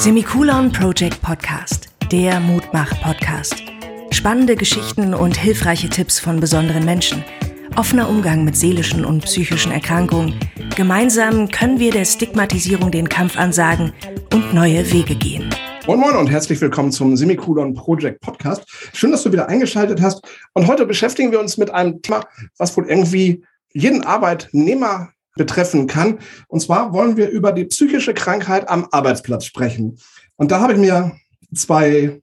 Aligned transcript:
Semikolon 0.00 0.72
Project 0.72 1.20
Podcast, 1.20 1.90
der 2.10 2.40
Mutmach-Podcast. 2.40 3.62
Spannende 4.10 4.56
Geschichten 4.56 5.12
und 5.12 5.36
hilfreiche 5.36 5.90
Tipps 5.90 6.18
von 6.18 6.40
besonderen 6.40 6.86
Menschen. 6.86 7.22
Offener 7.76 8.08
Umgang 8.08 8.42
mit 8.42 8.56
seelischen 8.56 9.04
und 9.04 9.22
psychischen 9.26 9.72
Erkrankungen. 9.72 10.40
Gemeinsam 10.74 11.50
können 11.50 11.78
wir 11.78 11.90
der 11.90 12.06
Stigmatisierung 12.06 12.90
den 12.90 13.10
Kampf 13.10 13.36
ansagen 13.36 13.92
und 14.32 14.54
neue 14.54 14.90
Wege 14.90 15.16
gehen. 15.16 15.50
Moin 15.86 16.00
Moin 16.00 16.16
und 16.16 16.30
herzlich 16.30 16.62
willkommen 16.62 16.92
zum 16.92 17.14
Semikolon 17.14 17.74
Project 17.74 18.22
Podcast. 18.22 18.64
Schön, 18.94 19.10
dass 19.10 19.24
du 19.24 19.30
wieder 19.30 19.50
eingeschaltet 19.50 20.00
hast. 20.00 20.26
Und 20.54 20.66
heute 20.66 20.86
beschäftigen 20.86 21.30
wir 21.30 21.40
uns 21.40 21.58
mit 21.58 21.70
einem 21.70 22.00
Thema, 22.00 22.24
was 22.56 22.74
wohl 22.74 22.88
irgendwie 22.88 23.44
jeden 23.74 24.02
Arbeitnehmer 24.02 25.10
betreffen 25.36 25.86
kann. 25.86 26.18
Und 26.48 26.60
zwar 26.60 26.92
wollen 26.92 27.16
wir 27.16 27.28
über 27.28 27.52
die 27.52 27.64
psychische 27.64 28.14
Krankheit 28.14 28.68
am 28.68 28.88
Arbeitsplatz 28.90 29.44
sprechen. 29.44 29.98
Und 30.36 30.50
da 30.50 30.60
habe 30.60 30.74
ich 30.74 30.78
mir 30.78 31.12
zwei 31.54 32.20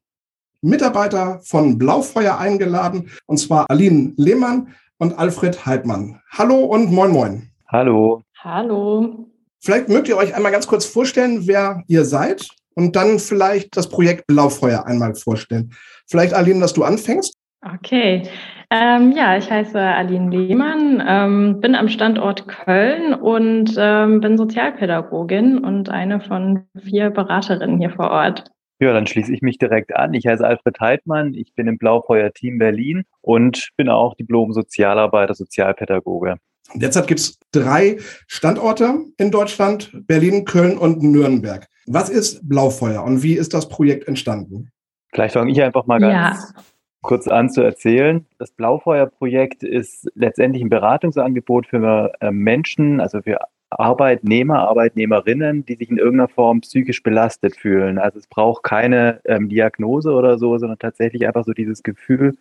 Mitarbeiter 0.61 1.39
von 1.43 1.77
Blaufeuer 1.77 2.37
eingeladen, 2.37 3.11
und 3.25 3.37
zwar 3.37 3.69
Aline 3.69 4.13
Lehmann 4.17 4.73
und 4.97 5.17
Alfred 5.17 5.65
Heidmann. 5.65 6.19
Hallo 6.31 6.65
und 6.65 6.91
moin 6.91 7.11
moin. 7.11 7.49
Hallo. 7.67 8.23
Hallo. 8.39 9.27
Vielleicht 9.59 9.89
mögt 9.89 10.07
ihr 10.07 10.17
euch 10.17 10.35
einmal 10.35 10.51
ganz 10.51 10.67
kurz 10.67 10.85
vorstellen, 10.85 11.47
wer 11.47 11.83
ihr 11.87 12.05
seid 12.05 12.47
und 12.75 12.95
dann 12.95 13.19
vielleicht 13.19 13.75
das 13.75 13.89
Projekt 13.89 14.27
Blaufeuer 14.27 14.85
einmal 14.85 15.15
vorstellen. 15.15 15.73
Vielleicht, 16.05 16.33
Aline, 16.33 16.59
dass 16.59 16.73
du 16.73 16.83
anfängst? 16.83 17.33
Okay. 17.61 18.29
Ähm, 18.69 19.13
ja, 19.13 19.37
ich 19.37 19.49
heiße 19.49 19.79
Aline 19.79 20.29
Lehmann, 20.29 21.01
ähm, 21.07 21.61
bin 21.61 21.73
am 21.73 21.87
Standort 21.87 22.49
Köln 22.49 23.13
und 23.13 23.75
ähm, 23.77 24.19
bin 24.19 24.37
Sozialpädagogin 24.37 25.59
und 25.59 25.89
eine 25.89 26.19
von 26.19 26.65
vier 26.77 27.09
Beraterinnen 27.09 27.79
hier 27.79 27.91
vor 27.91 28.11
Ort. 28.11 28.51
Ja, 28.79 28.91
dann 28.91 29.07
schließe 29.07 29.33
ich 29.33 29.41
mich 29.41 29.57
direkt 29.57 29.95
an. 29.95 30.13
Ich 30.13 30.27
heiße 30.27 30.45
Alfred 30.45 30.79
Heidmann, 30.81 31.33
ich 31.33 31.53
bin 31.55 31.67
im 31.67 31.77
Blaufeuer 31.77 32.31
Team 32.33 32.57
Berlin 32.57 33.05
und 33.21 33.69
bin 33.77 33.87
auch 33.87 34.15
Diplom-Sozialarbeiter, 34.15 35.33
Sozialpädagoge. 35.33 36.35
Derzeit 36.75 37.07
gibt 37.07 37.21
es 37.21 37.39
drei 37.53 37.97
Standorte 38.27 38.95
in 39.17 39.31
Deutschland, 39.31 39.91
Berlin, 40.07 40.43
Köln 40.43 40.77
und 40.77 41.01
Nürnberg. 41.01 41.67
Was 41.87 42.09
ist 42.09 42.47
Blaufeuer 42.47 43.01
und 43.01 43.23
wie 43.23 43.35
ist 43.35 43.53
das 43.53 43.69
Projekt 43.69 44.09
entstanden? 44.09 44.71
Vielleicht 45.13 45.35
fange 45.35 45.51
ich 45.51 45.63
einfach 45.63 45.87
mal 45.87 45.99
ganz 45.99 46.53
ja 46.53 46.61
kurz 47.07 47.27
an 47.27 47.49
zu 47.49 47.61
erzählen. 47.61 48.25
Das 48.37 48.51
Blaufeuer-Projekt 48.51 49.63
ist 49.63 50.11
letztendlich 50.13 50.61
ein 50.61 50.69
Beratungsangebot 50.69 51.65
für 51.67 52.11
äh, 52.19 52.31
Menschen, 52.31 52.99
also 52.99 53.21
für 53.21 53.39
Arbeitnehmer, 53.69 54.67
Arbeitnehmerinnen, 54.67 55.65
die 55.65 55.75
sich 55.75 55.89
in 55.89 55.97
irgendeiner 55.97 56.27
Form 56.27 56.61
psychisch 56.61 57.03
belastet 57.03 57.55
fühlen. 57.55 57.97
Also 57.97 58.19
es 58.19 58.27
braucht 58.27 58.63
keine 58.63 59.21
ähm, 59.25 59.47
Diagnose 59.47 60.11
oder 60.11 60.37
so, 60.37 60.57
sondern 60.57 60.79
tatsächlich 60.79 61.25
einfach 61.25 61.45
so 61.45 61.53
dieses 61.53 61.81
Gefühl 61.81 62.37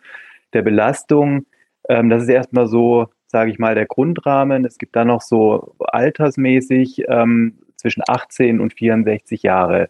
der 0.53 0.63
Belastung. 0.63 1.45
Ähm, 1.87 2.09
das 2.09 2.23
ist 2.23 2.29
erstmal 2.29 2.67
so, 2.67 3.07
sage 3.27 3.51
ich 3.51 3.59
mal, 3.59 3.73
der 3.73 3.85
Grundrahmen. 3.85 4.65
Es 4.65 4.77
gibt 4.77 4.97
dann 4.97 5.07
noch 5.07 5.21
so 5.21 5.75
altersmäßig 5.79 7.05
ähm, 7.07 7.59
zwischen 7.77 8.03
18 8.05 8.59
und 8.59 8.73
64 8.73 9.43
Jahre. 9.43 9.89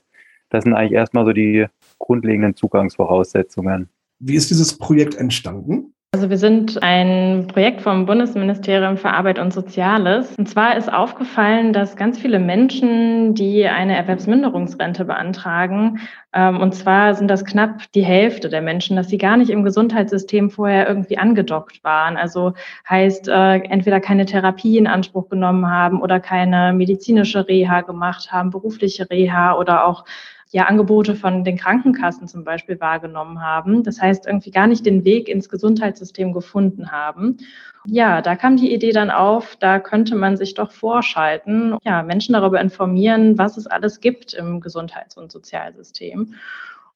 Das 0.49 0.65
sind 0.65 0.75
eigentlich 0.75 0.93
erstmal 0.93 1.25
so 1.25 1.33
die 1.33 1.65
grundlegenden 1.97 2.55
Zugangsvoraussetzungen. 2.55 3.89
Wie 4.19 4.35
ist 4.35 4.49
dieses 4.49 4.77
Projekt 4.77 5.15
entstanden? 5.15 5.93
Also 6.13 6.29
wir 6.29 6.37
sind 6.37 6.81
ein 6.81 7.47
Projekt 7.47 7.81
vom 7.81 8.05
Bundesministerium 8.05 8.95
für 8.97 9.09
Arbeit 9.09 9.39
und 9.39 9.51
Soziales. 9.51 10.33
Und 10.37 10.47
zwar 10.47 10.77
ist 10.77 10.91
aufgefallen, 10.91 11.73
dass 11.73 11.97
ganz 11.97 12.17
viele 12.17 12.39
Menschen, 12.39 13.35
die 13.35 13.67
eine 13.67 13.95
Erwerbsminderungsrente 13.97 15.03
beantragen, 15.03 15.99
ähm, 16.33 16.61
und 16.61 16.73
zwar 16.73 17.13
sind 17.13 17.27
das 17.27 17.43
knapp 17.43 17.91
die 17.93 18.05
Hälfte 18.05 18.47
der 18.47 18.61
Menschen, 18.61 18.95
dass 18.95 19.09
sie 19.09 19.17
gar 19.17 19.35
nicht 19.35 19.49
im 19.49 19.63
Gesundheitssystem 19.63 20.49
vorher 20.49 20.87
irgendwie 20.87 21.17
angedockt 21.17 21.83
waren. 21.83 22.15
Also 22.15 22.53
heißt, 22.89 23.27
äh, 23.27 23.57
entweder 23.63 23.99
keine 23.99 24.25
Therapie 24.25 24.77
in 24.77 24.87
Anspruch 24.87 25.29
genommen 25.29 25.69
haben 25.69 26.01
oder 26.01 26.21
keine 26.21 26.73
medizinische 26.73 27.47
Reha 27.47 27.81
gemacht 27.81 28.31
haben, 28.31 28.49
berufliche 28.49 29.09
Reha 29.09 29.57
oder 29.57 29.85
auch 29.85 30.05
ja 30.51 30.65
Angebote 30.65 31.15
von 31.15 31.43
den 31.43 31.57
Krankenkassen 31.57 32.27
zum 32.27 32.43
Beispiel 32.43 32.79
wahrgenommen 32.79 33.41
haben. 33.41 33.83
Das 33.83 34.01
heißt, 34.01 34.27
irgendwie 34.27 34.51
gar 34.51 34.67
nicht 34.67 34.85
den 34.85 35.05
Weg 35.05 35.29
ins 35.29 35.49
Gesundheitssystem 35.49 36.33
gefunden 36.33 36.91
haben. 36.91 37.37
Ja, 37.85 38.21
da 38.21 38.35
kam 38.35 38.57
die 38.57 38.73
Idee 38.73 38.91
dann 38.91 39.11
auf, 39.11 39.55
da 39.55 39.79
könnte 39.79 40.15
man 40.15 40.37
sich 40.37 40.53
doch 40.53 40.71
vorschalten, 40.71 41.75
ja, 41.83 42.03
Menschen 42.03 42.33
darüber 42.33 42.59
informieren, 42.59 43.37
was 43.37 43.57
es 43.57 43.67
alles 43.67 43.99
gibt 43.99 44.33
im 44.33 44.59
Gesundheits- 44.59 45.17
und 45.17 45.31
Sozialsystem 45.31 46.33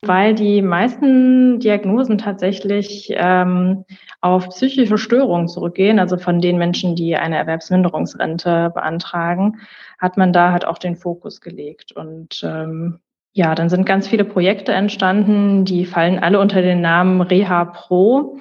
weil 0.03 0.33
die 0.33 0.61
meisten 0.61 1.59
Diagnosen 1.59 2.17
tatsächlich 2.17 3.13
ähm, 3.15 3.85
auf 4.19 4.49
psychische 4.49 4.97
Störungen 4.97 5.47
zurückgehen, 5.47 5.99
also 5.99 6.17
von 6.17 6.41
den 6.41 6.57
Menschen, 6.57 6.95
die 6.95 7.15
eine 7.15 7.37
Erwerbsminderungsrente 7.37 8.71
beantragen, 8.73 9.59
hat 9.99 10.17
man 10.17 10.33
da 10.33 10.51
halt 10.51 10.65
auch 10.65 10.79
den 10.79 10.95
Fokus 10.95 11.39
gelegt. 11.39 11.91
Und 11.91 12.41
ähm, 12.43 12.99
ja, 13.33 13.55
dann 13.55 13.69
sind 13.69 13.85
ganz 13.85 14.07
viele 14.07 14.25
Projekte 14.25 14.73
entstanden, 14.73 15.63
die 15.63 15.85
fallen 15.85 16.19
alle 16.19 16.39
unter 16.39 16.61
den 16.61 16.81
Namen 16.81 17.21
Reha 17.21 17.65
Pro. 17.65 18.39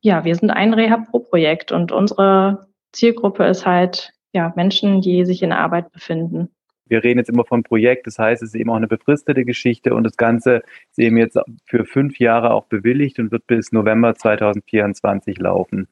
Ja, 0.00 0.24
wir 0.24 0.34
sind 0.36 0.50
ein 0.50 0.74
Reha 0.74 0.98
Pro 1.10 1.20
Projekt 1.20 1.72
und 1.72 1.90
unsere 1.90 2.68
Zielgruppe 2.92 3.44
ist 3.44 3.66
halt 3.66 4.12
ja 4.32 4.52
Menschen, 4.54 5.00
die 5.00 5.24
sich 5.24 5.42
in 5.42 5.52
Arbeit 5.52 5.90
befinden. 5.92 6.50
Wir 6.86 7.04
reden 7.04 7.18
jetzt 7.18 7.28
immer 7.28 7.44
von 7.44 7.64
Projekt, 7.64 8.06
das 8.06 8.18
heißt, 8.18 8.42
es 8.42 8.50
ist 8.50 8.54
eben 8.54 8.70
auch 8.70 8.76
eine 8.76 8.88
befristete 8.88 9.44
Geschichte 9.44 9.92
und 9.92 10.04
das 10.04 10.16
Ganze 10.16 10.62
ist 10.90 10.98
eben 10.98 11.18
jetzt 11.18 11.38
für 11.66 11.84
fünf 11.84 12.18
Jahre 12.18 12.52
auch 12.54 12.64
bewilligt 12.64 13.18
und 13.18 13.30
wird 13.30 13.46
bis 13.46 13.72
November 13.72 14.14
2024 14.14 15.38
laufen. 15.38 15.88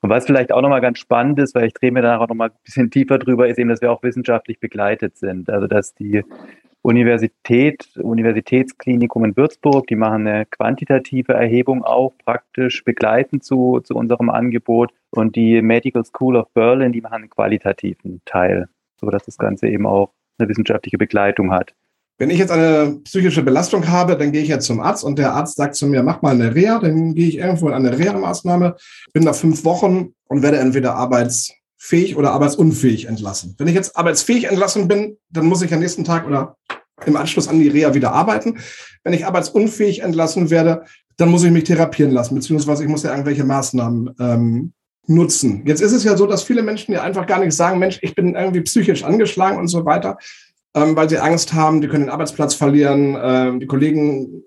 Und 0.00 0.10
was 0.10 0.26
vielleicht 0.26 0.50
auch 0.50 0.60
nochmal 0.60 0.80
ganz 0.80 0.98
spannend 0.98 1.38
ist, 1.38 1.54
weil 1.54 1.66
ich 1.66 1.74
drehe 1.74 1.92
mir 1.92 2.02
da 2.02 2.18
auch 2.18 2.28
nochmal 2.28 2.48
ein 2.48 2.56
bisschen 2.64 2.90
tiefer 2.90 3.18
drüber, 3.18 3.46
ist 3.46 3.58
eben, 3.58 3.68
dass 3.68 3.80
wir 3.80 3.92
auch 3.92 4.02
wissenschaftlich 4.02 4.58
begleitet 4.58 5.18
sind. 5.18 5.48
Also 5.50 5.68
dass 5.68 5.94
die 5.94 6.24
Universität, 6.82 7.96
Universitätsklinikum 7.96 9.24
in 9.24 9.36
Würzburg, 9.36 9.86
die 9.86 9.96
machen 9.96 10.26
eine 10.26 10.46
quantitative 10.46 11.34
Erhebung 11.34 11.84
auch 11.84 12.12
praktisch 12.24 12.84
begleitend 12.84 13.44
zu, 13.44 13.80
zu 13.80 13.94
unserem 13.94 14.30
Angebot. 14.30 14.92
Und 15.10 15.36
die 15.36 15.60
Medical 15.60 16.04
School 16.04 16.36
of 16.36 16.48
Berlin, 16.54 16.92
die 16.92 17.00
machen 17.00 17.14
einen 17.14 17.30
qualitativen 17.30 18.22
Teil, 18.24 18.68
sodass 18.98 19.24
das 19.24 19.36
Ganze 19.36 19.68
eben 19.68 19.86
auch 19.86 20.12
eine 20.38 20.48
wissenschaftliche 20.48 20.96
Begleitung 20.96 21.52
hat. 21.52 21.74
Wenn 22.16 22.30
ich 22.30 22.38
jetzt 22.38 22.52
eine 22.52 22.98
psychische 23.04 23.42
Belastung 23.42 23.88
habe, 23.88 24.16
dann 24.16 24.30
gehe 24.30 24.42
ich 24.42 24.48
jetzt 24.48 24.66
zum 24.66 24.80
Arzt 24.80 25.04
und 25.04 25.18
der 25.18 25.32
Arzt 25.32 25.56
sagt 25.56 25.74
zu 25.74 25.86
mir, 25.86 26.02
mach 26.02 26.20
mal 26.20 26.34
eine 26.34 26.54
Reha, 26.54 26.78
dann 26.78 27.14
gehe 27.14 27.28
ich 27.28 27.38
irgendwo 27.38 27.68
in 27.68 27.74
eine 27.74 27.98
Reha-Maßnahme, 27.98 28.76
bin 29.14 29.24
da 29.24 29.32
fünf 29.32 29.64
Wochen 29.64 30.12
und 30.28 30.42
werde 30.42 30.58
entweder 30.58 30.96
arbeitsfähig 31.80 32.16
oder 32.16 32.32
arbeitsunfähig 32.32 33.06
entlassen. 33.06 33.54
Wenn 33.58 33.66
ich 33.66 33.74
jetzt 33.74 33.96
arbeitsfähig 33.96 34.44
entlassen 34.44 34.86
bin, 34.86 35.16
dann 35.30 35.46
muss 35.46 35.62
ich 35.62 35.72
am 35.72 35.80
nächsten 35.80 36.04
Tag 36.04 36.26
oder 36.26 36.56
im 37.06 37.16
Anschluss 37.16 37.48
an 37.48 37.58
die 37.58 37.68
Reha 37.68 37.94
wieder 37.94 38.12
arbeiten. 38.12 38.58
Wenn 39.02 39.14
ich 39.14 39.24
arbeitsunfähig 39.24 40.02
entlassen 40.02 40.50
werde, 40.50 40.84
dann 41.16 41.30
muss 41.30 41.42
ich 41.42 41.50
mich 41.50 41.64
therapieren 41.64 42.12
lassen, 42.12 42.34
beziehungsweise 42.34 42.84
ich 42.84 42.88
muss 42.88 43.02
ja 43.02 43.10
irgendwelche 43.10 43.44
Maßnahmen 43.44 44.14
ähm, 44.20 44.72
nutzen. 45.06 45.62
Jetzt 45.66 45.80
ist 45.80 45.92
es 45.92 46.04
ja 46.04 46.16
so, 46.16 46.26
dass 46.26 46.42
viele 46.42 46.62
Menschen 46.62 46.92
ja 46.92 47.02
einfach 47.02 47.26
gar 47.26 47.40
nicht 47.40 47.54
sagen, 47.54 47.78
Mensch, 47.78 47.98
ich 48.02 48.14
bin 48.14 48.34
irgendwie 48.34 48.60
psychisch 48.60 49.02
angeschlagen 49.02 49.58
und 49.58 49.68
so 49.68 49.86
weiter, 49.86 50.18
ähm, 50.74 50.94
weil 50.96 51.08
sie 51.08 51.18
Angst 51.18 51.54
haben, 51.54 51.80
die 51.80 51.88
können 51.88 52.04
den 52.04 52.10
Arbeitsplatz 52.10 52.54
verlieren, 52.54 53.16
äh, 53.16 53.58
die 53.58 53.66
Kollegen 53.66 54.42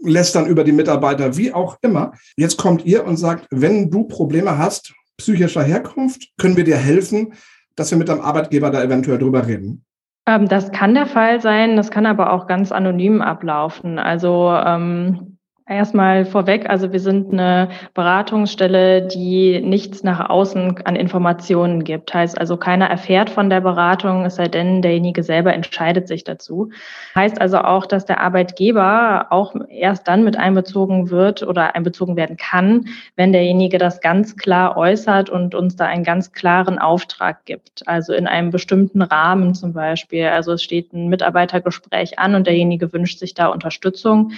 lästern 0.00 0.46
über 0.46 0.64
die 0.64 0.72
Mitarbeiter, 0.72 1.36
wie 1.36 1.52
auch 1.52 1.76
immer. 1.82 2.12
Jetzt 2.36 2.56
kommt 2.56 2.86
ihr 2.86 3.04
und 3.04 3.18
sagt, 3.18 3.46
wenn 3.50 3.90
du 3.90 4.04
Probleme 4.04 4.56
hast, 4.56 4.94
psychischer 5.18 5.62
Herkunft, 5.62 6.28
können 6.38 6.56
wir 6.56 6.64
dir 6.64 6.76
helfen, 6.76 7.34
dass 7.76 7.90
wir 7.90 7.98
mit 7.98 8.08
deinem 8.08 8.20
Arbeitgeber 8.20 8.70
da 8.70 8.82
eventuell 8.82 9.18
drüber 9.18 9.46
reden. 9.46 9.84
Ähm, 10.26 10.48
das 10.48 10.72
kann 10.72 10.94
der 10.94 11.06
Fall 11.06 11.40
sein, 11.40 11.76
das 11.76 11.90
kann 11.90 12.06
aber 12.06 12.32
auch 12.32 12.46
ganz 12.46 12.72
anonym 12.72 13.22
ablaufen. 13.22 13.98
Also 13.98 14.50
ähm, 14.52 15.37
Erstmal 15.68 16.24
vorweg, 16.24 16.70
also 16.70 16.92
wir 16.94 17.00
sind 17.00 17.30
eine 17.30 17.68
Beratungsstelle, 17.92 19.02
die 19.06 19.60
nichts 19.60 20.02
nach 20.02 20.30
außen 20.30 20.80
an 20.86 20.96
Informationen 20.96 21.84
gibt. 21.84 22.14
Heißt 22.14 22.40
also, 22.40 22.56
keiner 22.56 22.86
erfährt 22.86 23.28
von 23.28 23.50
der 23.50 23.60
Beratung, 23.60 24.24
es 24.24 24.36
sei 24.36 24.48
denn, 24.48 24.80
derjenige 24.80 25.22
selber 25.22 25.52
entscheidet 25.52 26.08
sich 26.08 26.24
dazu. 26.24 26.70
Heißt 27.14 27.38
also 27.38 27.58
auch, 27.58 27.84
dass 27.84 28.06
der 28.06 28.22
Arbeitgeber 28.22 29.26
auch 29.28 29.54
erst 29.68 30.08
dann 30.08 30.24
mit 30.24 30.38
einbezogen 30.38 31.10
wird 31.10 31.42
oder 31.42 31.74
einbezogen 31.74 32.16
werden 32.16 32.38
kann, 32.38 32.86
wenn 33.16 33.32
derjenige 33.32 33.76
das 33.76 34.00
ganz 34.00 34.38
klar 34.38 34.74
äußert 34.74 35.28
und 35.28 35.54
uns 35.54 35.76
da 35.76 35.84
einen 35.84 36.04
ganz 36.04 36.32
klaren 36.32 36.78
Auftrag 36.78 37.44
gibt. 37.44 37.86
Also 37.86 38.14
in 38.14 38.26
einem 38.26 38.50
bestimmten 38.50 39.02
Rahmen 39.02 39.54
zum 39.54 39.74
Beispiel. 39.74 40.28
Also 40.28 40.52
es 40.52 40.62
steht 40.62 40.94
ein 40.94 41.08
Mitarbeitergespräch 41.08 42.18
an 42.18 42.34
und 42.34 42.46
derjenige 42.46 42.90
wünscht 42.94 43.18
sich 43.18 43.34
da 43.34 43.48
Unterstützung 43.48 44.32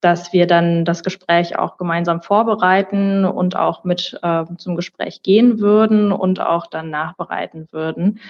dass 0.00 0.32
wir 0.32 0.46
dann 0.46 0.84
das 0.84 1.02
Gespräch 1.02 1.58
auch 1.58 1.76
gemeinsam 1.78 2.22
vorbereiten 2.22 3.24
und 3.24 3.56
auch 3.56 3.84
mit 3.84 4.18
äh, 4.22 4.44
zum 4.58 4.76
Gespräch 4.76 5.22
gehen 5.22 5.58
würden 5.58 6.12
und 6.12 6.40
auch 6.40 6.66
dann 6.66 6.90
nachbereiten 6.90 7.68
würden. 7.70 8.20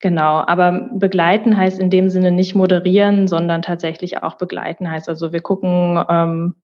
Genau, 0.00 0.42
aber 0.46 0.88
begleiten 0.92 1.56
heißt 1.56 1.78
in 1.78 1.90
dem 1.90 2.10
Sinne 2.10 2.32
nicht 2.32 2.54
moderieren, 2.54 3.28
sondern 3.28 3.62
tatsächlich 3.62 4.22
auch 4.22 4.34
begleiten 4.34 4.90
heißt 4.90 5.08
also 5.08 5.32
wir 5.32 5.40
gucken, 5.40 6.02
ähm, 6.08 6.54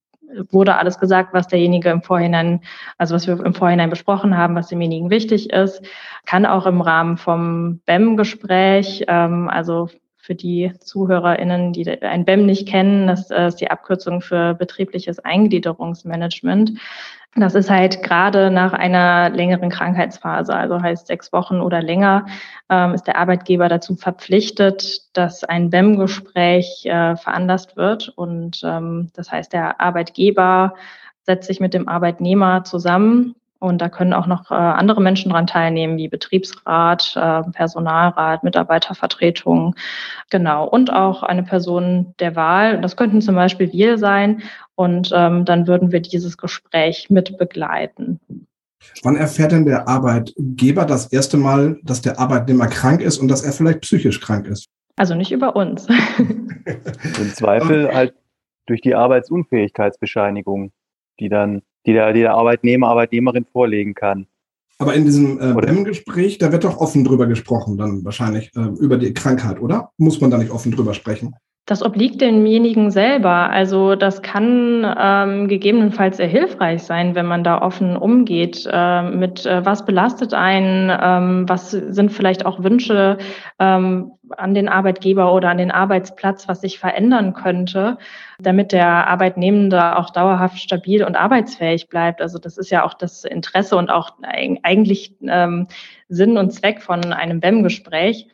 wurde 0.51 0.77
alles 0.77 0.99
gesagt, 0.99 1.33
was 1.33 1.47
derjenige 1.47 1.91
im 1.91 2.03
Vorhinein, 2.03 2.61
also 2.99 3.15
was 3.15 3.27
wir 3.27 3.45
im 3.45 3.55
Vorhinein 3.55 3.91
besprochen 3.91 4.37
haben, 4.37 4.55
was 4.55 4.69
demjenigen 4.69 5.11
wichtig 5.11 5.51
ist, 5.51 5.83
kann 6.27 6.47
auch 6.47 6.67
im 6.67 6.81
Rahmen 6.81 7.17
vom 7.17 7.81
BEM-Gespräch, 7.87 9.05
ähm, 9.09 9.49
also 9.49 9.89
für 10.29 10.35
die 10.35 10.75
ZuhörerInnen, 10.81 11.73
die 11.73 11.89
ein 12.03 12.27
BEM 12.27 12.45
nicht 12.45 12.69
kennen, 12.69 13.07
das 13.07 13.31
ist 13.31 13.63
die 13.63 13.71
Abkürzung 13.71 14.21
für 14.21 14.53
betriebliches 14.53 15.21
Eingliederungsmanagement. 15.21 16.73
Das 17.35 17.55
ist 17.55 17.71
halt 17.71 18.03
gerade 18.03 18.51
nach 18.51 18.75
einer 18.75 19.31
längeren 19.31 19.71
Krankheitsphase, 19.71 20.55
also 20.55 20.83
heißt 20.83 21.07
sechs 21.07 21.33
Wochen 21.33 21.63
oder 21.63 21.81
länger, 21.81 22.27
ähm, 22.69 22.93
ist 22.93 23.07
der 23.07 23.17
Arbeitgeber 23.17 23.71
dazu 23.71 23.97
verpflichtet, 23.97 25.17
dass 25.17 25.45
ein 25.45 25.71
BEM-Gespräch 25.71 26.85
äh, 26.85 27.17
veranlasst 27.17 27.79
wird. 27.79 28.11
Und 28.11 28.61
ähm, 28.65 29.09
das 29.15 29.33
heißt, 29.33 29.55
der 29.55 29.81
Arbeitgeber 29.81 30.75
setzt 31.23 31.47
sich 31.47 31.59
mit 31.59 31.73
dem 31.73 31.89
Arbeitnehmer 31.89 32.65
zusammen 32.65 33.35
und 33.61 33.81
da 33.81 33.89
können 33.89 34.13
auch 34.13 34.27
noch 34.27 34.51
äh, 34.51 34.55
andere 34.55 35.01
Menschen 35.01 35.33
dran 35.33 35.49
teilnehmen, 35.49 35.97
wie 35.97 36.09
Betriebsrat, 36.09 37.15
äh, 37.17 37.43
Personalrat, 37.51 38.45
Mitarbeitervertretung, 38.45 39.75
genau. 40.31 40.69
Und 40.69 40.93
auch 40.93 41.25
eine 41.25 41.43
Person 41.43 42.15
der 42.21 42.37
Wahl. 42.37 42.81
Das 42.81 42.97
könnten 42.97 43.21
zum 43.21 43.35
Beispiel 43.35 43.73
wir 43.73 43.99
sein. 43.99 44.43
Und 44.77 45.11
ähm, 45.13 45.45
dann 45.45 45.67
würden 45.67 45.91
wir 45.91 46.01
dieses 46.01 46.39
Gespräch 46.39 47.11
mit 47.11 47.37
begleiten. 47.37 48.21
Wann 49.03 49.17
erfährt 49.17 49.51
denn 49.51 49.65
der 49.65 49.89
Arbeitgeber 49.89 50.85
das 50.85 51.13
erste 51.13 51.37
Mal, 51.37 51.79
dass 51.83 52.01
der 52.01 52.21
Arbeitnehmer 52.21 52.69
krank 52.69 53.01
ist 53.01 53.19
und 53.19 53.27
dass 53.27 53.43
er 53.43 53.53
vielleicht 53.53 53.81
psychisch 53.81 54.21
krank 54.21 54.47
ist? 54.47 54.67
Also 54.97 55.17
nicht 55.17 55.33
über 55.33 55.57
uns. 55.57 55.89
Im 56.19 57.35
Zweifel 57.35 57.93
halt 57.93 58.15
durch 58.67 58.81
die 58.81 58.95
Arbeitsunfähigkeitsbescheinigung, 58.95 60.71
die 61.19 61.29
dann 61.29 61.63
die 61.89 61.95
der, 61.95 62.13
die 62.13 62.21
der 62.21 62.35
Arbeitnehmer, 62.35 62.89
Arbeitnehmerin 62.89 63.47
vorlegen 63.51 63.95
kann. 63.95 64.27
Aber 64.79 64.95
in 64.95 65.05
diesem 65.07 65.41
äh, 65.41 65.55
BEM-Gespräch, 65.55 66.39
da 66.39 66.53
wird 66.53 66.65
doch 66.65 66.77
offen 66.77 67.03
drüber 67.03 67.27
gesprochen, 67.27 67.79
dann 67.79 68.05
wahrscheinlich 68.05 68.51
äh, 68.55 68.61
über 68.79 68.99
die 68.99 69.13
Krankheit, 69.15 69.61
oder? 69.61 69.91
Muss 69.97 70.21
man 70.21 70.31
da 70.31 70.39
nicht 70.39 70.51
offen 70.51 70.71
drüber 70.71 70.95
sprechen? 70.95 71.35
Das 71.69 71.83
obliegt 71.83 72.23
demjenigen 72.23 72.91
selber. 72.91 73.51
Also 73.51 73.95
das 73.95 74.23
kann 74.23 74.91
ähm, 74.99 75.49
gegebenenfalls 75.49 76.17
sehr 76.17 76.27
hilfreich 76.27 76.83
sein, 76.83 77.15
wenn 77.15 77.27
man 77.27 77.45
da 77.45 77.61
offen 77.61 77.95
umgeht 77.95 78.67
äh, 78.73 79.03
mit, 79.03 79.45
äh, 79.45 79.67
was 79.67 79.85
belastet 79.85 80.33
einen, 80.33 80.91
ähm, 80.99 81.47
was 81.47 81.71
sind 81.73 82.11
vielleicht 82.11 82.47
auch 82.47 82.63
Wünsche 82.63 83.19
ähm, 83.59 84.13
an 84.31 84.55
den 84.55 84.71
Arbeitgeber 84.71 85.35
oder 85.35 85.51
an 85.51 85.59
den 85.59 85.71
Arbeitsplatz, 85.71 86.49
was 86.49 86.63
sich 86.63 86.79
verändern 86.79 87.35
könnte, 87.35 87.99
damit 88.39 88.73
der 88.73 89.07
Arbeitnehmende 89.07 89.99
auch 89.99 90.09
dauerhaft 90.09 90.59
stabil 90.59 91.05
und 91.05 91.17
arbeitsfähig 91.17 91.91
bleibt. 91.91 92.23
Also 92.23 92.39
das 92.39 92.57
ist 92.57 92.71
ja 92.71 92.83
auch 92.83 92.95
das 92.95 93.25
Interesse 93.25 93.77
und 93.77 93.91
auch 93.91 94.13
eigentlich 94.23 95.17
ähm, 95.21 95.67
Sinn 96.09 96.39
und 96.39 96.51
Zweck 96.51 96.81
von 96.81 97.13
einem 97.13 97.41
BEM-Gespräch. 97.41 98.27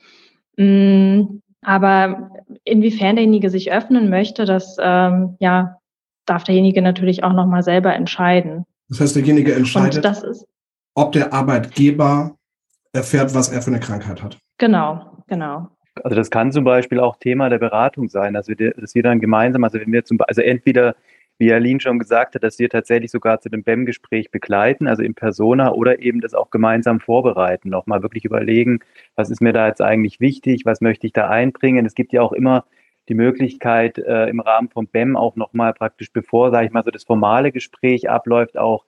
Mm, 0.56 1.40
aber 1.64 2.31
inwiefern 2.64 3.16
derjenige 3.16 3.50
sich 3.50 3.72
öffnen 3.72 4.11
möchte, 4.11 4.44
das 4.44 4.76
ähm, 4.81 5.37
ja, 5.40 5.78
darf 6.26 6.44
derjenige 6.44 6.82
natürlich 6.82 7.25
auch 7.25 7.32
nochmal 7.32 7.62
selber 7.62 7.94
entscheiden. 7.94 8.64
Das 8.88 9.00
heißt, 9.00 9.16
derjenige 9.16 9.55
entscheidet, 9.55 10.06
ob 10.94 11.12
der 11.12 11.32
Arbeitgeber 11.32 12.37
erfährt, 12.93 13.34
was 13.34 13.50
er 13.50 13.62
für 13.62 13.70
eine 13.70 13.81
Krankheit 13.81 14.22
hat. 14.22 14.38
Genau, 14.58 15.22
genau. 15.26 15.69
Also 16.02 16.16
das 16.16 16.31
kann 16.31 16.52
zum 16.52 16.64
Beispiel 16.64 17.00
auch 17.00 17.16
Thema 17.16 17.49
der 17.49 17.58
Beratung 17.58 18.08
sein, 18.08 18.34
dass 18.34 18.49
wir, 18.49 18.56
dass 18.56 18.94
wir 18.94 19.02
dann 19.02 19.20
gemeinsam, 19.20 19.64
also 19.64 19.78
wenn 19.78 19.93
wir 19.93 20.05
zum 20.05 20.19
also 20.26 20.43
entweder 20.43 20.96
wie 21.38 21.52
Aline 21.52 21.81
schon 21.81 21.98
gesagt 21.98 22.34
hat, 22.34 22.44
dass 22.44 22.58
wir 22.58 22.69
tatsächlich 22.69 23.10
sogar 23.10 23.40
zu 23.40 23.48
dem 23.48 23.64
BEM-Gespräch 23.64 24.31
begleiten, 24.31 24.86
also 24.86 25.02
in 25.02 25.14
Persona 25.14 25.72
oder 25.72 26.00
eben 26.00 26.20
das 26.20 26.34
auch 26.34 26.50
gemeinsam 26.50 27.00
vorbereiten, 27.00 27.70
nochmal 27.70 28.02
wirklich 28.02 28.25
überlegen, 28.25 28.81
was 29.16 29.31
ist 29.31 29.40
mir 29.40 29.52
da 29.52 29.66
jetzt 29.66 29.82
eigentlich 29.82 30.20
wichtig, 30.20 30.64
was 30.64 30.81
möchte 30.81 31.06
ich 31.06 31.12
da 31.12 31.28
einbringen. 31.28 31.86
Es 31.86 31.94
gibt 31.94 32.12
ja 32.12 32.22
auch 32.22 32.32
immer 32.32 32.64
die 33.08 33.14
Möglichkeit, 33.14 33.98
äh, 33.98 34.26
im 34.28 34.40
Rahmen 34.40 34.70
vom 34.70 34.86
BEM 34.86 35.16
auch 35.16 35.36
nochmal 35.36 35.75
praktisch, 35.75 36.12
bevor, 36.12 36.50
sage 36.50 36.66
ich 36.66 36.72
mal, 36.72 36.84
so 36.84 36.90
das 36.90 37.04
formale 37.04 37.52
Gespräch 37.52 38.08
abläuft, 38.08 38.56
auch 38.56 38.84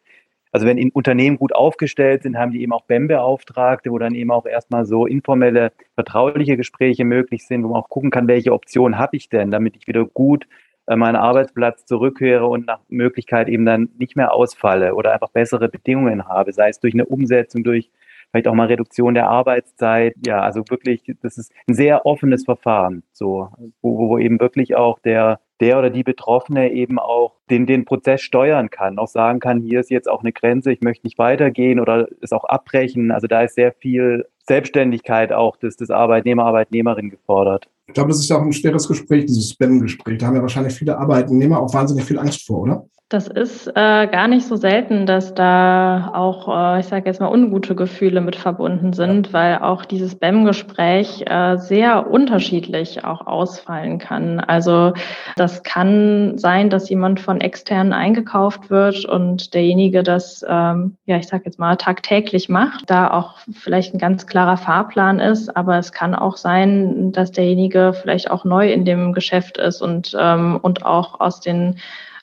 also 0.52 0.66
wenn 0.66 0.90
Unternehmen 0.92 1.36
gut 1.36 1.54
aufgestellt 1.54 2.22
sind, 2.22 2.38
haben 2.38 2.50
die 2.50 2.62
eben 2.62 2.72
auch 2.72 2.84
BEM-Beauftragte, 2.84 3.90
wo 3.90 3.98
dann 3.98 4.14
eben 4.14 4.30
auch 4.30 4.46
erstmal 4.46 4.86
so 4.86 5.04
informelle, 5.04 5.70
vertrauliche 5.96 6.56
Gespräche 6.56 7.04
möglich 7.04 7.46
sind, 7.46 7.62
wo 7.62 7.68
man 7.68 7.82
auch 7.82 7.90
gucken 7.90 8.10
kann, 8.10 8.26
welche 8.26 8.54
Option 8.54 8.96
habe 8.96 9.18
ich 9.18 9.28
denn, 9.28 9.50
damit 9.50 9.76
ich 9.76 9.86
wieder 9.86 10.06
gut 10.06 10.46
äh, 10.86 10.96
meinen 10.96 11.16
Arbeitsplatz 11.16 11.84
zurückkehre 11.86 12.46
und 12.46 12.66
nach 12.66 12.80
Möglichkeit 12.88 13.48
eben 13.48 13.64
dann 13.66 13.90
nicht 13.98 14.16
mehr 14.16 14.32
ausfalle 14.32 14.94
oder 14.94 15.12
einfach 15.12 15.30
bessere 15.30 15.68
Bedingungen 15.68 16.28
habe, 16.28 16.52
sei 16.52 16.68
es 16.68 16.80
durch 16.80 16.94
eine 16.94 17.06
Umsetzung, 17.06 17.64
durch 17.64 17.90
vielleicht 18.30 18.48
auch 18.48 18.54
mal 18.54 18.66
Reduktion 18.66 19.14
der 19.14 19.28
Arbeitszeit. 19.28 20.14
Ja, 20.26 20.40
also 20.40 20.62
wirklich, 20.68 21.02
das 21.22 21.38
ist 21.38 21.52
ein 21.68 21.74
sehr 21.74 22.06
offenes 22.06 22.44
Verfahren, 22.44 23.02
so, 23.12 23.48
wo, 23.82 24.10
wo 24.10 24.18
eben 24.18 24.40
wirklich 24.40 24.74
auch 24.76 24.98
der, 25.00 25.40
der 25.60 25.78
oder 25.78 25.90
die 25.90 26.02
Betroffene 26.02 26.72
eben 26.72 26.98
auch 26.98 27.34
den, 27.50 27.66
den 27.66 27.84
Prozess 27.84 28.20
steuern 28.20 28.70
kann, 28.70 28.98
auch 28.98 29.08
sagen 29.08 29.40
kann, 29.40 29.60
hier 29.60 29.80
ist 29.80 29.90
jetzt 29.90 30.08
auch 30.08 30.20
eine 30.20 30.32
Grenze, 30.32 30.72
ich 30.72 30.80
möchte 30.80 31.06
nicht 31.06 31.18
weitergehen 31.18 31.80
oder 31.80 32.08
es 32.20 32.32
auch 32.32 32.44
abbrechen. 32.44 33.10
Also 33.10 33.26
da 33.26 33.42
ist 33.42 33.54
sehr 33.54 33.72
viel 33.72 34.26
Selbstständigkeit 34.46 35.32
auch 35.32 35.56
des, 35.56 35.76
des 35.76 35.90
Arbeitnehmer, 35.90 36.44
Arbeitnehmerin 36.44 37.10
gefordert. 37.10 37.68
Ich 37.88 37.94
glaube, 37.94 38.08
das 38.08 38.18
ist 38.18 38.28
ja 38.28 38.36
auch 38.36 38.42
ein 38.42 38.52
schweres 38.52 38.88
Gespräch, 38.88 39.26
dieses 39.26 39.50
Spam-Gespräch. 39.50 40.18
Da 40.18 40.26
haben 40.26 40.36
ja 40.36 40.42
wahrscheinlich 40.42 40.74
viele 40.74 40.98
Arbeitnehmer 40.98 41.60
auch 41.60 41.72
wahnsinnig 41.72 42.04
viel 42.04 42.18
Angst 42.18 42.46
vor, 42.46 42.62
oder? 42.62 42.86
Das 43.08 43.28
ist 43.28 43.68
äh, 43.68 43.72
gar 44.08 44.26
nicht 44.26 44.48
so 44.48 44.56
selten, 44.56 45.06
dass 45.06 45.32
da 45.32 46.10
auch, 46.12 46.48
äh, 46.48 46.80
ich 46.80 46.86
sage 46.86 47.06
jetzt 47.06 47.20
mal, 47.20 47.30
ungute 47.30 47.76
Gefühle 47.76 48.20
mit 48.20 48.34
verbunden 48.34 48.94
sind, 48.94 49.32
weil 49.32 49.58
auch 49.58 49.84
dieses 49.84 50.16
BEM-Gespräch 50.16 51.22
äh, 51.24 51.56
sehr 51.56 52.10
unterschiedlich 52.10 53.04
auch 53.04 53.24
ausfallen 53.28 53.98
kann. 53.98 54.40
Also 54.40 54.92
das 55.36 55.62
kann 55.62 56.36
sein, 56.36 56.68
dass 56.68 56.90
jemand 56.90 57.20
von 57.20 57.40
externen 57.40 57.92
eingekauft 57.92 58.70
wird 58.70 59.04
und 59.04 59.54
derjenige 59.54 60.02
das, 60.02 60.44
ähm, 60.48 60.96
ja, 61.04 61.16
ich 61.16 61.28
sage 61.28 61.44
jetzt 61.46 61.60
mal, 61.60 61.76
tagtäglich 61.76 62.48
macht, 62.48 62.90
da 62.90 63.12
auch 63.12 63.36
vielleicht 63.52 63.94
ein 63.94 63.98
ganz 63.98 64.26
klarer 64.26 64.56
Fahrplan 64.56 65.20
ist, 65.20 65.56
aber 65.56 65.78
es 65.78 65.92
kann 65.92 66.16
auch 66.16 66.36
sein, 66.36 67.12
dass 67.12 67.30
derjenige 67.30 67.92
vielleicht 67.92 68.32
auch 68.32 68.44
neu 68.44 68.72
in 68.72 68.84
dem 68.84 69.12
Geschäft 69.12 69.58
ist 69.58 69.80
und, 69.80 70.16
ähm, 70.18 70.58
und 70.60 70.84
auch 70.84 71.20
aus 71.20 71.38
den 71.38 71.76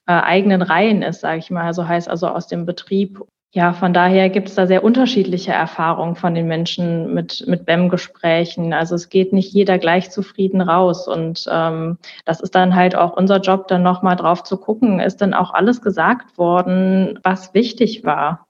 äh, 0.05 0.13
eigenen 0.13 0.61
Reihen 0.61 1.01
ist, 1.01 1.21
sage 1.21 1.39
ich 1.39 1.49
mal. 1.49 1.63
Also 1.63 1.87
heißt 1.87 2.09
also 2.09 2.27
aus 2.27 2.47
dem 2.47 2.65
Betrieb. 2.65 3.21
Ja, 3.55 3.71
von 3.73 3.93
daher 3.93 4.29
gibt 4.29 4.49
es 4.49 4.55
da 4.55 4.65
sehr 4.65 4.83
unterschiedliche 4.83 5.51
Erfahrungen 5.51 6.15
von 6.15 6.33
den 6.33 6.47
Menschen 6.47 7.13
mit, 7.13 7.45
mit 7.47 7.67
BEM-Gesprächen. 7.67 8.73
Also 8.73 8.95
es 8.95 9.09
geht 9.09 9.31
nicht 9.31 9.53
jeder 9.53 9.77
gleich 9.77 10.09
zufrieden 10.09 10.59
raus. 10.59 11.07
Und 11.07 11.47
ähm, 11.51 11.99
das 12.25 12.41
ist 12.41 12.55
dann 12.55 12.73
halt 12.73 12.95
auch 12.95 13.15
unser 13.15 13.39
Job, 13.39 13.67
dann 13.67 13.83
nochmal 13.83 14.15
drauf 14.15 14.43
zu 14.43 14.57
gucken, 14.57 14.99
ist 14.99 15.21
dann 15.21 15.35
auch 15.35 15.53
alles 15.53 15.83
gesagt 15.83 16.37
worden, 16.37 17.19
was 17.21 17.53
wichtig 17.53 18.03
war. 18.03 18.47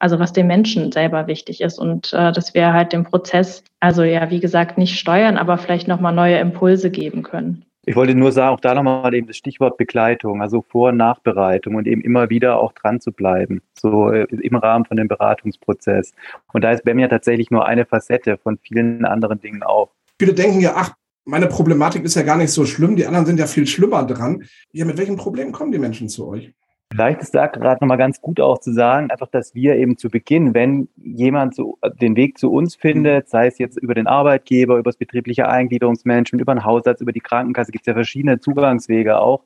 Also 0.00 0.18
was 0.18 0.32
den 0.32 0.48
Menschen 0.48 0.90
selber 0.90 1.28
wichtig 1.28 1.60
ist 1.60 1.78
und 1.78 2.12
äh, 2.12 2.32
dass 2.32 2.54
wir 2.54 2.72
halt 2.72 2.92
den 2.92 3.04
Prozess, 3.04 3.62
also 3.78 4.02
ja, 4.02 4.30
wie 4.30 4.40
gesagt, 4.40 4.76
nicht 4.76 4.98
steuern, 4.98 5.36
aber 5.36 5.58
vielleicht 5.58 5.86
nochmal 5.86 6.12
neue 6.12 6.38
Impulse 6.38 6.90
geben 6.90 7.22
können. 7.22 7.64
Ich 7.84 7.96
wollte 7.96 8.14
nur 8.14 8.30
sagen, 8.30 8.54
auch 8.54 8.60
da 8.60 8.74
nochmal 8.74 9.12
eben 9.12 9.26
das 9.26 9.36
Stichwort 9.36 9.76
Begleitung, 9.76 10.40
also 10.40 10.62
Vor- 10.62 10.90
und 10.90 10.98
Nachbereitung 10.98 11.74
und 11.74 11.88
eben 11.88 12.00
immer 12.00 12.30
wieder 12.30 12.60
auch 12.60 12.72
dran 12.72 13.00
zu 13.00 13.10
bleiben, 13.10 13.60
so 13.74 14.08
äh, 14.10 14.22
im 14.30 14.54
Rahmen 14.54 14.84
von 14.84 14.96
dem 14.96 15.08
Beratungsprozess. 15.08 16.12
Und 16.52 16.62
da 16.62 16.70
ist 16.70 16.84
BEM 16.84 17.00
ja 17.00 17.08
tatsächlich 17.08 17.50
nur 17.50 17.66
eine 17.66 17.84
Facette 17.84 18.38
von 18.38 18.56
vielen 18.58 19.04
anderen 19.04 19.40
Dingen 19.40 19.64
auch. 19.64 19.90
Viele 20.20 20.32
denken 20.32 20.60
ja, 20.60 20.74
ach, 20.76 20.94
meine 21.24 21.48
Problematik 21.48 22.04
ist 22.04 22.14
ja 22.14 22.22
gar 22.22 22.36
nicht 22.36 22.52
so 22.52 22.66
schlimm, 22.66 22.94
die 22.94 23.06
anderen 23.06 23.26
sind 23.26 23.40
ja 23.40 23.46
viel 23.46 23.66
schlimmer 23.66 24.04
dran. 24.04 24.44
Ja, 24.72 24.84
mit 24.84 24.96
welchen 24.96 25.16
Problemen 25.16 25.50
kommen 25.50 25.72
die 25.72 25.78
Menschen 25.78 26.08
zu 26.08 26.28
euch? 26.28 26.52
Vielleicht 26.92 27.22
ist 27.22 27.34
da 27.34 27.46
gerade 27.46 27.82
nochmal 27.82 27.96
ganz 27.96 28.20
gut 28.20 28.38
auch 28.38 28.58
zu 28.58 28.70
sagen, 28.72 29.10
einfach, 29.10 29.28
dass 29.28 29.54
wir 29.54 29.76
eben 29.76 29.96
zu 29.96 30.10
Beginn, 30.10 30.52
wenn 30.52 30.88
jemand 30.96 31.54
so 31.54 31.78
den 32.00 32.16
Weg 32.16 32.36
zu 32.36 32.52
uns 32.52 32.74
findet, 32.74 33.30
sei 33.30 33.46
es 33.46 33.58
jetzt 33.58 33.78
über 33.78 33.94
den 33.94 34.06
Arbeitgeber, 34.06 34.74
über 34.74 34.90
das 34.90 34.98
betriebliche 34.98 35.48
Eingliederungsmanagement, 35.48 36.42
über 36.42 36.54
den 36.54 36.64
Hausarzt, 36.64 37.00
über 37.00 37.12
die 37.12 37.20
Krankenkasse, 37.20 37.72
gibt 37.72 37.84
es 37.84 37.86
ja 37.86 37.94
verschiedene 37.94 38.40
Zugangswege 38.40 39.18
auch 39.18 39.42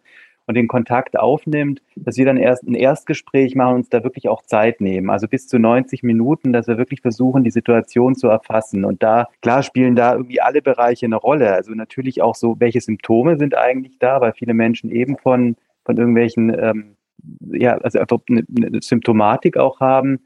und 0.47 0.57
den 0.57 0.67
Kontakt 0.67 1.17
aufnimmt, 1.17 1.83
dass 1.95 2.17
wir 2.17 2.25
dann 2.25 2.37
erst 2.37 2.65
ein 2.65 2.75
Erstgespräch 2.75 3.55
machen 3.55 3.77
uns 3.77 3.91
da 3.91 4.03
wirklich 4.03 4.29
auch 4.29 4.43
Zeit 4.43 4.81
nehmen. 4.81 5.09
Also 5.11 5.29
bis 5.29 5.47
zu 5.47 5.61
90 5.61 6.03
Minuten, 6.03 6.53
dass 6.53 6.67
wir 6.67 6.79
wirklich 6.79 7.01
versuchen, 7.01 7.45
die 7.45 7.51
Situation 7.51 8.17
zu 8.17 8.27
erfassen. 8.27 8.85
Und 8.85 9.05
da, 9.05 9.29
klar, 9.41 9.63
spielen 9.63 9.95
da 9.95 10.15
irgendwie 10.15 10.41
alle 10.41 10.63
Bereiche 10.63 11.07
eine 11.07 11.17
Rolle. 11.17 11.53
Also 11.53 11.73
natürlich 11.73 12.23
auch 12.23 12.35
so, 12.35 12.57
welche 12.59 12.81
Symptome 12.81 13.39
sind 13.39 13.57
eigentlich 13.57 13.99
da, 14.01 14.21
weil 14.21 14.33
viele 14.33 14.55
Menschen 14.55 14.91
eben 14.91 15.17
von 15.17 15.57
von 15.87 15.97
irgendwelchen, 15.97 16.55
ähm, 16.59 16.96
ja, 17.53 17.79
also 17.79 17.99
einfach 17.99 18.19
eine, 18.29 18.45
eine 18.57 18.83
Symptomatik 18.83 19.57
auch 19.57 19.81
haben 19.81 20.21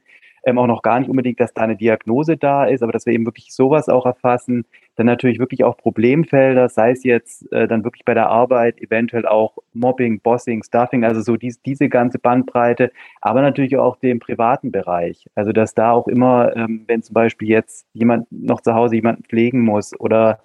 ähm, 0.44 0.58
auch 0.58 0.66
noch 0.66 0.82
gar 0.82 1.00
nicht 1.00 1.08
unbedingt, 1.08 1.40
dass 1.40 1.52
da 1.52 1.62
eine 1.62 1.76
Diagnose 1.76 2.36
da 2.36 2.64
ist, 2.64 2.82
aber 2.82 2.92
dass 2.92 3.06
wir 3.06 3.12
eben 3.12 3.26
wirklich 3.26 3.52
sowas 3.52 3.88
auch 3.88 4.06
erfassen. 4.06 4.64
Dann 4.96 5.06
natürlich 5.06 5.38
wirklich 5.38 5.64
auch 5.64 5.76
Problemfelder, 5.76 6.68
sei 6.68 6.92
es 6.92 7.04
jetzt 7.04 7.50
äh, 7.52 7.68
dann 7.68 7.84
wirklich 7.84 8.04
bei 8.04 8.14
der 8.14 8.28
Arbeit, 8.28 8.80
eventuell 8.80 9.26
auch 9.26 9.58
Mobbing, 9.72 10.20
Bossing, 10.20 10.62
Stuffing, 10.62 11.04
also 11.04 11.20
so 11.20 11.36
dies, 11.36 11.60
diese 11.62 11.88
ganze 11.88 12.18
Bandbreite, 12.18 12.90
aber 13.20 13.42
natürlich 13.42 13.76
auch 13.76 13.96
den 13.96 14.18
privaten 14.18 14.72
Bereich. 14.72 15.26
Also 15.34 15.52
dass 15.52 15.74
da 15.74 15.92
auch 15.92 16.08
immer, 16.08 16.56
ähm, 16.56 16.84
wenn 16.86 17.02
zum 17.02 17.14
Beispiel 17.14 17.48
jetzt 17.48 17.86
jemand 17.92 18.26
noch 18.30 18.60
zu 18.60 18.74
Hause 18.74 18.96
jemanden 18.96 19.24
pflegen 19.24 19.60
muss 19.60 19.98
oder 19.98 20.40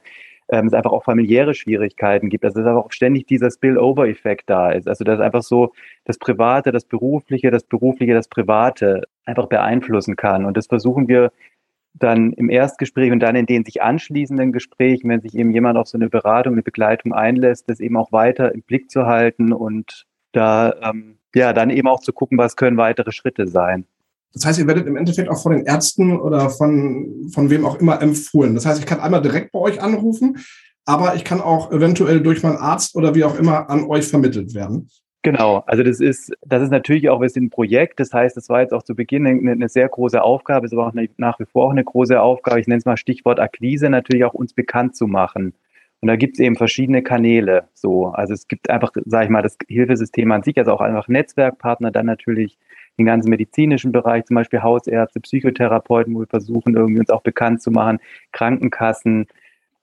ähm, 0.50 0.68
es 0.68 0.74
einfach 0.74 0.92
auch 0.92 1.04
familiäre 1.04 1.54
Schwierigkeiten 1.54 2.30
gibt. 2.30 2.46
Also 2.46 2.60
dass 2.60 2.68
einfach 2.68 2.86
auch 2.86 2.92
ständig 2.92 3.28
dieser 3.28 3.50
Spillover-Effekt 3.52 4.50
da 4.50 4.72
ist. 4.72 4.88
Also 4.88 5.04
dass 5.04 5.20
einfach 5.20 5.44
so 5.44 5.74
das 6.06 6.18
Private, 6.18 6.72
das 6.72 6.86
Berufliche, 6.86 7.52
das 7.52 7.64
Berufliche, 7.64 8.14
das 8.14 8.28
Private 8.28 9.04
einfach 9.26 9.48
beeinflussen 9.48 10.16
kann. 10.16 10.46
Und 10.46 10.58
das 10.58 10.68
versuchen 10.68 11.08
wir 11.08 11.32
dann 11.94 12.34
im 12.34 12.50
Erstgespräch 12.50 13.12
und 13.12 13.22
dann 13.22 13.36
in 13.36 13.46
den 13.46 13.64
sich 13.64 13.82
anschließenden 13.82 14.52
Gesprächen, 14.52 15.10
wenn 15.10 15.22
sich 15.22 15.36
eben 15.36 15.52
jemand 15.52 15.78
auf 15.78 15.88
so 15.88 15.98
eine 15.98 16.10
Beratung, 16.10 16.54
eine 16.54 16.62
Begleitung 16.62 17.14
einlässt, 17.14 17.70
das 17.70 17.80
eben 17.80 17.96
auch 17.98 18.12
weiter 18.12 18.54
im 18.54 18.62
Blick 18.62 18.92
zu 18.92 19.06
halten 19.06 19.54
und 19.54 20.06
da 20.34 20.76
ähm, 20.82 21.20
ja 21.34 21.54
dann 21.54 21.70
eben 21.70 21.88
auch 21.88 22.02
zu 22.02 22.12
gucken, 22.12 22.38
was 22.38 22.58
können 22.58 22.78
weitere 22.78 23.12
Schritte 23.14 23.48
sein. 23.48 23.86
Das 24.36 24.46
heißt, 24.46 24.60
ihr 24.60 24.68
werdet 24.68 24.86
im 24.86 24.98
Endeffekt 24.98 25.30
auch 25.30 25.42
von 25.42 25.54
den 25.54 25.66
Ärzten 25.66 26.20
oder 26.20 26.50
von, 26.50 27.30
von 27.34 27.50
wem 27.50 27.66
auch 27.66 27.80
immer 27.80 28.02
empfohlen. 28.02 28.54
Das 28.54 28.66
heißt, 28.66 28.80
ich 28.80 28.86
kann 28.86 29.00
einmal 29.00 29.22
direkt 29.22 29.54
bei 29.54 29.60
euch 29.60 29.82
anrufen, 29.82 30.38
aber 30.86 31.16
ich 31.16 31.24
kann 31.24 31.40
auch 31.40 31.72
eventuell 31.72 32.22
durch 32.22 32.44
meinen 32.44 32.58
Arzt 32.58 32.96
oder 32.96 33.16
wie 33.16 33.24
auch 33.24 33.40
immer 33.40 33.70
an 33.70 33.86
euch 33.86 34.08
vermittelt 34.08 34.54
werden. 34.54 34.90
Genau, 35.24 35.64
also 35.66 35.82
das 35.82 36.02
ist, 36.02 36.34
das 36.46 36.62
ist 36.62 36.70
natürlich 36.70 37.10
auch, 37.10 37.20
wir 37.20 37.30
sind 37.30 37.46
ein 37.46 37.50
Projekt, 37.50 38.00
das 38.00 38.14
heißt, 38.14 38.38
das 38.38 38.50
war 38.50 38.62
jetzt 38.62 38.74
auch 38.74 38.84
zu 38.84 38.94
Beginn 38.94 39.26
eine, 39.26 39.54
eine 39.54 39.70
sehr 39.70 39.90
große 39.90 40.22
Aufgabe, 40.22 40.68
ist 40.68 40.74
aber 40.74 40.86
auch 40.86 40.94
eine, 40.94 41.10
nach 41.18 41.40
wie 41.40 41.46
vor 41.46 41.66
auch 41.66 41.72
eine 41.72 41.84
große 41.84 42.22
Aufgabe, 42.22 42.60
ich 42.60 42.68
nenne 42.68 42.80
es 42.80 42.86
mal 42.86 42.98
Stichwort 42.98 43.40
Akquise, 43.40 43.90
natürlich 43.90 44.26
auch 44.26 44.36
uns 44.36 44.54
bekannt 44.54 44.96
zu 44.96 45.08
machen. 45.08 45.56
Und 46.02 46.10
da 46.10 46.18
gibt 46.18 46.36
es 46.36 46.40
eben 46.42 46.58
verschiedene 46.58 47.02
Kanäle. 47.02 47.70
So, 47.74 48.08
also 48.08 48.34
es 48.34 48.48
gibt 48.48 48.70
einfach, 48.70 48.92
sage 49.06 49.26
ich 49.26 49.32
mal, 49.32 49.42
das 49.42 49.58
Hilfesystem 49.68 50.32
an 50.32 50.44
sich, 50.44 50.58
also 50.60 50.74
auch 50.74 50.82
einfach 50.82 51.08
Netzwerkpartner, 51.08 51.90
dann 51.90 52.06
natürlich 52.06 52.60
den 52.98 53.06
ganzen 53.06 53.30
medizinischen 53.30 53.92
Bereich, 53.92 54.26
zum 54.26 54.36
Beispiel 54.36 54.62
Hausärzte, 54.64 55.20
Psychotherapeuten, 55.20 56.16
wo 56.16 56.20
wir 56.20 56.28
versuchen, 56.28 56.76
irgendwie 56.76 57.00
uns 57.00 57.10
auch 57.10 57.22
bekannt 57.22 57.62
zu 57.62 57.72
machen, 57.72 58.00
Krankenkassen, 58.32 59.28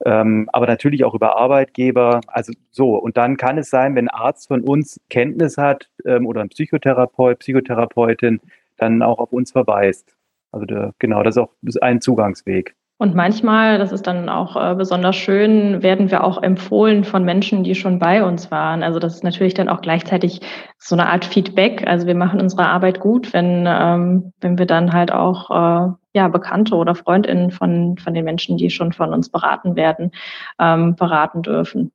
ähm, 0.04 0.48
aber 0.52 0.66
natürlich 0.66 1.04
auch 1.04 1.14
über 1.14 1.36
Arbeitgeber. 1.36 2.20
Also 2.26 2.52
so, 2.70 2.96
und 2.96 3.16
dann 3.16 3.36
kann 3.36 3.58
es 3.58 3.70
sein, 3.70 3.94
wenn 3.94 4.08
ein 4.08 4.14
Arzt 4.14 4.48
von 4.48 4.62
uns 4.62 5.00
Kenntnis 5.10 5.58
hat 5.58 5.90
ähm, 6.04 6.26
oder 6.26 6.40
ein 6.40 6.48
Psychotherapeut, 6.48 7.38
Psychotherapeutin, 7.40 8.40
dann 8.78 9.02
auch 9.02 9.18
auf 9.18 9.32
uns 9.32 9.52
verweist. 9.52 10.16
Also 10.50 10.66
der, 10.66 10.92
genau, 10.98 11.22
das 11.22 11.36
ist 11.36 11.42
auch 11.42 11.50
ein 11.82 12.00
Zugangsweg. 12.00 12.74
Und 13.02 13.16
manchmal, 13.16 13.78
das 13.78 13.90
ist 13.90 14.06
dann 14.06 14.28
auch 14.28 14.54
äh, 14.54 14.76
besonders 14.76 15.16
schön, 15.16 15.82
werden 15.82 16.12
wir 16.12 16.22
auch 16.22 16.40
empfohlen 16.40 17.02
von 17.02 17.24
Menschen, 17.24 17.64
die 17.64 17.74
schon 17.74 17.98
bei 17.98 18.22
uns 18.22 18.52
waren. 18.52 18.84
Also 18.84 19.00
das 19.00 19.16
ist 19.16 19.24
natürlich 19.24 19.54
dann 19.54 19.68
auch 19.68 19.80
gleichzeitig 19.80 20.40
so 20.78 20.94
eine 20.94 21.08
Art 21.08 21.24
Feedback. 21.24 21.84
Also 21.84 22.06
wir 22.06 22.14
machen 22.14 22.40
unsere 22.40 22.68
Arbeit 22.68 23.00
gut, 23.00 23.32
wenn, 23.32 23.64
ähm, 23.66 24.32
wenn 24.40 24.56
wir 24.56 24.66
dann 24.66 24.92
halt 24.92 25.10
auch 25.10 25.50
äh, 25.50 25.92
ja, 26.14 26.28
Bekannte 26.28 26.76
oder 26.76 26.94
Freundinnen 26.94 27.50
von, 27.50 27.98
von 27.98 28.14
den 28.14 28.24
Menschen, 28.24 28.56
die 28.56 28.70
schon 28.70 28.92
von 28.92 29.12
uns 29.12 29.30
beraten 29.30 29.74
werden, 29.74 30.12
ähm, 30.60 30.94
beraten 30.94 31.42
dürfen. 31.42 31.90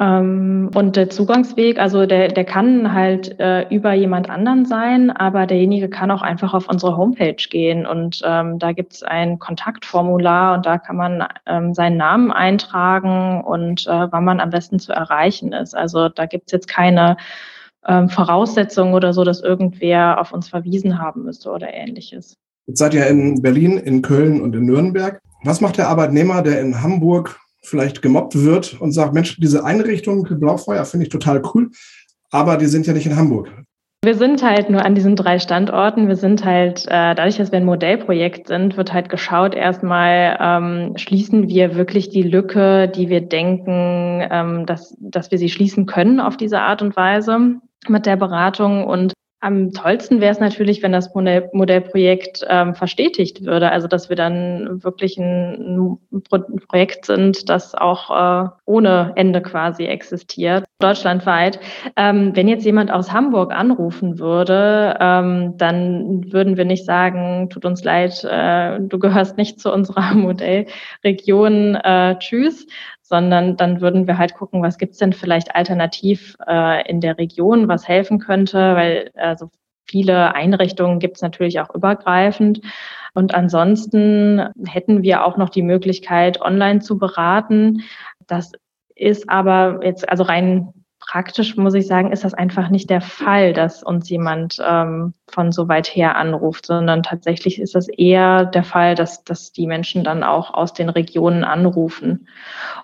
Ähm, 0.00 0.70
und 0.74 0.94
der 0.94 1.10
Zugangsweg, 1.10 1.80
also 1.80 2.06
der, 2.06 2.28
der 2.28 2.44
kann 2.44 2.92
halt 2.92 3.38
äh, 3.40 3.66
über 3.68 3.94
jemand 3.94 4.30
anderen 4.30 4.64
sein, 4.64 5.10
aber 5.10 5.46
derjenige 5.46 5.88
kann 5.88 6.12
auch 6.12 6.22
einfach 6.22 6.54
auf 6.54 6.68
unsere 6.68 6.96
Homepage 6.96 7.48
gehen 7.50 7.84
und 7.84 8.22
ähm, 8.24 8.60
da 8.60 8.72
gibt 8.72 8.92
es 8.92 9.02
ein 9.02 9.40
Kontaktformular 9.40 10.54
und 10.54 10.66
da 10.66 10.78
kann 10.78 10.96
man 10.96 11.24
ähm, 11.46 11.74
seinen 11.74 11.96
Namen 11.96 12.30
eintragen 12.30 13.42
und 13.42 13.88
äh, 13.88 14.06
wann 14.12 14.24
man 14.24 14.38
am 14.38 14.50
besten 14.50 14.78
zu 14.78 14.92
erreichen 14.92 15.52
ist. 15.52 15.74
Also 15.74 16.08
da 16.08 16.26
gibt 16.26 16.44
es 16.46 16.52
jetzt 16.52 16.68
keine 16.68 17.16
ähm, 17.84 18.08
Voraussetzungen 18.08 18.94
oder 18.94 19.12
so, 19.12 19.24
dass 19.24 19.40
irgendwer 19.40 20.20
auf 20.20 20.32
uns 20.32 20.48
verwiesen 20.48 21.00
haben 21.00 21.24
müsste 21.24 21.50
oder 21.50 21.74
ähnliches. 21.74 22.36
Jetzt 22.68 22.78
seid 22.78 22.94
ihr 22.94 23.06
in 23.08 23.42
Berlin, 23.42 23.78
in 23.78 24.02
Köln 24.02 24.40
und 24.40 24.54
in 24.54 24.66
Nürnberg. 24.66 25.20
Was 25.42 25.60
macht 25.60 25.78
der 25.78 25.88
Arbeitnehmer, 25.88 26.42
der 26.42 26.60
in 26.60 26.82
Hamburg 26.82 27.40
vielleicht 27.68 28.02
gemobbt 28.02 28.34
wird 28.34 28.80
und 28.80 28.92
sagt, 28.92 29.14
Mensch, 29.14 29.36
diese 29.38 29.64
Einrichtung 29.64 30.24
Blaufeuer 30.38 30.84
finde 30.84 31.04
ich 31.04 31.10
total 31.10 31.42
cool, 31.54 31.70
aber 32.30 32.56
die 32.56 32.66
sind 32.66 32.86
ja 32.86 32.92
nicht 32.92 33.06
in 33.06 33.16
Hamburg. 33.16 33.50
Wir 34.04 34.14
sind 34.14 34.44
halt 34.44 34.70
nur 34.70 34.84
an 34.84 34.94
diesen 34.94 35.16
drei 35.16 35.40
Standorten. 35.40 36.06
Wir 36.06 36.14
sind 36.14 36.44
halt, 36.44 36.86
äh, 36.86 37.16
dadurch, 37.16 37.36
dass 37.36 37.50
wir 37.50 37.58
ein 37.58 37.64
Modellprojekt 37.64 38.46
sind, 38.46 38.76
wird 38.76 38.92
halt 38.92 39.08
geschaut, 39.08 39.56
erstmal 39.56 40.38
ähm, 40.40 40.96
schließen 40.96 41.48
wir 41.48 41.74
wirklich 41.74 42.08
die 42.08 42.22
Lücke, 42.22 42.88
die 42.88 43.08
wir 43.08 43.20
denken, 43.22 44.24
ähm, 44.30 44.66
dass, 44.66 44.96
dass 45.00 45.32
wir 45.32 45.38
sie 45.38 45.48
schließen 45.48 45.86
können 45.86 46.20
auf 46.20 46.36
diese 46.36 46.60
Art 46.60 46.80
und 46.80 46.94
Weise 46.94 47.56
mit 47.88 48.06
der 48.06 48.16
Beratung. 48.16 48.84
Und 48.84 49.14
am 49.40 49.72
tollsten 49.72 50.20
wäre 50.20 50.32
es 50.32 50.40
natürlich, 50.40 50.82
wenn 50.82 50.90
das 50.90 51.14
Modell, 51.14 51.48
Modellprojekt 51.52 52.44
ähm, 52.48 52.74
verstetigt 52.74 53.44
würde, 53.44 53.70
also 53.70 53.86
dass 53.86 54.08
wir 54.08 54.16
dann 54.16 54.82
wirklich 54.82 55.16
ein, 55.16 55.98
ein 56.12 56.22
Pro 56.22 56.38
Projekt 56.66 57.06
sind, 57.06 57.48
das 57.48 57.74
auch 57.74 58.10
äh, 58.10 58.48
ohne 58.64 59.12
Ende 59.14 59.40
quasi 59.40 59.84
existiert, 59.84 60.64
deutschlandweit. 60.80 61.60
Ähm, 61.96 62.34
wenn 62.34 62.48
jetzt 62.48 62.64
jemand 62.64 62.90
aus 62.90 63.12
Hamburg 63.12 63.52
anrufen 63.52 64.18
würde, 64.18 64.96
ähm, 65.00 65.54
dann 65.56 66.32
würden 66.32 66.56
wir 66.56 66.64
nicht 66.64 66.84
sagen, 66.84 67.48
tut 67.48 67.64
uns 67.64 67.84
leid, 67.84 68.24
äh, 68.24 68.80
du 68.80 68.98
gehörst 68.98 69.36
nicht 69.36 69.60
zu 69.60 69.72
unserer 69.72 70.14
Modellregion, 70.14 71.76
äh, 71.76 72.18
tschüss, 72.18 72.66
sondern 73.08 73.56
dann 73.56 73.80
würden 73.80 74.06
wir 74.06 74.18
halt 74.18 74.34
gucken, 74.34 74.62
was 74.62 74.76
gibt's 74.76 74.98
denn 74.98 75.14
vielleicht 75.14 75.54
alternativ 75.56 76.36
äh, 76.46 76.88
in 76.88 77.00
der 77.00 77.16
Region, 77.16 77.66
was 77.66 77.88
helfen 77.88 78.18
könnte, 78.18 78.76
weil 78.76 79.10
also 79.14 79.50
viele 79.86 80.34
Einrichtungen 80.34 80.98
gibt's 80.98 81.22
natürlich 81.22 81.58
auch 81.60 81.74
übergreifend. 81.74 82.60
Und 83.14 83.34
ansonsten 83.34 84.50
hätten 84.66 85.02
wir 85.02 85.24
auch 85.24 85.38
noch 85.38 85.48
die 85.48 85.62
Möglichkeit, 85.62 86.42
online 86.42 86.80
zu 86.80 86.98
beraten. 86.98 87.82
Das 88.26 88.52
ist 88.94 89.30
aber 89.30 89.80
jetzt 89.82 90.06
also 90.08 90.24
rein 90.24 90.74
praktisch 91.08 91.56
muss 91.56 91.74
ich 91.74 91.86
sagen, 91.86 92.12
ist 92.12 92.22
das 92.22 92.34
einfach 92.34 92.68
nicht 92.68 92.90
der 92.90 93.00
Fall, 93.00 93.54
dass 93.54 93.82
uns 93.82 94.08
jemand 94.10 94.58
ähm, 94.64 95.14
von 95.26 95.52
so 95.52 95.66
weit 95.66 95.88
her 95.88 96.16
anruft, 96.16 96.66
sondern 96.66 97.02
tatsächlich 97.02 97.58
ist 97.60 97.74
das 97.74 97.88
eher 97.88 98.44
der 98.44 98.62
Fall, 98.62 98.94
dass, 98.94 99.24
dass 99.24 99.50
die 99.50 99.66
Menschen 99.66 100.04
dann 100.04 100.22
auch 100.22 100.52
aus 100.52 100.74
den 100.74 100.90
Regionen 100.90 101.44
anrufen. 101.44 102.28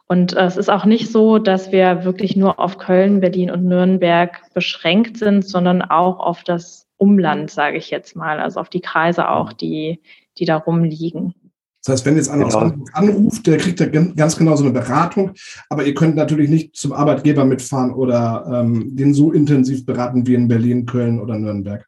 Und 0.09 0.35
äh, 0.35 0.47
es 0.47 0.57
ist 0.57 0.71
auch 0.71 0.87
nicht 0.87 1.13
so, 1.13 1.39
dass 1.39 1.71
wir 1.71 2.05
wirklich 2.05 2.35
nur 2.35 2.59
auf 2.59 2.79
Köln, 2.79 3.21
Berlin 3.21 3.51
und 3.51 3.67
Nürnberg 3.67 4.41
beschränkt 4.55 5.19
sind, 5.19 5.47
sondern 5.47 5.83
auch 5.83 6.19
auf 6.19 6.43
das 6.43 6.89
Umland, 6.97 7.51
sage 7.51 7.77
ich 7.77 7.91
jetzt 7.91 8.17
mal, 8.17 8.41
also 8.41 8.59
auf 8.59 8.71
die 8.71 8.81
Kreise 8.81 9.29
auch, 9.29 9.53
die, 9.53 10.01
die 10.39 10.47
da 10.47 10.57
rumliegen. 10.57 11.35
Das 11.85 11.93
heißt, 11.93 12.07
wenn 12.07 12.17
jetzt 12.17 12.31
einer 12.31 12.45
genau. 12.45 12.73
anruft, 12.95 13.47
der 13.47 13.59
kriegt 13.59 13.79
ja 13.79 13.87
ganz 13.87 14.39
genau 14.39 14.57
so 14.57 14.65
eine 14.65 14.73
Beratung, 14.73 15.33
aber 15.69 15.85
ihr 15.85 15.93
könnt 15.93 16.17
natürlich 16.17 16.49
nicht 16.49 16.75
zum 16.77 16.95
Arbeitgeber 16.95 17.45
mitfahren 17.45 17.93
oder 17.93 18.47
ähm, 18.51 18.97
den 18.97 19.13
so 19.13 19.33
intensiv 19.33 19.85
beraten 19.85 20.27
wie 20.27 20.35
in 20.35 20.49
Berlin, 20.49 20.87
Köln 20.87 21.21
oder 21.21 21.39
Nürnberg. 21.39 21.87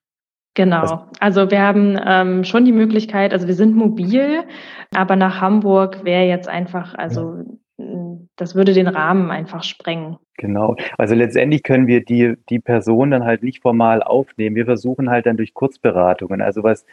Genau. 0.52 1.06
Also 1.20 1.50
wir 1.50 1.62
haben 1.62 1.98
ähm, 2.04 2.44
schon 2.44 2.64
die 2.64 2.72
Möglichkeit, 2.72 3.32
also 3.32 3.46
wir 3.46 3.54
sind 3.54 3.74
mobil, 3.74 4.44
aber 4.94 5.16
nach 5.16 5.40
Hamburg 5.40 6.04
wäre 6.04 6.24
jetzt 6.24 6.48
einfach, 6.48 6.94
also 6.94 7.44
ja. 7.78 7.86
das 8.36 8.54
würde 8.54 8.74
den 8.74 8.88
Rahmen 8.88 9.30
einfach 9.30 9.62
sprengen. 9.62 10.16
Genau. 10.38 10.76
Also 10.98 11.14
letztendlich 11.14 11.62
können 11.62 11.86
wir 11.86 12.04
die, 12.04 12.34
die 12.50 12.58
Person 12.58 13.10
dann 13.10 13.24
halt 13.24 13.42
nicht 13.42 13.62
formal 13.62 14.02
aufnehmen. 14.02 14.56
Wir 14.56 14.66
versuchen 14.66 15.08
halt 15.08 15.24
dann 15.24 15.38
durch 15.38 15.54
Kurzberatungen. 15.54 16.42
Also 16.42 16.62
was 16.62 16.84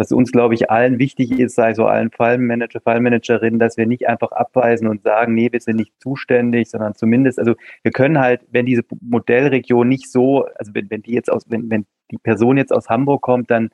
was 0.00 0.12
uns, 0.12 0.32
glaube 0.32 0.54
ich, 0.54 0.70
allen 0.70 0.98
wichtig 0.98 1.30
ist, 1.38 1.54
sei 1.54 1.74
so 1.74 1.84
allen 1.84 2.10
Fallmanager, 2.10 2.80
Fallmanagerinnen, 2.80 3.60
dass 3.60 3.76
wir 3.76 3.86
nicht 3.86 4.08
einfach 4.08 4.32
abweisen 4.32 4.88
und 4.88 5.02
sagen, 5.02 5.34
nee, 5.34 5.52
wir 5.52 5.60
sind 5.60 5.76
nicht 5.76 5.92
zuständig, 6.00 6.70
sondern 6.70 6.94
zumindest, 6.94 7.38
also 7.38 7.54
wir 7.82 7.92
können 7.92 8.18
halt, 8.18 8.40
wenn 8.50 8.64
diese 8.64 8.82
Modellregion 9.02 9.86
nicht 9.86 10.10
so, 10.10 10.46
also 10.54 10.72
wenn, 10.72 10.88
wenn 10.88 11.02
die 11.02 11.12
jetzt 11.12 11.30
aus, 11.30 11.44
wenn, 11.50 11.68
wenn 11.68 11.84
die 12.10 12.16
Person 12.16 12.56
jetzt 12.56 12.72
aus 12.72 12.88
Hamburg 12.88 13.20
kommt, 13.20 13.50
dann 13.50 13.68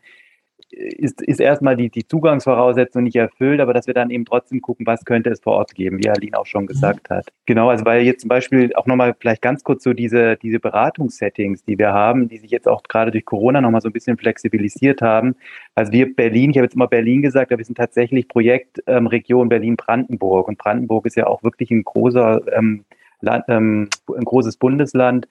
ist, 0.70 1.22
ist 1.22 1.40
erstmal 1.40 1.76
die, 1.76 1.90
die 1.90 2.06
Zugangsvoraussetzung 2.06 3.04
nicht 3.04 3.16
erfüllt, 3.16 3.60
aber 3.60 3.72
dass 3.72 3.86
wir 3.86 3.94
dann 3.94 4.10
eben 4.10 4.24
trotzdem 4.24 4.60
gucken, 4.60 4.86
was 4.86 5.04
könnte 5.04 5.30
es 5.30 5.40
vor 5.40 5.54
Ort 5.54 5.74
geben, 5.74 5.98
wie 5.98 6.08
Aline 6.08 6.38
auch 6.38 6.46
schon 6.46 6.64
mhm. 6.64 6.68
gesagt 6.68 7.08
hat. 7.10 7.26
Genau, 7.46 7.70
also 7.70 7.84
weil 7.84 8.02
jetzt 8.02 8.22
zum 8.22 8.28
Beispiel 8.28 8.74
auch 8.74 8.86
nochmal 8.86 9.14
vielleicht 9.18 9.42
ganz 9.42 9.62
kurz 9.62 9.84
so 9.84 9.92
diese, 9.92 10.36
diese 10.36 10.58
Beratungssettings, 10.58 11.64
die 11.64 11.78
wir 11.78 11.92
haben, 11.92 12.28
die 12.28 12.38
sich 12.38 12.50
jetzt 12.50 12.68
auch 12.68 12.82
gerade 12.82 13.10
durch 13.10 13.24
Corona 13.24 13.60
nochmal 13.60 13.80
so 13.80 13.88
ein 13.88 13.92
bisschen 13.92 14.16
flexibilisiert 14.16 15.02
haben. 15.02 15.36
Also 15.74 15.92
wir 15.92 16.14
Berlin, 16.14 16.50
ich 16.50 16.56
habe 16.56 16.66
jetzt 16.66 16.74
immer 16.74 16.88
Berlin 16.88 17.22
gesagt, 17.22 17.52
aber 17.52 17.58
wir 17.58 17.64
sind 17.64 17.78
tatsächlich 17.78 18.28
Projektregion 18.28 19.42
ähm, 19.42 19.48
Berlin-Brandenburg 19.48 20.48
und 20.48 20.58
Brandenburg 20.58 21.06
ist 21.06 21.16
ja 21.16 21.26
auch 21.26 21.42
wirklich 21.42 21.70
ein 21.70 21.84
großer 21.84 22.40
ähm, 22.56 22.84
Land, 23.20 23.44
ähm, 23.48 23.88
ein 24.08 24.24
großes 24.24 24.56
Bundesland 24.56 25.28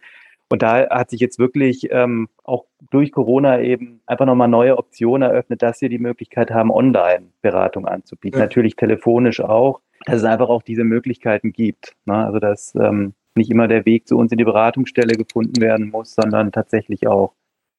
Und 0.49 0.61
da 0.61 0.89
hat 0.89 1.09
sich 1.09 1.19
jetzt 1.19 1.39
wirklich 1.39 1.87
ähm, 1.91 2.27
auch 2.43 2.65
durch 2.91 3.11
Corona 3.11 3.61
eben 3.61 4.01
einfach 4.05 4.25
nochmal 4.25 4.47
neue 4.47 4.77
Optionen 4.77 5.27
eröffnet, 5.29 5.61
dass 5.61 5.81
wir 5.81 5.89
die 5.89 5.97
Möglichkeit 5.97 6.51
haben, 6.51 6.71
Online-Beratung 6.71 7.87
anzubieten. 7.87 8.39
Ja. 8.39 8.45
Natürlich 8.45 8.75
telefonisch 8.75 9.41
auch, 9.41 9.81
dass 10.05 10.17
es 10.17 10.23
einfach 10.23 10.49
auch 10.49 10.61
diese 10.61 10.83
Möglichkeiten 10.83 11.51
gibt. 11.51 11.95
Ne? 12.05 12.13
Also 12.13 12.39
dass 12.39 12.75
ähm, 12.75 13.13
nicht 13.35 13.49
immer 13.49 13.67
der 13.67 13.85
Weg 13.85 14.07
zu 14.07 14.17
uns 14.17 14.31
in 14.31 14.37
die 14.37 14.43
Beratungsstelle 14.43 15.15
gefunden 15.15 15.61
werden 15.61 15.89
muss, 15.89 16.15
sondern 16.15 16.51
tatsächlich 16.51 17.07
auch 17.07 17.33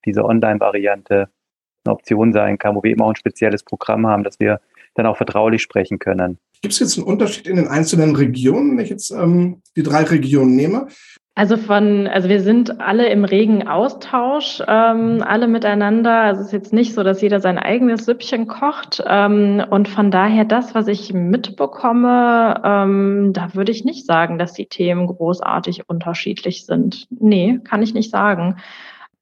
diese 0.04 0.24
Online-Variante 0.24 1.28
eine 1.84 1.94
Option 1.94 2.32
sein 2.32 2.58
kann, 2.58 2.74
wo 2.74 2.82
wir 2.82 2.90
eben 2.90 3.02
auch 3.02 3.10
ein 3.10 3.16
spezielles 3.16 3.62
Programm 3.62 4.06
haben, 4.06 4.24
dass 4.24 4.40
wir 4.40 4.60
dann 4.94 5.06
auch 5.06 5.16
vertraulich 5.16 5.62
sprechen 5.62 5.98
können. 5.98 6.38
Gibt 6.62 6.72
es 6.72 6.80
jetzt 6.80 6.98
einen 6.98 7.06
Unterschied 7.06 7.46
in 7.46 7.56
den 7.56 7.68
einzelnen 7.68 8.16
Regionen, 8.16 8.76
wenn 8.76 8.84
ich 8.84 8.90
jetzt 8.90 9.10
ähm, 9.10 9.62
die 9.76 9.82
drei 9.82 10.02
Regionen 10.02 10.56
nehme? 10.56 10.88
Also 11.38 11.58
von, 11.58 12.06
also 12.06 12.30
wir 12.30 12.40
sind 12.40 12.80
alle 12.80 13.10
im 13.10 13.26
regen 13.26 13.68
Austausch, 13.68 14.62
ähm, 14.66 15.22
alle 15.22 15.48
miteinander. 15.48 16.22
Also 16.22 16.40
es 16.40 16.46
ist 16.46 16.52
jetzt 16.54 16.72
nicht 16.72 16.94
so, 16.94 17.02
dass 17.02 17.20
jeder 17.20 17.40
sein 17.40 17.58
eigenes 17.58 18.06
Süppchen 18.06 18.46
kocht. 18.46 19.04
Ähm, 19.06 19.62
und 19.68 19.86
von 19.86 20.10
daher 20.10 20.46
das, 20.46 20.74
was 20.74 20.88
ich 20.88 21.12
mitbekomme, 21.12 22.62
ähm, 22.64 23.32
da 23.34 23.54
würde 23.54 23.70
ich 23.70 23.84
nicht 23.84 24.06
sagen, 24.06 24.38
dass 24.38 24.54
die 24.54 24.64
Themen 24.64 25.06
großartig 25.08 25.90
unterschiedlich 25.90 26.64
sind. 26.64 27.06
Nee, 27.10 27.60
kann 27.64 27.82
ich 27.82 27.92
nicht 27.92 28.10
sagen. 28.10 28.56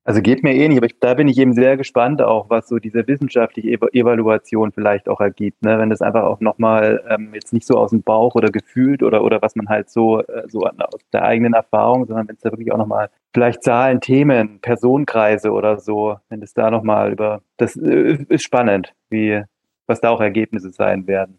Also 0.07 0.21
geht 0.21 0.43
mir 0.43 0.55
ähnlich, 0.55 0.77
aber 0.77 0.87
ich, 0.87 0.99
da 1.01 1.15
bin 1.15 1.29
ich 1.29 1.39
eben 1.39 1.55
sehr 1.55 1.79
gespannt 1.79 2.21
auch, 2.21 2.51
was 2.51 2.69
so 2.69 2.79
diese 2.79 3.09
wissenschaftliche 3.09 3.71
Evaluation 3.71 4.71
vielleicht 4.71 5.09
auch 5.09 5.19
ergibt, 5.19 5.63
ne? 5.63 5.79
wenn 5.79 5.89
das 5.89 6.03
einfach 6.03 6.25
auch 6.25 6.41
nochmal 6.41 7.03
ähm, 7.09 7.31
jetzt 7.33 7.55
nicht 7.55 7.67
so 7.67 7.79
aus 7.79 7.89
dem 7.89 8.03
Bauch 8.03 8.35
oder 8.35 8.51
gefühlt 8.51 9.03
oder, 9.03 9.25
oder 9.25 9.41
was 9.41 9.57
man 9.57 9.71
halt 9.71 9.89
so, 9.89 10.21
äh, 10.21 10.47
so 10.47 10.61
aus 10.61 11.01
der 11.15 11.25
eigenen 11.25 11.55
Erfahrung, 11.55 12.05
sondern 12.05 12.29
wenn 12.29 12.37
es 12.37 12.43
da 12.43 12.53
wirklich 12.53 12.71
auch 12.71 12.77
nochmal 12.77 13.09
vielleicht 13.33 13.65
Zahlen, 13.65 14.03
Themen, 14.03 14.61
Personenkreise 14.61 15.51
oder 15.51 15.81
so, 15.81 16.17
wenn 16.29 16.43
es 16.43 16.53
da 16.53 16.71
nochmal 16.71 17.13
über, 17.13 17.41
das 17.57 17.75
äh, 17.75 18.19
ist 18.29 18.43
spannend, 18.43 18.93
wie, 19.09 19.43
was 19.87 20.03
da 20.03 20.11
auch 20.11 20.21
Ergebnisse 20.21 20.71
sein 20.71 21.07
werden. 21.07 21.39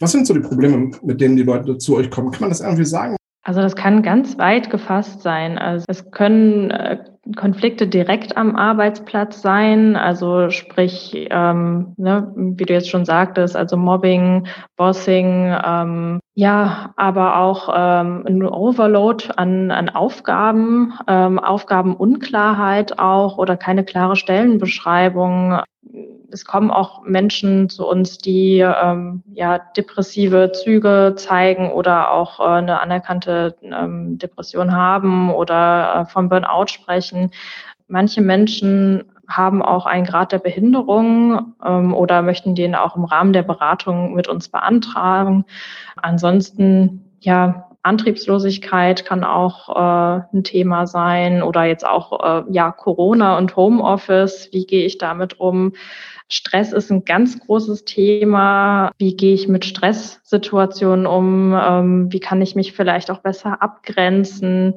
Was 0.00 0.12
sind 0.12 0.26
so 0.26 0.34
die 0.34 0.40
Probleme, 0.40 0.90
mit 1.02 1.20
denen 1.20 1.36
die 1.36 1.44
Leute 1.44 1.78
zu 1.78 1.96
euch 1.96 2.10
kommen? 2.10 2.30
Kann 2.30 2.42
man 2.42 2.50
das 2.50 2.60
irgendwie 2.60 2.84
sagen? 2.84 3.16
Also 3.44 3.60
das 3.60 3.74
kann 3.74 4.02
ganz 4.02 4.38
weit 4.38 4.70
gefasst 4.70 5.22
sein. 5.22 5.58
Also 5.58 5.84
es 5.88 6.10
können 6.12 6.70
äh, 6.70 6.98
Konflikte 7.36 7.86
direkt 7.86 8.36
am 8.36 8.56
Arbeitsplatz 8.56 9.42
sein, 9.42 9.94
also 9.94 10.50
sprich, 10.50 11.28
ähm, 11.30 11.94
ne, 11.96 12.32
wie 12.36 12.64
du 12.64 12.72
jetzt 12.72 12.90
schon 12.90 13.04
sagtest, 13.04 13.56
also 13.56 13.76
Mobbing, 13.76 14.48
Bossing, 14.76 15.54
ähm, 15.64 16.20
ja, 16.34 16.92
aber 16.96 17.38
auch 17.38 17.68
ähm, 17.72 18.24
ein 18.26 18.42
Overload 18.44 19.26
an, 19.36 19.70
an 19.70 19.88
Aufgaben, 19.88 20.94
ähm, 21.06 21.38
Aufgabenunklarheit 21.38 22.98
auch 22.98 23.38
oder 23.38 23.56
keine 23.56 23.84
klare 23.84 24.16
Stellenbeschreibung 24.16 25.60
es 26.30 26.44
kommen 26.44 26.70
auch 26.70 27.02
Menschen 27.02 27.68
zu 27.68 27.86
uns, 27.86 28.18
die 28.18 28.60
ähm, 28.60 29.22
ja 29.32 29.58
depressive 29.58 30.52
Züge 30.52 31.14
zeigen 31.16 31.70
oder 31.70 32.10
auch 32.10 32.40
äh, 32.40 32.44
eine 32.44 32.80
anerkannte 32.80 33.56
ähm, 33.62 34.18
Depression 34.18 34.74
haben 34.74 35.32
oder 35.32 35.94
äh, 35.94 36.10
vom 36.10 36.28
Burnout 36.28 36.68
sprechen. 36.68 37.30
Manche 37.88 38.22
Menschen 38.22 39.04
haben 39.28 39.62
auch 39.62 39.86
einen 39.86 40.06
Grad 40.06 40.32
der 40.32 40.38
Behinderung 40.38 41.54
ähm, 41.64 41.94
oder 41.94 42.22
möchten 42.22 42.54
den 42.54 42.74
auch 42.74 42.96
im 42.96 43.04
Rahmen 43.04 43.32
der 43.32 43.42
Beratung 43.42 44.14
mit 44.14 44.28
uns 44.28 44.48
beantragen. 44.48 45.44
Ansonsten 45.96 47.12
ja 47.20 47.71
Antriebslosigkeit 47.82 49.04
kann 49.04 49.24
auch 49.24 49.68
äh, 49.68 50.22
ein 50.32 50.44
Thema 50.44 50.86
sein 50.86 51.42
oder 51.42 51.64
jetzt 51.64 51.86
auch 51.86 52.46
äh, 52.46 52.52
ja 52.52 52.70
Corona 52.70 53.36
und 53.38 53.56
Homeoffice. 53.56 54.48
Wie 54.52 54.66
gehe 54.66 54.86
ich 54.86 54.98
damit 54.98 55.40
um? 55.40 55.72
Stress 56.28 56.72
ist 56.72 56.90
ein 56.90 57.04
ganz 57.04 57.40
großes 57.40 57.84
Thema. 57.84 58.92
Wie 58.98 59.16
gehe 59.16 59.34
ich 59.34 59.48
mit 59.48 59.64
Stresssituationen 59.64 61.06
um? 61.06 61.54
Ähm, 61.54 62.12
wie 62.12 62.20
kann 62.20 62.40
ich 62.40 62.54
mich 62.54 62.72
vielleicht 62.72 63.10
auch 63.10 63.18
besser 63.18 63.60
abgrenzen? 63.62 64.74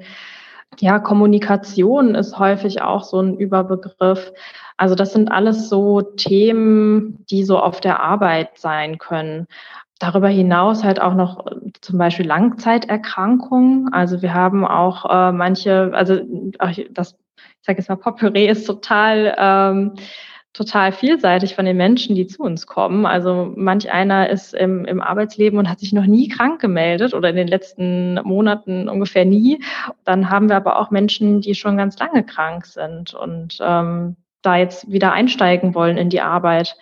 Ja, 0.79 0.99
Kommunikation 0.99 2.15
ist 2.15 2.37
häufig 2.39 2.81
auch 2.81 3.03
so 3.03 3.21
ein 3.21 3.37
Überbegriff. 3.37 4.33
Also 4.77 4.95
das 4.95 5.13
sind 5.13 5.31
alles 5.31 5.69
so 5.69 6.01
Themen, 6.01 7.23
die 7.29 7.45
so 7.45 7.59
auf 7.59 7.79
der 7.79 8.01
Arbeit 8.01 8.57
sein 8.57 8.97
können. 8.97 9.47
Darüber 9.99 10.27
hinaus 10.27 10.83
halt 10.83 11.01
auch 11.01 11.13
noch 11.13 11.45
äh, 11.47 11.71
zum 11.81 11.97
Beispiel 11.97 12.25
Langzeiterkrankungen. 12.25 13.93
Also 13.93 14.21
wir 14.21 14.33
haben 14.33 14.65
auch 14.65 15.05
äh, 15.09 15.31
manche, 15.31 15.91
also 15.93 16.19
das, 16.91 17.15
ich 17.37 17.65
sage 17.65 17.79
jetzt 17.79 17.89
mal, 17.89 17.95
Potpourri 17.95 18.47
ist 18.47 18.65
total 18.65 19.35
ähm, 19.37 19.93
total 20.55 20.93
vielseitig 20.93 21.53
von 21.53 21.65
den 21.65 21.75
Menschen, 21.75 22.15
die 22.15 22.27
zu 22.27 22.41
uns 22.41 22.65
kommen. 22.65 23.05
Also 23.05 23.51
manch 23.57 23.91
einer 23.91 24.29
ist 24.29 24.53
im, 24.53 24.85
im 24.85 25.01
Arbeitsleben 25.01 25.59
und 25.59 25.69
hat 25.69 25.81
sich 25.81 25.91
noch 25.91 26.05
nie 26.05 26.29
krank 26.29 26.61
gemeldet 26.61 27.13
oder 27.13 27.29
in 27.29 27.35
den 27.35 27.49
letzten 27.49 28.15
Monaten 28.23 28.87
ungefähr 28.87 29.25
nie. 29.25 29.61
Dann 30.05 30.29
haben 30.29 30.47
wir 30.47 30.55
aber 30.55 30.79
auch 30.79 30.91
Menschen, 30.91 31.41
die 31.41 31.55
schon 31.55 31.75
ganz 31.75 31.99
lange 31.99 32.23
krank 32.23 32.65
sind 32.65 33.13
und 33.13 33.57
ähm, 33.61 34.15
da 34.41 34.55
jetzt 34.55 34.89
wieder 34.89 35.11
einsteigen 35.11 35.75
wollen 35.75 35.97
in 35.97 36.09
die 36.09 36.21
Arbeit. 36.21 36.77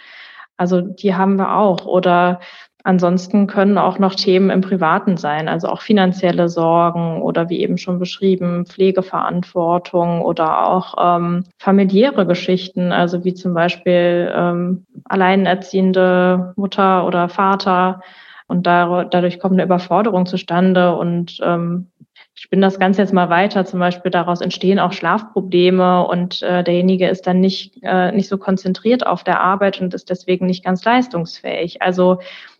Also 0.56 0.82
die 0.82 1.16
haben 1.16 1.38
wir 1.38 1.56
auch. 1.56 1.86
Oder 1.88 2.42
Ansonsten 2.86 3.48
können 3.48 3.78
auch 3.78 3.98
noch 3.98 4.14
Themen 4.14 4.50
im 4.50 4.60
Privaten 4.60 5.16
sein, 5.16 5.48
also 5.48 5.70
auch 5.70 5.82
finanzielle 5.82 6.50
Sorgen 6.50 7.22
oder 7.22 7.48
wie 7.48 7.62
eben 7.62 7.78
schon 7.78 7.98
beschrieben, 7.98 8.66
Pflegeverantwortung 8.66 10.22
oder 10.22 10.68
auch 10.68 10.96
ähm, 11.00 11.46
familiäre 11.58 12.28
Geschichten, 12.28 12.92
also 12.92 13.24
wie 13.24 13.34
zum 13.34 13.54
Beispiel 13.54 14.30
ähm, 14.36 14.86
alleinerziehende 15.06 16.54
Mutter 16.58 17.08
oder 17.08 17.30
Vater. 17.30 18.02
Und 18.48 18.68
da, 18.68 19.06
dadurch 19.06 19.40
kommt 19.40 19.54
eine 19.54 19.64
Überforderung 19.64 20.26
zustande 20.26 20.94
und 20.98 21.40
ähm, 21.42 21.88
ich 22.36 22.50
bin 22.50 22.62
das 22.62 22.80
Ganze 22.80 23.02
jetzt 23.02 23.14
mal 23.14 23.30
weiter. 23.30 23.64
Zum 23.64 23.80
Beispiel 23.80 24.12
daraus 24.12 24.42
entstehen 24.42 24.80
auch 24.80 24.92
Schlafprobleme 24.92 26.06
und 26.06 26.42
äh, 26.42 26.64
derjenige 26.64 27.08
ist 27.08 27.28
dann 27.28 27.40
nicht, 27.40 27.78
äh, 27.84 28.12
nicht 28.12 28.28
so 28.28 28.38
konzentriert 28.38 29.06
auf 29.06 29.24
der 29.24 29.40
Arbeit 29.40 29.80
und 29.80 29.94
ist 29.94 30.10
deswegen 30.10 30.48
nicht 30.48 30.66
ganz 30.66 30.84
leistungsfähig. 30.84 31.82
Also 31.82 32.20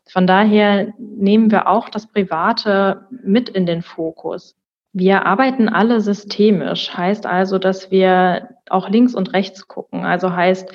von 0.10 0.28
daher 0.28 0.94
nehmen 0.98 1.52
wir 1.52 1.68
auch 1.68 1.90
das 1.90 2.08
Private 2.08 3.08
mit 3.24 3.50
in 3.50 3.66
den 3.66 3.82
Fokus. 3.82 4.56
Wir 4.92 5.26
arbeiten 5.26 5.70
alle 5.70 6.02
systemisch, 6.02 6.96
heißt 6.96 7.26
also, 7.26 7.58
dass 7.58 7.90
wir 7.90 8.50
auch 8.70 8.90
links 8.90 9.16
und 9.16 9.34
rechts 9.34 9.68
gucken. 9.68 10.06
Also 10.06 10.36
heißt, 10.36 10.72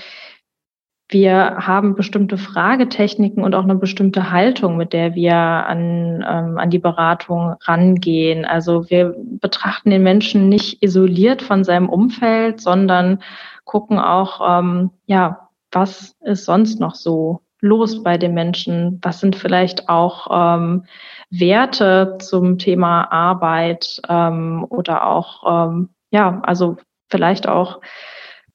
wir 1.10 1.66
haben 1.66 1.94
bestimmte 1.94 2.36
Fragetechniken 2.36 3.42
und 3.42 3.54
auch 3.54 3.62
eine 3.62 3.76
bestimmte 3.76 4.30
Haltung, 4.30 4.76
mit 4.76 4.92
der 4.92 5.14
wir 5.14 5.34
an, 5.34 6.24
ähm, 6.28 6.58
an 6.58 6.68
die 6.68 6.78
Beratung 6.78 7.54
rangehen. 7.62 8.44
Also 8.44 8.90
wir 8.90 9.14
betrachten 9.16 9.90
den 9.90 10.02
Menschen 10.02 10.50
nicht 10.50 10.82
isoliert 10.82 11.40
von 11.40 11.64
seinem 11.64 11.88
Umfeld, 11.88 12.60
sondern 12.60 13.22
gucken 13.64 13.98
auch, 13.98 14.60
ähm, 14.60 14.90
ja, 15.06 15.48
was 15.70 16.14
ist 16.20 16.44
sonst 16.44 16.78
noch 16.78 16.94
so 16.94 17.40
los 17.60 18.02
bei 18.02 18.18
den 18.18 18.34
Menschen? 18.34 18.98
Was 19.02 19.20
sind 19.20 19.36
vielleicht 19.36 19.88
auch 19.88 20.28
ähm, 20.30 20.84
Werte 21.30 22.16
zum 22.20 22.58
Thema 22.58 23.10
Arbeit 23.12 24.00
ähm, 24.08 24.64
oder 24.68 25.06
auch, 25.06 25.68
ähm, 25.68 25.90
ja, 26.10 26.40
also 26.44 26.76
vielleicht 27.10 27.48
auch 27.48 27.80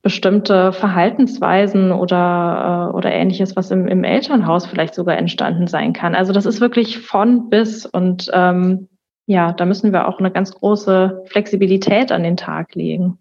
bestimmte 0.02 0.74
Verhaltensweisen 0.74 1.92
oder, 1.92 2.92
äh, 2.92 2.96
oder 2.96 3.12
ähnliches, 3.12 3.56
was 3.56 3.72
im, 3.72 3.88
im 3.88 4.04
Elternhaus 4.04 4.66
vielleicht 4.66 4.96
sogar 4.96 5.18
entstanden 5.18 5.68
sein 5.68 5.94
kann. 5.94 6.14
Also 6.14 6.34
das 6.34 6.46
ist 6.46 6.60
wirklich 6.60 7.00
von 7.00 7.50
bis 7.50 7.86
und 7.86 8.30
ähm, 8.34 8.90
ja, 9.26 9.54
da 9.54 9.66
müssen 9.66 9.94
wir 9.94 10.08
auch 10.08 10.20
eine 10.20 10.32
ganz 10.32 10.54
große 10.54 11.24
Flexibilität 11.28 12.12
an 12.12 12.24
den 12.24 12.36
Tag 12.36 12.76
legen. 12.76 13.20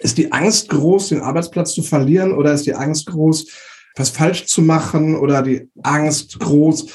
Ist 0.00 0.18
die 0.18 0.32
Angst 0.32 0.68
groß, 0.70 1.10
den 1.10 1.20
Arbeitsplatz 1.20 1.72
zu 1.72 1.82
verlieren 1.82 2.32
oder 2.32 2.52
ist 2.52 2.66
die 2.66 2.74
Angst 2.74 3.06
groß, 3.06 3.46
was 3.94 4.10
falsch 4.10 4.46
zu 4.46 4.62
machen 4.62 5.16
oder 5.16 5.42
die 5.42 5.70
Angst 5.82 6.38
groß, 6.40 6.86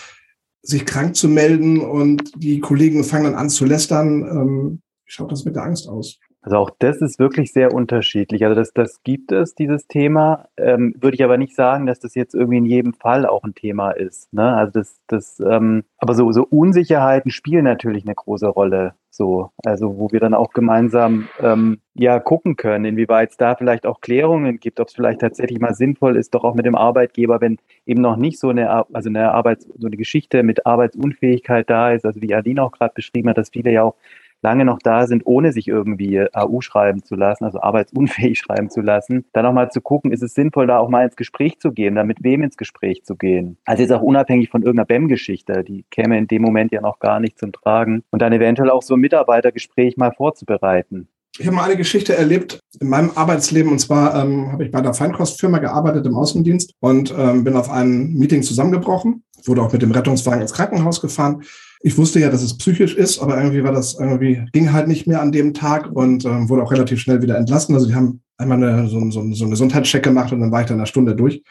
sich 0.61 0.85
krank 0.85 1.15
zu 1.15 1.27
melden 1.27 1.79
und 1.79 2.31
die 2.35 2.59
Kollegen 2.59 3.03
fangen 3.03 3.25
dann 3.25 3.35
an 3.35 3.49
zu 3.49 3.65
lästern. 3.65 4.23
Ähm, 4.23 4.81
wie 5.05 5.11
schaut 5.11 5.31
das 5.31 5.45
mit 5.45 5.55
der 5.55 5.63
Angst 5.63 5.87
aus? 5.87 6.19
Also 6.41 6.57
auch 6.57 6.69
das 6.79 7.01
ist 7.01 7.19
wirklich 7.19 7.51
sehr 7.51 7.73
unterschiedlich. 7.73 8.43
Also 8.45 8.55
das, 8.55 8.71
das 8.73 9.03
gibt 9.03 9.31
es, 9.31 9.55
dieses 9.55 9.87
Thema. 9.87 10.47
Ähm, 10.57 10.95
würde 10.99 11.15
ich 11.15 11.23
aber 11.23 11.37
nicht 11.37 11.55
sagen, 11.55 11.85
dass 11.85 11.99
das 11.99 12.15
jetzt 12.15 12.33
irgendwie 12.33 12.59
in 12.59 12.65
jedem 12.65 12.93
Fall 12.93 13.25
auch 13.25 13.43
ein 13.43 13.55
Thema 13.55 13.91
ist. 13.91 14.31
Ne? 14.31 14.55
Also 14.55 14.79
das, 14.79 15.01
das, 15.07 15.39
ähm, 15.41 15.83
aber 15.97 16.15
so, 16.15 16.31
so 16.31 16.43
Unsicherheiten 16.49 17.31
spielen 17.31 17.65
natürlich 17.65 18.05
eine 18.05 18.15
große 18.15 18.47
Rolle. 18.47 18.93
So, 19.11 19.51
also 19.65 19.97
wo 19.97 20.11
wir 20.11 20.19
dann 20.21 20.33
auch 20.33 20.53
gemeinsam 20.53 21.27
ähm, 21.41 21.81
ja 21.93 22.19
gucken 22.19 22.55
können, 22.55 22.85
inwieweit 22.85 23.31
es 23.31 23.37
da 23.37 23.55
vielleicht 23.55 23.85
auch 23.85 23.99
Klärungen 23.99 24.59
gibt, 24.59 24.79
ob 24.79 24.87
es 24.87 24.93
vielleicht 24.93 25.19
tatsächlich 25.19 25.59
mal 25.59 25.73
sinnvoll 25.73 26.15
ist, 26.15 26.33
doch 26.35 26.43
auch 26.43 26.53
mit 26.53 26.65
dem 26.65 26.75
Arbeitgeber, 26.75 27.41
wenn 27.41 27.57
eben 27.85 28.01
noch 28.01 28.15
nicht 28.15 28.39
so 28.39 28.49
eine, 28.49 28.69
also 28.93 29.09
eine 29.09 29.33
Arbeits, 29.33 29.67
so 29.77 29.87
eine 29.87 29.97
Geschichte 29.97 30.43
mit 30.43 30.65
Arbeitsunfähigkeit 30.65 31.69
da 31.69 31.91
ist, 31.91 32.05
also 32.05 32.21
wie 32.21 32.33
Aline 32.33 32.63
auch 32.63 32.71
gerade 32.71 32.93
beschrieben 32.93 33.29
hat, 33.29 33.37
dass 33.37 33.49
viele 33.49 33.71
ja 33.71 33.83
auch 33.83 33.95
lange 34.41 34.65
noch 34.65 34.79
da 34.79 35.07
sind, 35.07 35.23
ohne 35.25 35.51
sich 35.51 35.67
irgendwie 35.67 36.25
AU 36.33 36.61
schreiben 36.61 37.03
zu 37.03 37.15
lassen, 37.15 37.45
also 37.45 37.61
arbeitsunfähig 37.61 38.39
schreiben 38.39 38.69
zu 38.69 38.81
lassen, 38.81 39.25
dann 39.33 39.45
auch 39.45 39.53
mal 39.53 39.69
zu 39.69 39.81
gucken, 39.81 40.11
ist 40.11 40.23
es 40.23 40.33
sinnvoll, 40.33 40.67
da 40.67 40.79
auch 40.79 40.89
mal 40.89 41.05
ins 41.05 41.15
Gespräch 41.15 41.59
zu 41.59 41.71
gehen, 41.71 41.95
da 41.95 42.03
mit 42.03 42.23
wem 42.23 42.43
ins 42.43 42.57
Gespräch 42.57 43.03
zu 43.03 43.15
gehen. 43.15 43.57
Also 43.65 43.83
jetzt 43.83 43.91
auch 43.91 44.01
unabhängig 44.01 44.49
von 44.49 44.63
irgendeiner 44.63 44.85
BEM-Geschichte, 44.85 45.63
die 45.63 45.85
käme 45.89 46.17
in 46.17 46.27
dem 46.27 46.41
Moment 46.41 46.71
ja 46.71 46.81
noch 46.81 46.99
gar 46.99 47.19
nicht 47.19 47.37
zum 47.37 47.51
Tragen. 47.51 48.03
Und 48.11 48.21
dann 48.21 48.33
eventuell 48.33 48.69
auch 48.69 48.81
so 48.81 48.95
ein 48.95 48.99
Mitarbeitergespräch 48.99 49.97
mal 49.97 50.11
vorzubereiten. 50.11 51.07
Ich 51.37 51.45
habe 51.45 51.55
mal 51.55 51.63
eine 51.63 51.77
Geschichte 51.77 52.15
erlebt 52.15 52.59
in 52.81 52.89
meinem 52.89 53.11
Arbeitsleben 53.15 53.71
und 53.71 53.79
zwar 53.79 54.21
ähm, 54.21 54.51
habe 54.51 54.65
ich 54.65 54.71
bei 54.71 54.79
einer 54.79 54.93
Feinkostfirma 54.93 55.59
gearbeitet 55.59 56.05
im 56.05 56.15
Außendienst 56.15 56.73
und 56.81 57.13
ähm, 57.17 57.45
bin 57.45 57.55
auf 57.55 57.69
einem 57.69 58.13
Meeting 58.15 58.43
zusammengebrochen, 58.43 59.23
wurde 59.45 59.61
auch 59.61 59.71
mit 59.71 59.81
dem 59.81 59.91
Rettungswagen 59.91 60.41
ins 60.41 60.53
Krankenhaus 60.53 61.01
gefahren. 61.01 61.43
Ich 61.81 61.97
wusste 61.97 62.19
ja, 62.19 62.29
dass 62.29 62.41
es 62.41 62.57
psychisch 62.57 62.95
ist, 62.95 63.19
aber 63.19 63.37
irgendwie 63.37 63.63
war 63.63 63.71
das 63.71 63.97
irgendwie 63.97 64.45
ging 64.51 64.73
halt 64.73 64.87
nicht 64.87 65.07
mehr 65.07 65.21
an 65.21 65.31
dem 65.31 65.53
Tag 65.53 65.89
und 65.91 66.25
ähm, 66.25 66.49
wurde 66.49 66.63
auch 66.63 66.71
relativ 66.71 66.99
schnell 66.99 67.21
wieder 67.21 67.37
entlassen. 67.37 67.73
Also 67.73 67.87
die 67.87 67.95
haben 67.95 68.21
einmal 68.37 68.61
eine, 68.61 68.87
so, 68.87 68.99
so, 69.11 69.33
so 69.33 69.43
einen 69.43 69.51
Gesundheitscheck 69.51 70.03
gemacht 70.03 70.33
und 70.33 70.41
dann 70.41 70.51
war 70.51 70.61
ich 70.61 70.67
da 70.67 70.73
eine 70.73 70.85
Stunde 70.85 71.15
durch. 71.15 71.43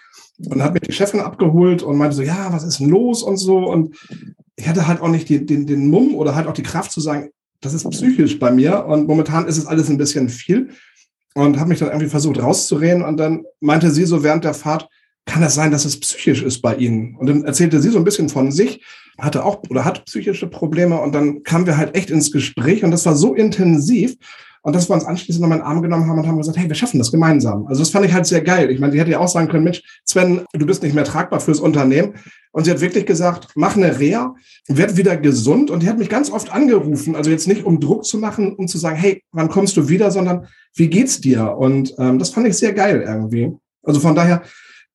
Und 0.51 0.62
hat 0.62 0.72
mich 0.72 0.83
die 0.83 0.92
Chefin 0.92 1.20
abgeholt 1.20 1.83
und 1.83 1.96
meinte 1.96 2.14
so, 2.14 2.22
ja, 2.22 2.53
was 2.53 2.62
ist 2.62 2.79
denn 2.79 2.88
los 2.88 3.22
und 3.22 3.38
so. 3.38 3.59
Und 3.68 3.96
ich 4.57 4.68
hatte 4.68 4.87
halt 4.87 5.01
auch 5.01 5.09
nicht 5.09 5.29
die, 5.29 5.44
den, 5.44 5.66
den 5.66 5.88
Mumm 5.88 6.14
oder 6.14 6.35
halt 6.35 6.46
auch 6.46 6.53
die 6.53 6.62
Kraft 6.62 6.92
zu 6.92 7.01
sagen, 7.01 7.31
das 7.61 7.74
ist 7.74 7.88
psychisch 7.90 8.38
bei 8.38 8.53
mir 8.53 8.87
und 8.87 9.09
momentan 9.09 9.46
ist 9.46 9.59
es 9.59 9.66
alles 9.66 9.90
ein 9.90 9.98
bisschen 9.98 10.29
viel 10.29 10.68
und 11.35 11.59
habe 11.59 11.70
mich 11.70 11.79
dann 11.81 11.88
irgendwie 11.88 12.09
versucht 12.09 12.40
rauszureden 12.40 13.03
und 13.03 13.16
dann 13.16 13.44
meinte 13.61 13.90
sie 13.90 14.05
so 14.05 14.22
während 14.22 14.44
der 14.44 14.55
Fahrt, 14.55 14.88
kann 15.28 15.42
es 15.42 15.54
sein, 15.54 15.70
dass 15.70 15.84
es 15.84 16.00
psychisch 16.00 16.42
ist 16.42 16.60
bei 16.60 16.74
Ihnen? 16.74 17.16
Und 17.16 17.26
dann 17.28 17.44
erzählte 17.44 17.80
sie 17.80 17.90
so 17.90 17.98
ein 17.98 18.04
bisschen 18.04 18.28
von 18.28 18.50
sich, 18.50 18.82
hatte 19.18 19.44
auch 19.44 19.62
oder 19.68 19.84
hat 19.84 20.04
psychische 20.06 20.48
Probleme 20.48 21.00
und 21.00 21.14
dann 21.14 21.42
kamen 21.42 21.66
wir 21.66 21.76
halt 21.76 21.94
echt 21.94 22.10
ins 22.10 22.32
Gespräch 22.32 22.82
und 22.82 22.90
das 22.90 23.06
war 23.06 23.14
so 23.14 23.34
intensiv 23.34 24.16
und 24.62 24.74
dass 24.74 24.88
wir 24.88 24.94
uns 24.94 25.04
anschließend 25.04 25.42
noch 25.42 25.48
meinen 25.48 25.62
Arm 25.62 25.82
genommen 25.82 26.06
haben 26.08 26.18
und 26.18 26.26
haben 26.26 26.38
gesagt, 26.38 26.58
hey, 26.58 26.68
wir 26.68 26.74
schaffen 26.74 26.98
das 26.98 27.12
gemeinsam. 27.12 27.66
Also 27.68 27.80
das 27.80 27.90
fand 27.90 28.06
ich 28.06 28.12
halt 28.12 28.26
sehr 28.26 28.42
geil. 28.42 28.70
Ich 28.70 28.80
meine, 28.80 28.92
die 28.92 29.00
hätte 29.00 29.10
ja 29.10 29.18
auch 29.18 29.28
sagen 29.28 29.48
können, 29.48 29.64
Mensch, 29.64 29.82
Sven, 30.04 30.42
du 30.52 30.66
bist 30.66 30.82
nicht 30.82 30.94
mehr 30.94 31.04
tragbar 31.04 31.40
fürs 31.40 31.60
Unternehmen. 31.60 32.14
Und 32.50 32.64
sie 32.64 32.70
hat 32.70 32.80
wirklich 32.80 33.06
gesagt, 33.06 33.48
mach 33.54 33.76
eine 33.76 33.98
Reha, 33.98 34.34
werd 34.66 34.96
wieder 34.96 35.16
gesund. 35.16 35.70
Und 35.70 35.82
die 35.82 35.88
hat 35.88 35.98
mich 35.98 36.08
ganz 36.08 36.30
oft 36.30 36.52
angerufen, 36.52 37.14
also 37.14 37.30
jetzt 37.30 37.46
nicht 37.46 37.64
um 37.64 37.80
Druck 37.80 38.04
zu 38.04 38.18
machen, 38.18 38.54
um 38.56 38.66
zu 38.66 38.78
sagen, 38.78 38.96
hey, 38.96 39.22
wann 39.32 39.48
kommst 39.48 39.76
du 39.76 39.88
wieder, 39.88 40.10
sondern 40.10 40.46
wie 40.74 40.88
geht's 40.88 41.20
dir? 41.20 41.56
Und 41.56 41.94
ähm, 41.98 42.18
das 42.18 42.30
fand 42.30 42.46
ich 42.48 42.56
sehr 42.56 42.72
geil 42.72 43.04
irgendwie. 43.06 43.52
Also 43.82 44.00
von 44.00 44.14
daher 44.14 44.42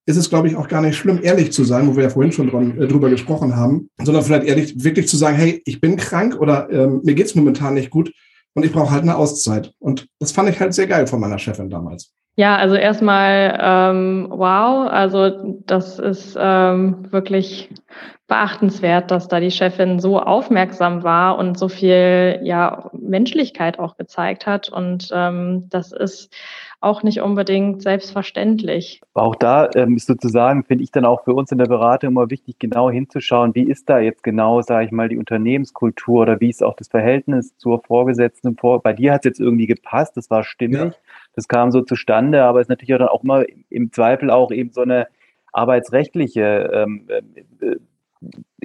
ist 0.06 0.18
es, 0.18 0.30
glaube 0.30 0.48
ich, 0.48 0.56
auch 0.56 0.68
gar 0.68 0.82
nicht 0.82 0.98
schlimm, 0.98 1.20
ehrlich 1.22 1.54
zu 1.54 1.64
sein, 1.64 1.88
wo 1.88 1.96
wir 1.96 2.04
ja 2.04 2.10
vorhin 2.10 2.32
schon 2.32 2.50
dran, 2.50 2.80
äh, 2.80 2.88
drüber 2.88 3.10
gesprochen 3.10 3.56
haben, 3.56 3.90
sondern 4.02 4.24
vielleicht 4.24 4.46
ehrlich 4.46 4.84
wirklich 4.84 5.08
zu 5.08 5.18
sagen, 5.18 5.38
hey, 5.38 5.62
ich 5.66 5.80
bin 5.80 5.96
krank 5.96 6.40
oder 6.40 6.70
ähm, 6.72 7.02
mir 7.04 7.16
geht's 7.16 7.36
momentan 7.36 7.76
nicht 7.76 7.90
gut 7.90 8.12
und 8.54 8.66
ich 8.66 8.72
brauche 8.72 8.92
halt 8.92 9.04
eine 9.04 9.16
Auszeit. 9.16 9.74
Und 9.80 10.08
das 10.20 10.32
fand 10.32 10.50
ich 10.50 10.60
halt 10.60 10.74
sehr 10.74 10.88
geil 10.88 11.08
von 11.08 11.20
meiner 11.20 11.40
Chefin 11.40 11.70
damals. 11.70 12.14
Ja, 12.36 12.56
also 12.56 12.76
erstmal 12.76 13.60
ähm, 13.62 14.28
wow, 14.30 14.90
also 14.90 15.62
das 15.68 16.00
ist 16.00 16.36
ähm, 16.40 17.12
wirklich 17.12 17.70
beachtenswert, 18.28 19.12
dass 19.12 19.28
da 19.28 19.40
die 19.40 19.52
Chefin 19.52 20.00
so 20.00 20.20
aufmerksam 20.20 21.04
war 21.04 21.38
und 21.38 21.60
so 21.60 21.70
viel 21.70 22.40
ja 22.44 22.90
Menschlichkeit 22.94 23.78
auch 23.78 23.98
gezeigt 23.98 24.48
hat 24.48 24.70
und 24.70 25.10
ähm, 25.14 25.68
das 25.70 25.92
ist 25.92 26.34
auch 26.84 27.04
nicht 27.04 27.22
unbedingt 27.22 27.82
selbstverständlich. 27.82 29.02
Auch 29.14 29.36
da 29.36 29.70
ähm, 29.76 29.96
ist 29.96 30.08
sozusagen, 30.08 30.64
finde 30.64 30.84
ich 30.84 30.92
dann 30.92 31.06
auch 31.06 31.24
für 31.24 31.34
uns 31.34 31.52
in 31.52 31.58
der 31.58 31.68
Beratung 31.68 32.12
immer 32.12 32.30
wichtig, 32.30 32.60
genau 32.60 32.90
hinzuschauen, 32.90 33.56
wie 33.56 33.64
ist 33.64 33.90
da 33.90 34.00
jetzt 34.00 34.24
genau, 34.24 34.62
sage 34.62 34.86
ich 34.86 34.92
mal, 34.92 35.10
die 35.10 35.18
Unternehmenskultur 35.18 36.22
oder 36.22 36.40
wie 36.40 36.50
ist 36.50 36.62
auch 36.62 36.76
das 36.76 36.90
Verhältnis 36.90 37.56
zur 37.58 37.82
Vorgesetzten 37.84 38.58
vor. 38.58 38.82
Bei 38.82 38.94
dir 38.94 39.14
hat 39.14 39.22
es 39.22 39.26
jetzt 39.26 39.40
irgendwie 39.40 39.68
gepasst, 39.68 40.18
das 40.18 40.30
war 40.30 40.44
stimmig, 40.44 40.80
ja. 40.80 40.92
das 41.36 41.48
kam 41.48 41.72
so 41.72 41.82
zustande, 41.82 42.44
aber 42.44 42.60
es 42.60 42.66
ist 42.66 42.70
natürlich 42.70 42.94
auch 42.96 43.00
dann 43.00 43.08
auch 43.08 43.24
immer 43.24 43.46
im 43.70 43.92
Zweifel 43.92 44.30
auch 44.30 44.52
eben 44.52 44.72
so 44.72 44.82
eine 44.82 45.08
arbeitsrechtliche 45.54 46.70
ähm, 46.74 47.08
äh, 47.62 47.76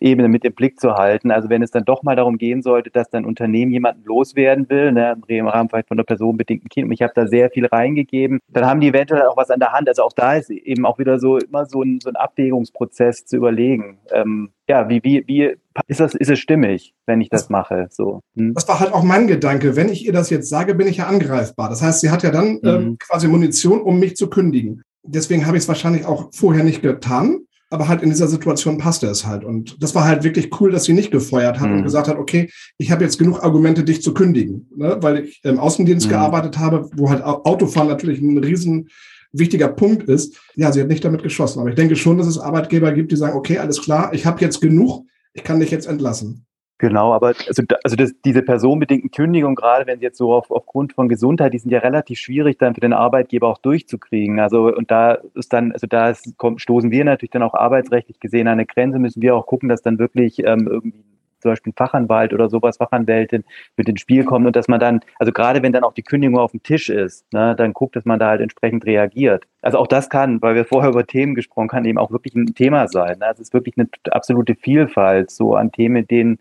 Ebene 0.01 0.29
mit 0.29 0.45
im 0.45 0.55
Blick 0.55 0.81
zu 0.81 0.95
halten. 0.95 1.31
Also 1.31 1.49
wenn 1.49 1.63
es 1.63 1.71
dann 1.71 1.85
doch 1.85 2.03
mal 2.03 2.17
darum 2.17 2.39
gehen 2.39 2.63
sollte, 2.63 2.91
dass 2.91 3.11
dein 3.11 3.25
Unternehmen 3.25 3.73
jemanden 3.73 4.05
loswerden 4.05 4.69
will, 4.69 4.93
ne, 4.93 5.17
im 5.29 5.49
Rahmen 5.49 5.69
vielleicht 5.69 5.89
von 5.89 5.99
einer 5.99 6.05
personenbedingten 6.05 6.69
Kind, 6.69 6.87
und 6.87 6.93
ich 6.93 7.03
habe 7.03 7.13
da 7.15 7.27
sehr 7.27 7.51
viel 7.51 7.67
reingegeben, 7.67 8.41
dann 8.49 8.67
haben 8.67 8.81
die 8.81 8.89
eventuell 8.89 9.23
auch 9.23 9.37
was 9.37 9.51
an 9.51 9.61
der 9.61 9.73
Hand. 9.73 9.89
Also 9.89 10.03
auch 10.03 10.13
da 10.13 10.35
ist 10.35 10.51
eben 10.51 10.87
auch 10.87 10.99
wieder 10.99 11.19
so 11.19 11.39
immer 11.39 11.67
so 11.67 11.83
ein, 11.83 12.01
so 12.03 12.09
ein 12.09 12.17
Abwägungsprozess 12.17 13.25
zu 13.25 13.37
überlegen. 13.37 13.99
Ähm, 14.13 14.51
ja, 14.69 14.89
wie, 14.89 15.03
wie, 15.03 15.25
wie 15.27 15.57
ist 15.87 16.01
das, 16.01 16.15
ist 16.15 16.31
es 16.31 16.39
stimmig, 16.39 16.95
wenn 17.07 17.21
ich 17.21 17.31
das, 17.31 17.43
das 17.43 17.51
mache? 17.51 17.89
So. 17.91 18.21
Hm? 18.37 18.55
Das 18.55 18.69
war 18.69 18.81
halt 18.81 18.93
auch 18.93 19.03
mein 19.03 19.27
Gedanke. 19.27 19.77
Wenn 19.77 19.89
ich 19.89 20.05
ihr 20.05 20.13
das 20.13 20.31
jetzt 20.31 20.49
sage, 20.49 20.75
bin 20.75 20.87
ich 20.87 20.99
ja 20.99 21.07
angreifbar. 21.07 21.69
Das 21.69 21.83
heißt, 21.83 22.01
sie 22.01 22.11
hat 22.11 22.23
ja 22.23 22.31
dann 22.31 22.61
ähm, 22.65 22.85
mhm. 22.85 22.99
quasi 22.99 23.29
Munition, 23.29 23.81
um 23.81 23.99
mich 23.99 24.17
zu 24.17 24.29
kündigen. 24.29 24.83
Deswegen 25.03 25.47
habe 25.47 25.57
ich 25.57 25.63
es 25.63 25.69
wahrscheinlich 25.69 26.05
auch 26.05 26.29
vorher 26.33 26.65
nicht 26.65 26.83
getan 26.83 27.41
aber 27.71 27.89
halt 27.89 28.03
in 28.03 28.11
dieser 28.11 28.29
Situation 28.29 28.79
passte 28.79 29.07
es 29.09 29.27
halt. 29.27 29.45
Und 29.45 29.83
das 29.83 29.95
war 29.95 30.05
halt 30.05 30.25
wirklich 30.25 30.61
cool, 30.61 30.71
dass 30.71 30.85
sie 30.85 30.93
nicht 30.93 31.11
gefeuert 31.11 31.61
hat 31.61 31.69
mhm. 31.69 31.79
und 31.79 31.83
gesagt 31.85 32.09
hat, 32.09 32.17
okay, 32.17 32.51
ich 32.79 32.91
habe 32.91 33.05
jetzt 33.05 33.19
genug 33.19 33.43
Argumente, 33.43 33.85
dich 33.85 34.03
zu 34.03 34.15
kündigen, 34.15 34.69
ne? 34.75 34.97
weil 35.01 35.25
ich 35.25 35.41
im 35.45 35.59
Außendienst 35.59 36.07
mhm. 36.07 36.11
gearbeitet 36.11 36.59
habe, 36.59 36.89
wo 36.97 37.11
halt 37.11 37.23
Autofahren 37.23 37.89
natürlich 37.89 38.21
ein 38.21 38.39
riesen 38.39 38.89
wichtiger 39.33 39.69
Punkt 39.69 40.09
ist. 40.09 40.39
Ja, 40.57 40.73
sie 40.73 40.81
hat 40.81 40.89
nicht 40.89 41.05
damit 41.05 41.23
geschossen. 41.23 41.61
Aber 41.61 41.69
ich 41.69 41.75
denke 41.75 41.97
schon, 41.97 42.19
dass 42.19 42.27
es 42.27 42.39
Arbeitgeber 42.39 42.93
gibt, 42.93 43.13
die 43.13 43.17
sagen, 43.17 43.37
okay, 43.37 43.59
alles 43.59 43.83
klar, 43.83 44.13
ich 44.15 44.25
habe 44.25 44.41
jetzt 44.41 44.61
genug, 44.61 45.05
ich 45.35 45.45
kann 45.45 45.61
dich 45.61 45.71
jetzt 45.71 45.87
entlassen. 45.87 46.47
Genau, 46.79 47.13
aber 47.13 47.29
also, 47.29 47.63
also 47.83 47.97
das, 47.97 48.15
diese 48.25 48.43
personenbedingten 48.43 49.11
Kündigungen, 49.11 49.57
gerade 49.57 49.87
wenn 49.87 49.99
sie 49.99 50.05
jetzt 50.05 50.19
so 50.19 50.33
auf, 50.33 50.51
aufgrund 50.51 50.93
von 50.93 51.09
Gesundheit, 51.09 51.53
die 51.53 51.59
sind 51.59 51.73
ja 51.73 51.81
relativ 51.81 52.21
schwierig 52.21 52.57
dann 52.59 52.75
für 52.75 52.81
den 52.81 52.93
Arbeitgeber 52.93 53.49
auch 53.49 53.59
durchzukriegen. 53.59 54.39
Also 54.39 54.73
und 54.75 54.89
da 54.91 55.19
ist 55.35 55.53
dann, 55.53 55.73
also 55.73 55.89
da 55.89 56.11
ist, 56.11 56.39
kommt, 56.39 56.61
stoßen 56.61 56.93
wir 56.93 57.05
natürlich 57.05 57.33
dann 57.33 57.43
auch 57.43 57.55
arbeitsrechtlich 57.55 58.21
gesehen 58.21 58.47
an 58.47 58.55
eine 58.55 58.67
Grenze, 58.67 59.01
müssen 59.01 59.21
wir 59.23 59.35
auch 59.35 59.47
gucken, 59.47 59.69
dass 59.69 59.83
dann 59.83 59.99
wirklich 59.99 60.39
ähm, 60.45 60.69
irgendwie 60.69 61.05
zum 61.41 61.53
Beispiel 61.53 61.73
ein 61.73 61.77
Fachanwalt 61.77 62.33
oder 62.33 62.49
sowas, 62.49 62.77
Fachanwältin 62.77 63.45
mit 63.77 63.89
ins 63.89 64.01
Spiel 64.01 64.25
kommt 64.25 64.47
und 64.47 64.57
dass 64.57 64.69
man 64.69 64.81
dann, 64.81 65.01
also 65.19 65.33
gerade 65.33 65.63
wenn 65.63 65.73
dann 65.73 65.85
auch 65.85 65.93
die 65.93 66.03
Kündigung 66.03 66.39
auf 66.39 66.53
dem 66.53 66.63
Tisch 66.63 66.89
ist, 66.89 67.33
ne, 67.33 67.55
dann 67.57 67.73
guckt, 67.73 67.97
dass 67.97 68.05
man 68.05 68.19
da 68.19 68.29
halt 68.29 68.41
entsprechend 68.41 68.85
reagiert. 68.87 69.45
Also 69.63 69.79
auch 69.79 69.87
das 69.87 70.09
kann, 70.09 70.41
weil 70.43 70.55
wir 70.55 70.65
vorher 70.65 70.91
über 70.91 71.07
Themen 71.07 71.35
gesprochen 71.35 71.71
haben, 71.73 71.85
eben 71.85 71.99
auch 71.99 72.11
wirklich 72.11 72.35
ein 72.35 72.55
Thema 72.55 72.89
sein. 72.89 73.19
Ne? 73.19 73.27
Es 73.33 73.41
ist 73.41 73.55
wirklich 73.55 73.77
eine 73.77 73.89
absolute 74.11 74.55
Vielfalt 74.55 75.31
so 75.31 75.55
an 75.55 75.73
Themen, 75.73 76.07
denen 76.07 76.39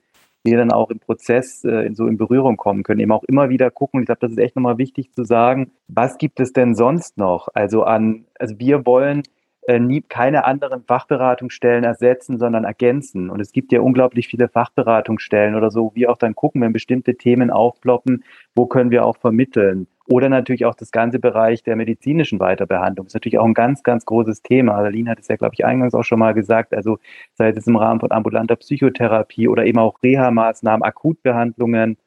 die 0.48 0.56
dann 0.56 0.72
auch 0.72 0.90
im 0.90 1.00
Prozess 1.00 1.64
äh, 1.64 1.90
so 1.94 2.08
in 2.08 2.18
Berührung 2.18 2.58
kommen 2.58 2.84
können. 2.84 3.00
Eben 3.00 3.12
auch 3.12 3.24
immer 3.24 3.50
wieder 3.50 3.70
gucken. 3.70 4.02
Ich 4.02 4.06
glaube, 4.08 4.20
das 4.22 4.32
ist 4.32 4.40
echt 4.40 4.56
nochmal 4.56 4.78
wichtig 4.78 5.12
zu 5.12 5.24
sagen, 5.24 5.72
was 5.88 6.18
gibt 6.18 6.40
es 6.40 6.54
denn 6.54 6.76
sonst 6.76 7.18
noch? 7.18 7.50
Also 7.54 7.84
an, 7.84 8.26
also 8.40 8.56
wir 8.58 8.86
wollen 8.86 9.24
äh, 9.68 9.80
nie, 9.80 10.02
keine 10.02 10.46
anderen 10.46 10.84
Fachberatungsstellen 10.84 11.84
ersetzen, 11.84 12.40
sondern 12.40 12.64
ergänzen. 12.64 13.30
Und 13.30 13.42
es 13.42 13.52
gibt 13.52 13.72
ja 13.74 13.82
unglaublich 13.82 14.28
viele 14.28 14.48
Fachberatungsstellen 14.48 15.56
oder 15.56 15.72
so, 15.72 15.92
wie 15.94 16.08
auch 16.08 16.18
dann 16.18 16.36
gucken, 16.36 16.62
wenn 16.62 16.72
bestimmte 16.72 17.16
Themen 17.16 17.52
aufploppen, 17.52 18.24
wo 18.56 18.66
können 18.66 18.92
wir 18.92 19.06
auch 19.06 19.18
vermitteln. 19.18 19.88
Oder 20.10 20.30
natürlich 20.30 20.66
auch 20.66 20.76
das 20.76 20.92
ganze 20.92 21.20
Bereich 21.20 21.64
der 21.64 21.76
medizinischen 21.76 22.40
Weiterbehandlung. 22.40 23.06
Das 23.06 23.12
ist 23.12 23.16
natürlich 23.16 23.40
auch 23.40 23.46
ein 23.46 23.54
ganz, 23.54 23.84
ganz 23.84 24.06
großes 24.06 24.42
Thema. 24.42 24.76
Aline 24.76 25.10
hat 25.10 25.20
es 25.20 25.28
ja, 25.28 25.36
glaube 25.36 25.56
ich, 25.56 25.66
eingangs 25.66 25.94
auch 25.94 26.04
schon 26.04 26.20
mal 26.20 26.34
gesagt. 26.34 26.74
Also 26.74 26.98
sei 27.34 27.50
es 27.50 27.68
im 27.68 27.76
Rahmen 27.76 28.00
von 28.00 28.12
ambulanter 28.12 28.56
Psychotherapie 28.56 29.50
oder 29.50 29.66
eben 29.66 29.80
auch 29.80 30.02
Reha-Maßnahmen, 30.02 30.82
Akutbehandlungen, 30.82 31.98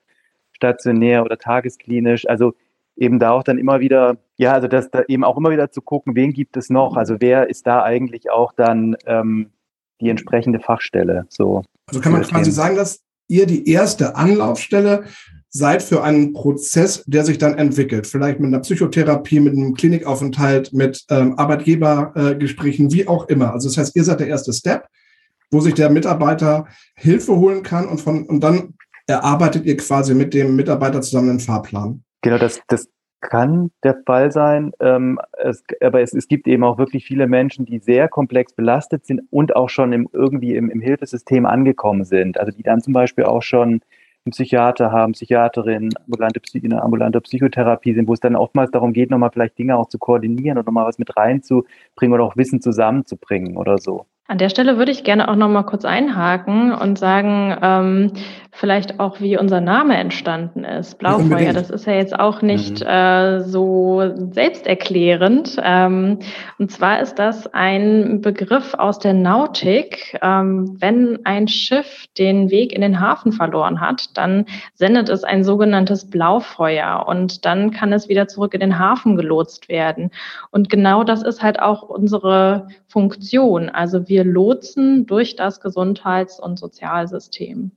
stationär 0.52 1.24
oder 1.24 1.36
tagesklinisch. 1.36 2.26
Also 2.26 2.54
eben 2.96 3.18
da 3.18 3.32
auch 3.32 3.42
dann 3.42 3.58
immer 3.58 3.80
wieder, 3.80 4.16
ja, 4.36 4.52
also 4.52 4.66
das 4.66 4.90
da 4.90 5.02
eben 5.06 5.24
auch 5.24 5.36
immer 5.36 5.50
wieder 5.50 5.70
zu 5.70 5.82
gucken, 5.82 6.14
wen 6.14 6.32
gibt 6.32 6.56
es 6.56 6.70
noch? 6.70 6.96
Also 6.96 7.16
wer 7.20 7.50
ist 7.50 7.66
da 7.66 7.82
eigentlich 7.82 8.30
auch 8.30 8.52
dann 8.52 8.96
ähm, 9.06 9.50
die 10.00 10.08
entsprechende 10.08 10.60
Fachstelle? 10.60 11.26
So. 11.28 11.62
Also 11.86 12.00
kann 12.00 12.12
man 12.12 12.22
quasi 12.22 12.50
sagen, 12.50 12.76
dass 12.76 13.02
ihr 13.28 13.46
die 13.46 13.70
erste 13.70 14.16
Anlaufstelle 14.16 15.04
seid 15.50 15.82
für 15.82 16.02
einen 16.02 16.32
Prozess, 16.32 17.02
der 17.06 17.24
sich 17.24 17.38
dann 17.38 17.58
entwickelt. 17.58 18.06
Vielleicht 18.06 18.38
mit 18.38 18.48
einer 18.48 18.60
Psychotherapie, 18.60 19.40
mit 19.40 19.54
einem 19.54 19.74
Klinikaufenthalt, 19.74 20.72
mit 20.72 21.04
ähm, 21.10 21.38
Arbeitgebergesprächen, 21.38 22.86
äh, 22.86 22.92
wie 22.92 23.08
auch 23.08 23.28
immer. 23.28 23.52
Also 23.52 23.68
das 23.68 23.76
heißt, 23.76 23.96
ihr 23.96 24.04
seid 24.04 24.20
der 24.20 24.28
erste 24.28 24.52
Step, 24.52 24.86
wo 25.50 25.60
sich 25.60 25.74
der 25.74 25.90
Mitarbeiter 25.90 26.68
Hilfe 26.94 27.36
holen 27.36 27.64
kann 27.64 27.88
und 27.88 28.00
von 28.00 28.24
und 28.26 28.44
dann 28.44 28.74
erarbeitet 29.08 29.66
ihr 29.66 29.76
quasi 29.76 30.14
mit 30.14 30.34
dem 30.34 30.54
Mitarbeiter 30.54 31.02
zusammen 31.02 31.30
einen 31.30 31.40
Fahrplan. 31.40 32.04
Genau, 32.22 32.38
das, 32.38 32.60
das 32.68 32.88
kann 33.20 33.70
der 33.82 33.96
Fall 34.06 34.30
sein. 34.30 34.72
Ähm, 34.80 35.18
es, 35.38 35.64
aber 35.80 36.00
es, 36.00 36.14
es 36.14 36.28
gibt 36.28 36.46
eben 36.46 36.62
auch 36.62 36.78
wirklich 36.78 37.04
viele 37.04 37.26
Menschen, 37.26 37.66
die 37.66 37.78
sehr 37.78 38.08
komplex 38.08 38.52
belastet 38.52 39.04
sind 39.04 39.22
und 39.30 39.56
auch 39.56 39.68
schon 39.68 39.92
im, 39.92 40.08
irgendwie 40.12 40.54
im, 40.54 40.70
im 40.70 40.80
Hilfesystem 40.80 41.44
angekommen 41.44 42.04
sind. 42.04 42.38
Also 42.38 42.52
die 42.52 42.62
dann 42.62 42.80
zum 42.80 42.92
Beispiel 42.92 43.24
auch 43.24 43.42
schon 43.42 43.80
einen 44.24 44.32
Psychiater 44.32 44.92
haben, 44.92 45.12
Psychiaterin, 45.12 45.90
ambulante, 45.96 46.40
eine 46.62 46.82
ambulante 46.82 47.20
Psychotherapie 47.20 47.94
sind, 47.94 48.08
wo 48.08 48.12
es 48.12 48.20
dann 48.20 48.36
oftmals 48.36 48.70
darum 48.70 48.92
geht, 48.92 49.10
nochmal 49.10 49.30
vielleicht 49.32 49.58
Dinge 49.58 49.76
auch 49.76 49.88
zu 49.88 49.98
koordinieren 49.98 50.58
oder 50.58 50.66
nochmal 50.66 50.86
was 50.86 50.98
mit 50.98 51.16
reinzubringen 51.16 52.14
oder 52.14 52.24
auch 52.24 52.36
Wissen 52.36 52.60
zusammenzubringen 52.60 53.56
oder 53.56 53.78
so. 53.78 54.06
An 54.30 54.38
der 54.38 54.48
Stelle 54.48 54.78
würde 54.78 54.92
ich 54.92 55.02
gerne 55.02 55.28
auch 55.28 55.34
noch 55.34 55.48
mal 55.48 55.64
kurz 55.64 55.84
einhaken 55.84 56.72
und 56.72 57.00
sagen, 57.00 57.58
ähm, 57.62 58.12
vielleicht 58.52 59.00
auch, 59.00 59.20
wie 59.20 59.36
unser 59.36 59.60
Name 59.60 59.96
entstanden 59.96 60.62
ist. 60.62 60.98
Blaufeuer, 60.98 61.52
das 61.52 61.68
ist 61.68 61.86
ja 61.86 61.94
jetzt 61.94 62.16
auch 62.16 62.40
nicht 62.40 62.80
mhm. 62.80 62.86
äh, 62.86 63.40
so 63.40 64.02
selbsterklärend. 64.30 65.56
Ähm, 65.60 66.20
und 66.58 66.70
zwar 66.70 67.00
ist 67.00 67.18
das 67.18 67.52
ein 67.52 68.20
Begriff 68.20 68.74
aus 68.74 69.00
der 69.00 69.14
Nautik. 69.14 70.16
Ähm, 70.22 70.76
wenn 70.78 71.18
ein 71.24 71.48
Schiff 71.48 72.06
den 72.16 72.50
Weg 72.50 72.72
in 72.72 72.82
den 72.82 73.00
Hafen 73.00 73.32
verloren 73.32 73.80
hat, 73.80 74.16
dann 74.16 74.46
sendet 74.74 75.08
es 75.08 75.24
ein 75.24 75.42
sogenanntes 75.42 76.08
Blaufeuer 76.08 77.04
und 77.08 77.44
dann 77.44 77.72
kann 77.72 77.92
es 77.92 78.08
wieder 78.08 78.28
zurück 78.28 78.54
in 78.54 78.60
den 78.60 78.78
Hafen 78.78 79.16
gelotst 79.16 79.68
werden. 79.68 80.10
Und 80.52 80.70
genau 80.70 81.02
das 81.02 81.24
ist 81.24 81.42
halt 81.42 81.60
auch 81.60 81.82
unsere 81.82 82.68
Funktion. 82.90 83.68
Also 83.68 84.08
wir 84.08 84.24
lotsen 84.24 85.06
durch 85.06 85.36
das 85.36 85.60
Gesundheits- 85.60 86.40
und 86.40 86.58
Sozialsystem. 86.58 87.72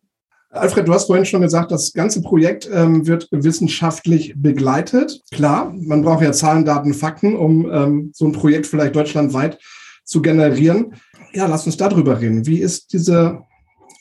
Alfred, 0.49 0.87
du 0.87 0.93
hast 0.93 1.07
vorhin 1.07 1.25
schon 1.25 1.41
gesagt, 1.41 1.71
das 1.71 1.93
ganze 1.93 2.21
Projekt 2.21 2.69
ähm, 2.71 3.07
wird 3.07 3.27
wissenschaftlich 3.31 4.35
begleitet. 4.37 5.21
Klar, 5.31 5.73
man 5.75 6.03
braucht 6.03 6.21
ja 6.21 6.31
Zahlen, 6.31 6.63
Daten, 6.63 6.93
Fakten, 6.93 7.35
um 7.35 7.71
ähm, 7.71 8.11
so 8.13 8.25
ein 8.25 8.33
Projekt 8.33 8.67
vielleicht 8.67 8.95
deutschlandweit 8.95 9.57
zu 10.03 10.21
generieren. 10.21 10.93
Ja, 11.33 11.47
lass 11.47 11.65
uns 11.65 11.77
darüber 11.77 12.21
reden. 12.21 12.45
Wie 12.45 12.59
ist 12.59 12.93
diese 12.93 13.39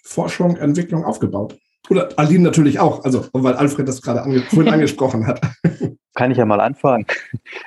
Forschung, 0.05 0.57
Entwicklung 0.57 1.05
aufgebaut? 1.05 1.57
Oder 1.93 2.09
Aline 2.17 2.43
natürlich 2.43 2.81
auch, 2.81 3.05
also 3.05 3.27
weil 3.35 3.53
Alfred 3.53 3.87
das 3.87 4.01
gerade 4.01 4.23
ange 4.23 4.41
vorhin 4.41 4.73
angesprochen 4.73 5.27
hat. 5.27 5.43
Kann 6.15 6.31
ich 6.31 6.39
ja 6.39 6.47
mal 6.47 6.61
anfangen. 6.61 7.07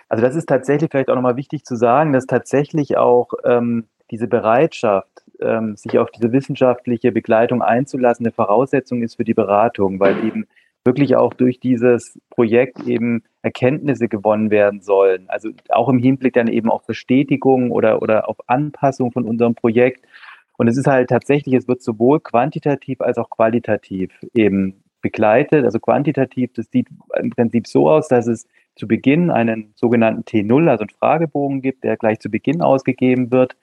Also 0.09 0.23
das 0.23 0.35
ist 0.35 0.47
tatsächlich 0.47 0.89
vielleicht 0.89 1.09
auch 1.09 1.15
nochmal 1.15 1.35
wichtig 1.35 1.63
zu 1.63 1.75
sagen, 1.75 2.11
dass 2.11 2.25
tatsächlich 2.25 2.97
auch 2.97 3.33
ähm, 3.43 3.85
diese 4.09 4.27
Bereitschaft, 4.27 5.23
ähm, 5.39 5.75
sich 5.75 5.99
auf 5.99 6.09
diese 6.09 6.31
wissenschaftliche 6.31 7.11
Begleitung 7.11 7.61
einzulassen, 7.61 8.25
eine 8.25 8.33
Voraussetzung 8.33 9.03
ist 9.03 9.17
für 9.17 9.23
die 9.23 9.35
Beratung, 9.35 9.99
weil 9.99 10.25
eben 10.25 10.47
wirklich 10.83 11.15
auch 11.15 11.33
durch 11.35 11.59
dieses 11.59 12.19
Projekt 12.31 12.87
eben 12.87 13.23
Erkenntnisse 13.43 14.07
gewonnen 14.07 14.49
werden 14.49 14.81
sollen. 14.81 15.25
Also 15.27 15.49
auch 15.69 15.89
im 15.89 15.99
Hinblick 15.99 16.33
dann 16.33 16.47
eben 16.47 16.71
auf 16.71 16.85
Bestätigung 16.87 17.69
oder, 17.69 18.01
oder 18.01 18.27
auf 18.27 18.37
Anpassung 18.47 19.11
von 19.11 19.25
unserem 19.25 19.53
Projekt. 19.53 20.05
Und 20.57 20.67
es 20.67 20.77
ist 20.77 20.87
halt 20.87 21.09
tatsächlich, 21.09 21.55
es 21.55 21.67
wird 21.67 21.81
sowohl 21.81 22.19
quantitativ 22.19 23.01
als 23.01 23.17
auch 23.17 23.29
qualitativ 23.29 24.11
eben 24.33 24.83
begleitet. 25.01 25.65
Also 25.65 25.79
quantitativ, 25.79 26.51
das 26.53 26.67
sieht 26.71 26.87
im 27.21 27.29
Prinzip 27.29 27.67
so 27.67 27.89
aus, 27.89 28.07
dass 28.07 28.27
es 28.27 28.47
zu 28.75 28.87
Beginn 28.87 29.31
einen 29.31 29.73
sogenannten 29.75 30.23
T0, 30.23 30.67
also 30.67 30.81
einen 30.81 30.89
Fragebogen 30.89 31.61
gibt, 31.61 31.83
der 31.83 31.97
gleich 31.97 32.19
zu 32.19 32.29
Beginn 32.29 32.61
ausgegeben 32.61 33.31
wird, 33.31 33.55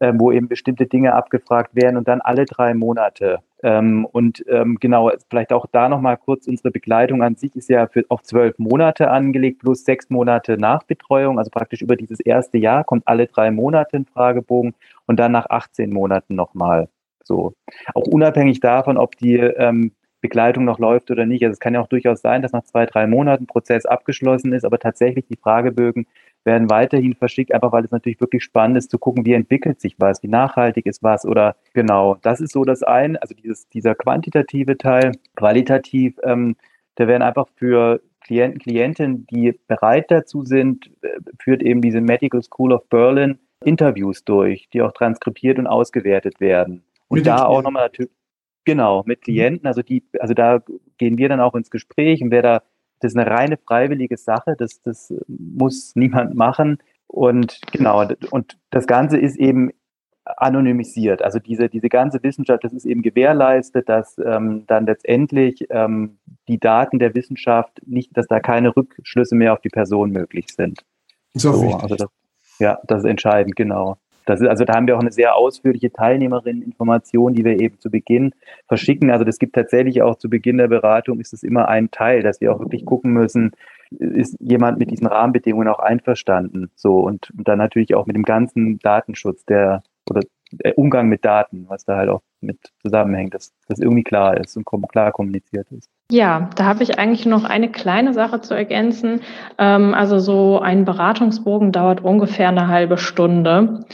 ähm, 0.00 0.20
wo 0.20 0.32
eben 0.32 0.48
bestimmte 0.48 0.86
Dinge 0.86 1.14
abgefragt 1.14 1.74
werden 1.74 1.96
und 1.96 2.08
dann 2.08 2.20
alle 2.20 2.44
drei 2.44 2.74
Monate. 2.74 3.38
Ähm, 3.62 4.06
und 4.10 4.44
ähm, 4.48 4.78
genau, 4.80 5.10
vielleicht 5.30 5.52
auch 5.52 5.66
da 5.70 5.88
nochmal 5.88 6.16
kurz, 6.16 6.46
unsere 6.46 6.70
Begleitung 6.70 7.22
an 7.22 7.36
sich 7.36 7.54
ist 7.56 7.68
ja 7.68 7.86
für, 7.86 8.04
auf 8.08 8.22
zwölf 8.22 8.58
Monate 8.58 9.10
angelegt, 9.10 9.60
plus 9.60 9.84
sechs 9.84 10.10
Monate 10.10 10.58
Nachbetreuung, 10.58 11.38
also 11.38 11.50
praktisch 11.50 11.80
über 11.80 11.96
dieses 11.96 12.20
erste 12.20 12.58
Jahr 12.58 12.84
kommt 12.84 13.06
alle 13.06 13.26
drei 13.26 13.50
Monate 13.50 13.98
ein 13.98 14.06
Fragebogen 14.06 14.74
und 15.06 15.18
dann 15.18 15.32
nach 15.32 15.46
18 15.48 15.90
Monaten 15.92 16.34
nochmal. 16.34 16.88
So. 17.22 17.54
Auch 17.94 18.06
unabhängig 18.06 18.60
davon, 18.60 18.98
ob 18.98 19.16
die 19.16 19.36
ähm, 19.36 19.92
Begleitung 20.24 20.64
noch 20.64 20.78
läuft 20.78 21.10
oder 21.10 21.26
nicht. 21.26 21.44
Also 21.44 21.52
es 21.52 21.60
kann 21.60 21.74
ja 21.74 21.80
auch 21.80 21.88
durchaus 21.88 22.22
sein, 22.22 22.40
dass 22.40 22.52
nach 22.52 22.64
zwei, 22.64 22.86
drei 22.86 23.06
Monaten 23.06 23.46
Prozess 23.46 23.84
abgeschlossen 23.84 24.54
ist, 24.54 24.64
aber 24.64 24.78
tatsächlich 24.78 25.26
die 25.26 25.36
Fragebögen 25.36 26.06
werden 26.44 26.70
weiterhin 26.70 27.14
verschickt, 27.14 27.52
einfach 27.52 27.72
weil 27.72 27.84
es 27.84 27.90
natürlich 27.90 28.20
wirklich 28.20 28.44
spannend 28.44 28.78
ist 28.78 28.90
zu 28.90 28.98
gucken, 28.98 29.24
wie 29.24 29.32
entwickelt 29.32 29.80
sich 29.80 29.96
was, 29.98 30.22
wie 30.22 30.28
nachhaltig 30.28 30.86
ist 30.86 31.02
was 31.02 31.24
oder 31.24 31.56
genau. 31.72 32.16
Das 32.22 32.40
ist 32.40 32.52
so 32.52 32.64
das 32.64 32.82
eine, 32.82 33.20
also 33.20 33.34
dieses, 33.34 33.68
dieser 33.68 33.94
quantitative 33.94 34.76
Teil, 34.76 35.12
qualitativ, 35.36 36.18
ähm, 36.22 36.56
da 36.96 37.06
werden 37.08 37.22
einfach 37.22 37.48
für 37.56 38.00
Klienten, 38.20 38.58
Klientinnen, 38.60 39.26
die 39.26 39.58
bereit 39.66 40.10
dazu 40.10 40.44
sind, 40.44 40.90
äh, 41.02 41.18
führt 41.40 41.62
eben 41.62 41.80
diese 41.80 42.00
Medical 42.00 42.42
School 42.42 42.72
of 42.72 42.88
Berlin 42.88 43.38
Interviews 43.62 44.24
durch, 44.24 44.68
die 44.72 44.82
auch 44.82 44.92
transkribiert 44.92 45.58
und 45.58 45.66
ausgewertet 45.66 46.40
werden. 46.40 46.84
Und 47.08 47.26
da 47.26 47.44
auch 47.44 47.62
nochmal 47.62 47.84
natürlich 47.84 48.12
Genau, 48.64 49.02
mit 49.06 49.20
mhm. 49.20 49.22
Klienten. 49.24 49.66
Also 49.66 49.82
die, 49.82 50.02
also 50.18 50.34
da 50.34 50.62
gehen 50.98 51.18
wir 51.18 51.28
dann 51.28 51.40
auch 51.40 51.54
ins 51.54 51.70
Gespräch 51.70 52.22
und 52.22 52.30
wer 52.30 52.42
da, 52.42 52.62
das 53.04 53.12
ist 53.12 53.18
eine 53.18 53.30
reine 53.30 53.58
freiwillige 53.58 54.16
Sache, 54.16 54.56
das, 54.56 54.80
das 54.80 55.12
muss 55.28 55.94
niemand 55.94 56.34
machen. 56.34 56.78
Und 57.06 57.60
genau, 57.70 58.08
und 58.30 58.58
das 58.70 58.86
Ganze 58.86 59.18
ist 59.18 59.36
eben 59.36 59.70
anonymisiert. 60.24 61.20
Also 61.20 61.38
diese, 61.38 61.68
diese 61.68 61.90
ganze 61.90 62.22
Wissenschaft, 62.22 62.64
das 62.64 62.72
ist 62.72 62.86
eben 62.86 63.02
gewährleistet, 63.02 63.90
dass 63.90 64.16
ähm, 64.18 64.64
dann 64.66 64.86
letztendlich 64.86 65.66
ähm, 65.68 66.18
die 66.48 66.58
Daten 66.58 66.98
der 66.98 67.14
Wissenschaft 67.14 67.82
nicht, 67.84 68.16
dass 68.16 68.26
da 68.26 68.40
keine 68.40 68.74
Rückschlüsse 68.74 69.34
mehr 69.34 69.52
auf 69.52 69.60
die 69.60 69.68
Person 69.68 70.10
möglich 70.10 70.46
sind. 70.48 70.82
So, 71.34 71.52
so 71.52 71.74
also 71.74 71.96
das, 71.96 72.08
ja, 72.58 72.78
das 72.86 73.00
ist 73.00 73.10
entscheidend, 73.10 73.54
genau. 73.54 73.98
Das 74.26 74.40
ist, 74.40 74.48
also 74.48 74.64
da 74.64 74.74
haben 74.74 74.86
wir 74.86 74.96
auch 74.96 75.00
eine 75.00 75.12
sehr 75.12 75.36
ausführliche 75.36 75.92
Teilnehmerinnen-Information, 75.92 77.34
die 77.34 77.44
wir 77.44 77.60
eben 77.60 77.78
zu 77.78 77.90
Beginn 77.90 78.32
verschicken. 78.66 79.10
Also 79.10 79.24
das 79.24 79.38
gibt 79.38 79.54
tatsächlich 79.54 80.02
auch 80.02 80.16
zu 80.16 80.30
Beginn 80.30 80.58
der 80.58 80.68
Beratung 80.68 81.20
ist 81.20 81.32
es 81.32 81.42
immer 81.42 81.68
ein 81.68 81.90
Teil, 81.90 82.22
dass 82.22 82.40
wir 82.40 82.52
auch 82.52 82.60
wirklich 82.60 82.84
gucken 82.84 83.12
müssen, 83.12 83.52
ist 83.90 84.36
jemand 84.40 84.78
mit 84.78 84.90
diesen 84.90 85.06
Rahmenbedingungen 85.06 85.68
auch 85.68 85.78
einverstanden? 85.78 86.70
So 86.74 87.00
und, 87.00 87.30
und 87.36 87.46
dann 87.46 87.58
natürlich 87.58 87.94
auch 87.94 88.06
mit 88.06 88.16
dem 88.16 88.24
ganzen 88.24 88.78
Datenschutz, 88.78 89.44
der 89.44 89.82
oder 90.08 90.20
der 90.20 90.28
Umgang 90.76 91.08
mit 91.08 91.24
Daten, 91.24 91.66
was 91.68 91.84
da 91.84 91.96
halt 91.96 92.08
auch 92.08 92.22
mit 92.40 92.58
zusammenhängt, 92.80 93.34
dass 93.34 93.52
das 93.68 93.78
irgendwie 93.78 94.02
klar 94.02 94.36
ist 94.36 94.56
und 94.56 94.64
klar 94.88 95.12
kommuniziert 95.12 95.66
ist. 95.70 95.88
Ja, 96.10 96.50
da 96.56 96.64
habe 96.64 96.82
ich 96.82 96.98
eigentlich 96.98 97.26
noch 97.26 97.44
eine 97.44 97.70
kleine 97.70 98.12
Sache 98.12 98.40
zu 98.40 98.54
ergänzen. 98.54 99.20
Ähm, 99.58 99.94
also 99.94 100.18
so 100.18 100.60
ein 100.60 100.84
Beratungsbogen 100.84 101.72
dauert 101.72 102.04
ungefähr 102.04 102.48
eine 102.48 102.68
halbe 102.68 102.98
Stunde. 102.98 103.84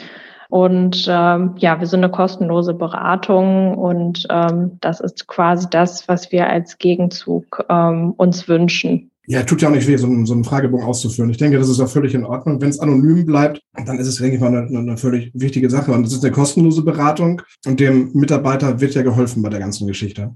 Und 0.48 1.06
ähm, 1.08 1.54
ja, 1.58 1.78
wir 1.78 1.86
sind 1.86 2.02
eine 2.02 2.10
kostenlose 2.10 2.74
Beratung 2.74 3.78
und 3.78 4.26
ähm, 4.30 4.78
das 4.80 4.98
ist 4.98 5.28
quasi 5.28 5.68
das, 5.70 6.08
was 6.08 6.32
wir 6.32 6.50
als 6.50 6.78
Gegenzug 6.78 7.64
ähm, 7.68 8.14
uns 8.16 8.48
wünschen. 8.48 9.09
Ja, 9.26 9.42
tut 9.42 9.62
ja 9.62 9.68
auch 9.68 9.72
nicht 9.72 9.86
weh, 9.86 9.96
so 9.96 10.06
einen, 10.06 10.26
so 10.26 10.32
einen 10.32 10.44
Fragebogen 10.44 10.84
auszuführen. 10.84 11.30
Ich 11.30 11.36
denke, 11.36 11.58
das 11.58 11.68
ist 11.68 11.78
auch 11.80 11.88
völlig 11.88 12.14
in 12.14 12.24
Ordnung. 12.24 12.60
Wenn 12.60 12.70
es 12.70 12.80
anonym 12.80 13.26
bleibt, 13.26 13.60
dann 13.86 13.98
ist 13.98 14.08
es, 14.08 14.16
denke 14.16 14.36
ich 14.36 14.40
mal, 14.40 14.48
eine, 14.48 14.78
eine 14.78 14.96
völlig 14.96 15.30
wichtige 15.34 15.70
Sache. 15.70 15.92
Und 15.92 16.06
es 16.06 16.12
ist 16.12 16.24
eine 16.24 16.32
kostenlose 16.32 16.82
Beratung 16.82 17.42
und 17.66 17.78
dem 17.78 18.12
Mitarbeiter 18.12 18.80
wird 18.80 18.94
ja 18.94 19.02
geholfen 19.02 19.42
bei 19.42 19.50
der 19.50 19.60
ganzen 19.60 19.86
Geschichte. 19.86 20.34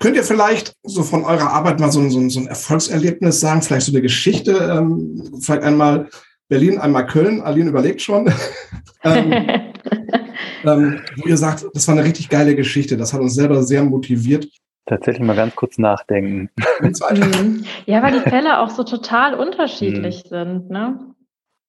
Könnt 0.00 0.16
ihr 0.16 0.24
vielleicht 0.24 0.74
so 0.82 1.02
von 1.02 1.24
eurer 1.24 1.52
Arbeit 1.52 1.80
mal 1.80 1.90
so 1.90 2.00
ein, 2.00 2.10
so 2.10 2.18
ein, 2.18 2.30
so 2.30 2.40
ein 2.40 2.48
Erfolgserlebnis 2.48 3.40
sagen, 3.40 3.62
vielleicht 3.62 3.86
so 3.86 3.92
eine 3.92 4.02
Geschichte, 4.02 4.52
ähm, 4.52 5.22
vielleicht 5.40 5.62
einmal 5.62 6.08
Berlin, 6.48 6.78
einmal 6.78 7.06
Köln. 7.06 7.40
Aline 7.42 7.70
überlegt 7.70 8.02
schon. 8.02 8.32
ähm, 9.04 9.32
ähm, 10.64 11.00
wo 11.16 11.28
ihr 11.28 11.36
sagt, 11.36 11.66
das 11.74 11.86
war 11.86 11.94
eine 11.94 12.04
richtig 12.04 12.28
geile 12.28 12.56
Geschichte. 12.56 12.96
Das 12.96 13.12
hat 13.12 13.20
uns 13.20 13.34
selber 13.34 13.62
sehr 13.62 13.84
motiviert. 13.84 14.48
Tatsächlich 14.88 15.26
mal 15.26 15.36
ganz 15.36 15.54
kurz 15.54 15.76
nachdenken. 15.76 16.48
Mhm. 16.80 17.64
ja, 17.84 18.02
weil 18.02 18.12
die 18.12 18.20
Fälle 18.30 18.60
auch 18.60 18.70
so 18.70 18.84
total 18.84 19.34
unterschiedlich 19.34 20.24
mhm. 20.24 20.28
sind. 20.28 20.70
Ne? 20.70 20.98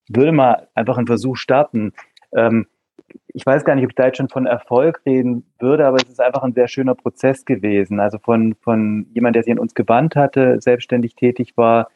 Würde 0.08 0.32
mal 0.32 0.70
einfach 0.74 0.98
einen 0.98 1.08
Versuch 1.08 1.36
starten. 1.36 1.92
Ähm, 2.34 2.68
ich 3.28 3.46
weiß 3.46 3.66
gar 3.66 3.76
nicht, 3.76 3.84
ob 3.84 3.92
ich 3.92 3.96
da 3.96 4.06
jetzt 4.06 4.18
schon 4.18 4.30
von 4.30 4.46
Erfolg 4.46 5.02
reden 5.06 5.52
würde, 5.60 5.86
aber 5.86 5.98
es 5.98 6.08
ist 6.08 6.22
einfach 6.22 6.44
ein 6.44 6.54
sehr 6.54 6.70
schöner 6.70 6.96
Prozess 6.96 7.44
gewesen. 7.44 8.00
Also 8.00 8.20
von, 8.20 8.56
von 8.62 9.08
jemand, 9.14 9.36
der 9.36 9.44
sich 9.44 9.52
an 9.52 9.60
uns 9.60 9.76
gewandt 9.76 10.16
hatte, 10.16 10.62
selbstständig 10.62 11.16
tätig 11.16 11.58
war, 11.58 11.90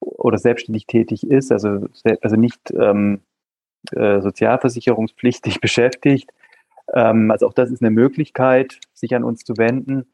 oder 0.00 0.38
selbstständig 0.38 0.86
tätig 0.86 1.28
ist, 1.28 1.52
also, 1.52 1.88
also 2.22 2.36
nicht 2.36 2.72
ähm, 2.72 3.20
äh, 3.92 4.20
sozialversicherungspflichtig 4.20 5.60
beschäftigt. 5.60 6.30
Ähm, 6.94 7.30
also 7.30 7.48
auch 7.48 7.54
das 7.54 7.70
ist 7.70 7.82
eine 7.82 7.90
Möglichkeit, 7.90 8.78
sich 8.94 9.14
an 9.16 9.24
uns 9.24 9.44
zu 9.44 9.56
wenden. 9.56 10.06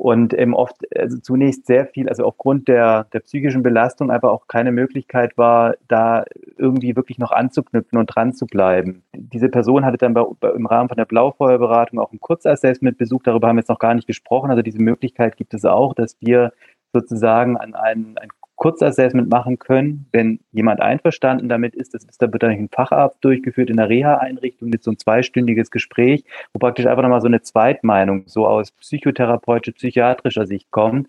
Und 0.00 0.32
eben 0.32 0.54
oft, 0.54 0.76
also 0.96 1.18
zunächst 1.18 1.66
sehr 1.66 1.84
viel, 1.84 2.08
also 2.08 2.24
aufgrund 2.24 2.68
der, 2.68 3.04
der 3.12 3.20
psychischen 3.20 3.62
Belastung 3.62 4.10
einfach 4.10 4.30
auch 4.30 4.48
keine 4.48 4.72
Möglichkeit 4.72 5.36
war, 5.36 5.74
da 5.88 6.24
irgendwie 6.56 6.96
wirklich 6.96 7.18
noch 7.18 7.32
anzuknüpfen 7.32 7.98
und 7.98 8.06
dran 8.06 8.32
zu 8.32 8.46
bleiben. 8.46 9.02
Diese 9.14 9.50
Person 9.50 9.84
hatte 9.84 9.98
dann 9.98 10.14
bei, 10.14 10.24
bei, 10.40 10.52
im 10.52 10.64
Rahmen 10.64 10.88
von 10.88 10.96
der 10.96 11.04
Blaufeuerberatung 11.04 11.98
auch 11.98 12.12
ein 12.12 12.18
Kurzassessment 12.18 12.96
besucht, 12.96 13.26
darüber 13.26 13.48
haben 13.48 13.56
wir 13.56 13.60
jetzt 13.60 13.68
noch 13.68 13.78
gar 13.78 13.92
nicht 13.92 14.06
gesprochen. 14.06 14.48
Also 14.48 14.62
diese 14.62 14.80
Möglichkeit 14.80 15.36
gibt 15.36 15.52
es 15.52 15.66
auch, 15.66 15.92
dass 15.92 16.16
wir 16.18 16.54
sozusagen 16.94 17.58
an 17.58 17.74
ein, 17.74 18.16
ein 18.16 18.30
Kurzassessment 18.60 19.30
machen 19.30 19.58
können, 19.58 20.04
wenn 20.12 20.38
jemand 20.52 20.82
einverstanden 20.82 21.48
damit 21.48 21.74
ist. 21.74 21.94
Das 21.94 22.04
ist, 22.04 22.20
da 22.20 22.30
wird 22.30 22.44
ein 22.44 22.68
Facharzt 22.70 23.16
durchgeführt 23.24 23.70
in 23.70 23.78
der 23.78 23.88
Reha-Einrichtung 23.88 24.68
mit 24.68 24.84
so 24.84 24.90
ein 24.90 24.98
zweistündiges 24.98 25.70
Gespräch, 25.70 26.24
wo 26.52 26.58
praktisch 26.58 26.84
einfach 26.84 27.02
nochmal 27.02 27.22
so 27.22 27.26
eine 27.26 27.40
Zweitmeinung 27.40 28.24
so 28.26 28.46
aus 28.46 28.72
psychotherapeutischer, 28.72 29.74
psychiatrischer 29.76 30.46
Sicht 30.46 30.70
kommt. 30.70 31.08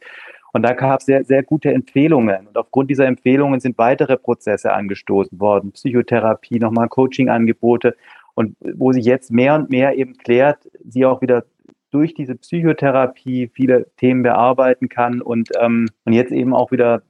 Und 0.54 0.64
da 0.64 0.72
gab 0.72 1.02
es 1.02 1.06
sehr, 1.06 1.26
sehr 1.26 1.44
gute 1.44 1.74
Empfehlungen. 1.74 2.48
Und 2.48 2.58
aufgrund 2.58 2.90
dieser 2.90 3.06
Empfehlungen 3.06 3.60
sind 3.60 3.78
weitere 3.78 4.16
Prozesse 4.16 4.72
angestoßen 4.72 5.38
worden. 5.42 5.74
Psychotherapie, 5.74 6.58
nochmal 6.58 6.88
Coaching-Angebote. 6.88 7.98
und 8.34 8.56
wo 8.62 8.94
sich 8.94 9.04
jetzt 9.04 9.30
mehr 9.30 9.56
und 9.56 9.70
mehr 9.70 9.98
eben 9.98 10.14
klärt, 10.14 10.70
sie 10.88 11.06
auch 11.06 11.22
wieder 11.22 11.44
durch 11.92 12.14
diese 12.14 12.36
Psychotherapie 12.36 13.50
viele 13.54 13.88
Themen 13.98 14.24
bearbeiten 14.24 14.88
kann 14.88 15.22
und, 15.22 15.50
ähm, 15.60 15.90
und 16.06 16.14
jetzt 16.14 16.32
eben 16.32 16.54
auch 16.54 16.72
wieder 16.72 17.02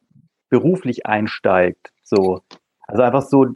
beruflich 0.51 1.07
einsteigt. 1.07 1.91
So. 2.03 2.41
Also 2.87 3.01
einfach 3.01 3.23
so, 3.23 3.47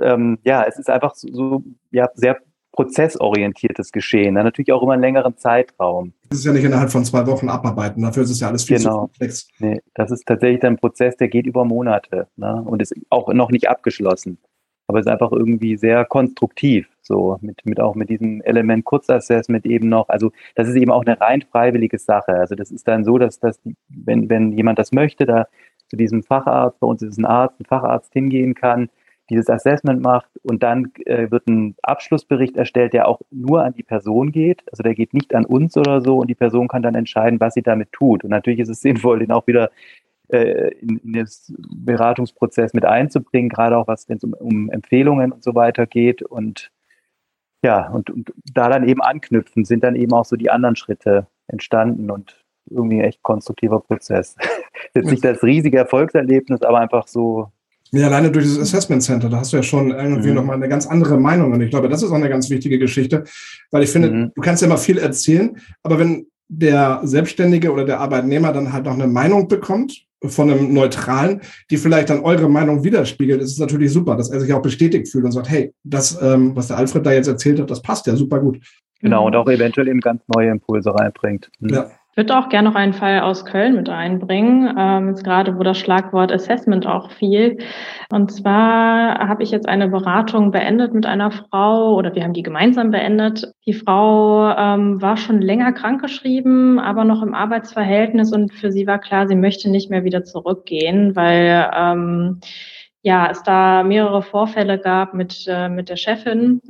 ähm, 0.00 0.38
ja, 0.44 0.62
es 0.64 0.78
ist 0.78 0.88
einfach 0.88 1.16
so, 1.16 1.28
so 1.32 1.64
ja, 1.90 2.08
sehr 2.14 2.38
prozessorientiertes 2.74 3.92
Geschehen, 3.92 4.34
dann 4.34 4.44
natürlich 4.44 4.72
auch 4.72 4.82
immer 4.82 4.94
einen 4.94 5.02
längeren 5.02 5.36
Zeitraum. 5.36 6.12
Das 6.28 6.40
ist 6.40 6.44
ja 6.44 6.52
nicht 6.52 6.64
innerhalb 6.64 6.90
von 6.90 7.04
zwei 7.04 7.24
Wochen 7.26 7.48
abarbeiten, 7.48 8.02
dafür 8.02 8.24
ist 8.24 8.30
es 8.30 8.40
ja 8.40 8.48
alles 8.48 8.64
viel 8.64 8.78
genau. 8.78 8.90
zu 8.90 8.98
komplex. 8.98 9.48
Nee, 9.58 9.80
das 9.94 10.10
ist 10.10 10.26
tatsächlich 10.26 10.62
ein 10.64 10.76
Prozess, 10.76 11.16
der 11.16 11.28
geht 11.28 11.46
über 11.46 11.64
Monate 11.64 12.26
ne? 12.36 12.62
und 12.66 12.82
ist 12.82 12.94
auch 13.10 13.32
noch 13.32 13.50
nicht 13.50 13.68
abgeschlossen. 13.68 14.38
Aber 14.86 14.98
es 14.98 15.06
ist 15.06 15.12
einfach 15.12 15.32
irgendwie 15.32 15.76
sehr 15.76 16.04
konstruktiv, 16.04 16.88
so 17.00 17.38
mit, 17.40 17.64
mit 17.64 17.80
auch 17.80 17.94
mit 17.94 18.10
diesem 18.10 18.42
Element 18.42 18.84
Kurzassessment 18.84 19.64
eben 19.64 19.88
noch. 19.88 20.08
Also 20.08 20.30
das 20.56 20.68
ist 20.68 20.74
eben 20.74 20.90
auch 20.90 21.06
eine 21.06 21.18
rein 21.20 21.42
freiwillige 21.42 21.98
Sache. 21.98 22.32
Also 22.32 22.54
das 22.54 22.70
ist 22.70 22.86
dann 22.86 23.04
so, 23.04 23.16
dass, 23.16 23.38
dass 23.38 23.58
wenn, 23.88 24.28
wenn 24.28 24.52
jemand 24.52 24.78
das 24.78 24.92
möchte, 24.92 25.24
da 25.24 25.46
zu 25.94 25.96
diesem 25.96 26.24
Facharzt, 26.24 26.80
bei 26.80 26.86
uns 26.88 27.02
ist 27.02 27.12
es 27.12 27.18
ein 27.18 27.24
Arzt, 27.24 27.60
ein 27.60 27.66
Facharzt 27.66 28.12
hingehen 28.12 28.54
kann, 28.54 28.90
dieses 29.30 29.48
Assessment 29.48 30.02
macht 30.02 30.28
und 30.42 30.62
dann 30.62 30.92
äh, 31.06 31.30
wird 31.30 31.46
ein 31.46 31.76
Abschlussbericht 31.82 32.56
erstellt, 32.56 32.92
der 32.92 33.06
auch 33.08 33.20
nur 33.30 33.64
an 33.64 33.74
die 33.74 33.84
Person 33.84 34.32
geht. 34.32 34.64
Also 34.70 34.82
der 34.82 34.94
geht 34.94 35.14
nicht 35.14 35.34
an 35.34 35.46
uns 35.46 35.76
oder 35.76 36.00
so 36.00 36.18
und 36.18 36.28
die 36.28 36.34
Person 36.34 36.68
kann 36.68 36.82
dann 36.82 36.96
entscheiden, 36.96 37.40
was 37.40 37.54
sie 37.54 37.62
damit 37.62 37.92
tut. 37.92 38.24
Und 38.24 38.30
natürlich 38.30 38.58
ist 38.58 38.68
es 38.68 38.80
sinnvoll, 38.80 39.20
den 39.20 39.30
auch 39.30 39.46
wieder 39.46 39.70
äh, 40.28 40.72
in, 40.78 40.98
in 40.98 41.12
den 41.12 41.28
Beratungsprozess 41.48 42.74
mit 42.74 42.84
einzubringen, 42.84 43.48
gerade 43.48 43.78
auch 43.78 43.86
was, 43.86 44.08
wenn 44.08 44.16
es 44.16 44.24
um, 44.24 44.34
um, 44.34 44.70
Empfehlungen 44.70 45.32
und 45.32 45.44
so 45.44 45.54
weiter 45.54 45.86
geht. 45.86 46.22
Und 46.22 46.70
ja, 47.62 47.88
und, 47.88 48.10
und 48.10 48.34
da 48.52 48.68
dann 48.68 48.86
eben 48.86 49.00
anknüpfen, 49.00 49.64
sind 49.64 49.84
dann 49.84 49.96
eben 49.96 50.12
auch 50.12 50.24
so 50.24 50.36
die 50.36 50.50
anderen 50.50 50.76
Schritte 50.76 51.28
entstanden 51.46 52.10
und 52.10 52.44
irgendwie 52.68 52.98
ein 52.98 53.04
echt 53.04 53.22
konstruktiver 53.22 53.80
Prozess. 53.80 54.36
Jetzt 54.94 55.10
nicht 55.10 55.24
das 55.24 55.42
riesige 55.42 55.78
Erfolgserlebnis, 55.78 56.62
aber 56.62 56.80
einfach 56.80 57.06
so 57.08 57.48
ja, 57.92 58.08
alleine 58.08 58.30
durch 58.32 58.44
das 58.44 58.58
Assessment 58.58 59.04
Center, 59.04 59.28
da 59.28 59.38
hast 59.38 59.52
du 59.52 59.56
ja 59.56 59.62
schon 59.62 59.92
irgendwie 59.92 60.30
mhm. 60.30 60.34
nochmal 60.34 60.56
eine 60.56 60.68
ganz 60.68 60.86
andere 60.86 61.16
Meinung. 61.16 61.52
Und 61.52 61.60
ich 61.60 61.70
glaube, 61.70 61.88
das 61.88 62.02
ist 62.02 62.10
auch 62.10 62.16
eine 62.16 62.28
ganz 62.28 62.50
wichtige 62.50 62.78
Geschichte, 62.78 63.22
weil 63.70 63.84
ich 63.84 63.90
finde, 63.90 64.10
mhm. 64.10 64.32
du 64.34 64.40
kannst 64.42 64.62
ja 64.62 64.66
immer 64.66 64.78
viel 64.78 64.98
erzählen, 64.98 65.56
aber 65.84 66.00
wenn 66.00 66.26
der 66.48 67.00
Selbstständige 67.04 67.72
oder 67.72 67.84
der 67.84 68.00
Arbeitnehmer 68.00 68.52
dann 68.52 68.72
halt 68.72 68.86
noch 68.86 68.94
eine 68.94 69.06
Meinung 69.06 69.46
bekommt 69.46 70.06
von 70.24 70.50
einem 70.50 70.72
Neutralen, 70.72 71.40
die 71.70 71.76
vielleicht 71.76 72.10
dann 72.10 72.20
eure 72.20 72.48
Meinung 72.48 72.82
widerspiegelt, 72.82 73.40
ist 73.40 73.52
es 73.52 73.58
natürlich 73.58 73.92
super, 73.92 74.16
dass 74.16 74.30
er 74.30 74.40
sich 74.40 74.52
auch 74.52 74.62
bestätigt 74.62 75.08
fühlt 75.08 75.24
und 75.24 75.32
sagt, 75.32 75.48
hey, 75.48 75.72
das, 75.84 76.20
ähm, 76.20 76.56
was 76.56 76.68
der 76.68 76.78
Alfred 76.78 77.06
da 77.06 77.12
jetzt 77.12 77.28
erzählt 77.28 77.60
hat, 77.60 77.70
das 77.70 77.82
passt 77.82 78.06
ja 78.06 78.16
super 78.16 78.40
gut. 78.40 78.58
Genau, 79.00 79.26
und 79.26 79.36
auch 79.36 79.48
eventuell 79.48 79.86
eben 79.86 80.00
ganz 80.00 80.22
neue 80.34 80.50
Impulse 80.50 80.94
reinbringt. 80.94 81.50
Mhm. 81.60 81.68
Ja. 81.68 81.90
Ich 82.14 82.16
würde 82.16 82.38
auch 82.38 82.48
gerne 82.48 82.68
noch 82.68 82.76
einen 82.76 82.92
Fall 82.92 83.18
aus 83.18 83.44
Köln 83.44 83.74
mit 83.74 83.88
einbringen, 83.88 84.72
ähm, 84.78 85.08
jetzt 85.08 85.24
gerade 85.24 85.58
wo 85.58 85.64
das 85.64 85.76
Schlagwort 85.78 86.30
Assessment 86.30 86.86
auch 86.86 87.10
fiel. 87.10 87.58
Und 88.08 88.30
zwar 88.30 89.18
habe 89.18 89.42
ich 89.42 89.50
jetzt 89.50 89.68
eine 89.68 89.88
Beratung 89.88 90.52
beendet 90.52 90.94
mit 90.94 91.06
einer 91.06 91.32
Frau 91.32 91.96
oder 91.96 92.14
wir 92.14 92.22
haben 92.22 92.32
die 92.32 92.44
gemeinsam 92.44 92.92
beendet. 92.92 93.52
Die 93.66 93.72
Frau 93.72 94.48
ähm, 94.56 95.02
war 95.02 95.16
schon 95.16 95.42
länger 95.42 95.72
krankgeschrieben, 95.72 96.78
aber 96.78 97.02
noch 97.02 97.20
im 97.20 97.34
Arbeitsverhältnis 97.34 98.32
und 98.32 98.54
für 98.54 98.70
sie 98.70 98.86
war 98.86 99.00
klar, 99.00 99.26
sie 99.26 99.34
möchte 99.34 99.68
nicht 99.68 99.90
mehr 99.90 100.04
wieder 100.04 100.22
zurückgehen, 100.22 101.16
weil 101.16 101.68
ähm, 101.76 102.38
ja, 103.02 103.28
es 103.28 103.42
da 103.42 103.82
mehrere 103.82 104.22
Vorfälle 104.22 104.78
gab 104.78 105.14
mit, 105.14 105.46
äh, 105.48 105.68
mit 105.68 105.88
der 105.88 105.96
Chefin 105.96 106.60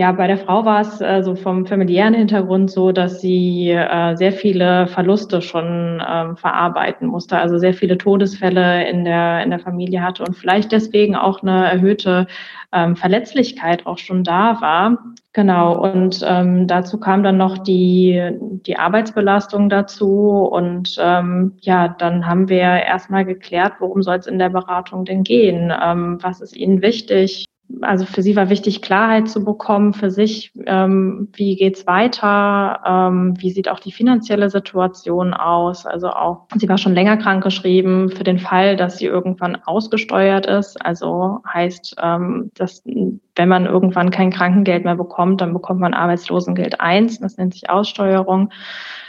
ja, 0.00 0.12
bei 0.12 0.26
der 0.26 0.38
Frau 0.38 0.64
war 0.64 0.80
es 0.80 1.02
äh, 1.02 1.22
so 1.22 1.34
vom 1.34 1.66
familiären 1.66 2.14
Hintergrund 2.14 2.70
so, 2.70 2.90
dass 2.90 3.20
sie 3.20 3.68
äh, 3.68 4.16
sehr 4.16 4.32
viele 4.32 4.86
Verluste 4.86 5.42
schon 5.42 6.02
ähm, 6.08 6.38
verarbeiten 6.38 7.06
musste, 7.06 7.36
also 7.36 7.58
sehr 7.58 7.74
viele 7.74 7.98
Todesfälle 7.98 8.88
in 8.88 9.04
der, 9.04 9.42
in 9.44 9.50
der 9.50 9.58
Familie 9.58 10.02
hatte 10.02 10.24
und 10.24 10.34
vielleicht 10.38 10.72
deswegen 10.72 11.16
auch 11.16 11.42
eine 11.42 11.70
erhöhte 11.70 12.26
ähm, 12.72 12.96
Verletzlichkeit 12.96 13.84
auch 13.84 13.98
schon 13.98 14.24
da 14.24 14.58
war. 14.62 14.96
Genau, 15.34 15.78
und 15.78 16.24
ähm, 16.26 16.66
dazu 16.66 16.98
kam 16.98 17.22
dann 17.22 17.36
noch 17.36 17.58
die, 17.58 18.22
die 18.40 18.78
Arbeitsbelastung 18.78 19.68
dazu. 19.68 20.48
Und 20.50 20.96
ähm, 20.98 21.58
ja, 21.60 21.88
dann 21.88 22.26
haben 22.26 22.48
wir 22.48 22.60
erstmal 22.60 23.26
geklärt, 23.26 23.74
worum 23.80 24.02
soll 24.02 24.16
es 24.16 24.26
in 24.26 24.38
der 24.38 24.48
Beratung 24.48 25.04
denn 25.04 25.24
gehen? 25.24 25.70
Ähm, 25.78 26.16
was 26.22 26.40
ist 26.40 26.56
Ihnen 26.56 26.80
wichtig? 26.80 27.49
Also 27.82 28.04
für 28.04 28.22
sie 28.22 28.36
war 28.36 28.50
wichtig, 28.50 28.82
Klarheit 28.82 29.28
zu 29.28 29.44
bekommen 29.44 29.92
für 29.92 30.10
sich, 30.10 30.52
ähm, 30.66 31.28
wie 31.32 31.56
geht's 31.56 31.86
weiter, 31.86 32.80
ähm, 32.84 33.34
wie 33.38 33.50
sieht 33.50 33.68
auch 33.68 33.80
die 33.80 33.92
finanzielle 33.92 34.50
Situation 34.50 35.34
aus. 35.34 35.86
Also 35.86 36.08
auch, 36.08 36.46
sie 36.56 36.68
war 36.68 36.78
schon 36.78 36.94
länger 36.94 37.16
krankgeschrieben 37.16 38.10
für 38.10 38.24
den 38.24 38.38
Fall, 38.38 38.76
dass 38.76 38.98
sie 38.98 39.06
irgendwann 39.06 39.56
ausgesteuert 39.64 40.46
ist. 40.46 40.84
Also 40.84 41.40
heißt, 41.52 41.96
ähm, 42.02 42.50
dass 42.54 42.82
wenn 42.84 43.48
man 43.48 43.66
irgendwann 43.66 44.10
kein 44.10 44.30
Krankengeld 44.30 44.84
mehr 44.84 44.96
bekommt, 44.96 45.40
dann 45.40 45.52
bekommt 45.52 45.80
man 45.80 45.94
Arbeitslosengeld 45.94 46.80
1, 46.80 47.20
das 47.20 47.36
nennt 47.36 47.54
sich 47.54 47.70
Aussteuerung. 47.70 48.50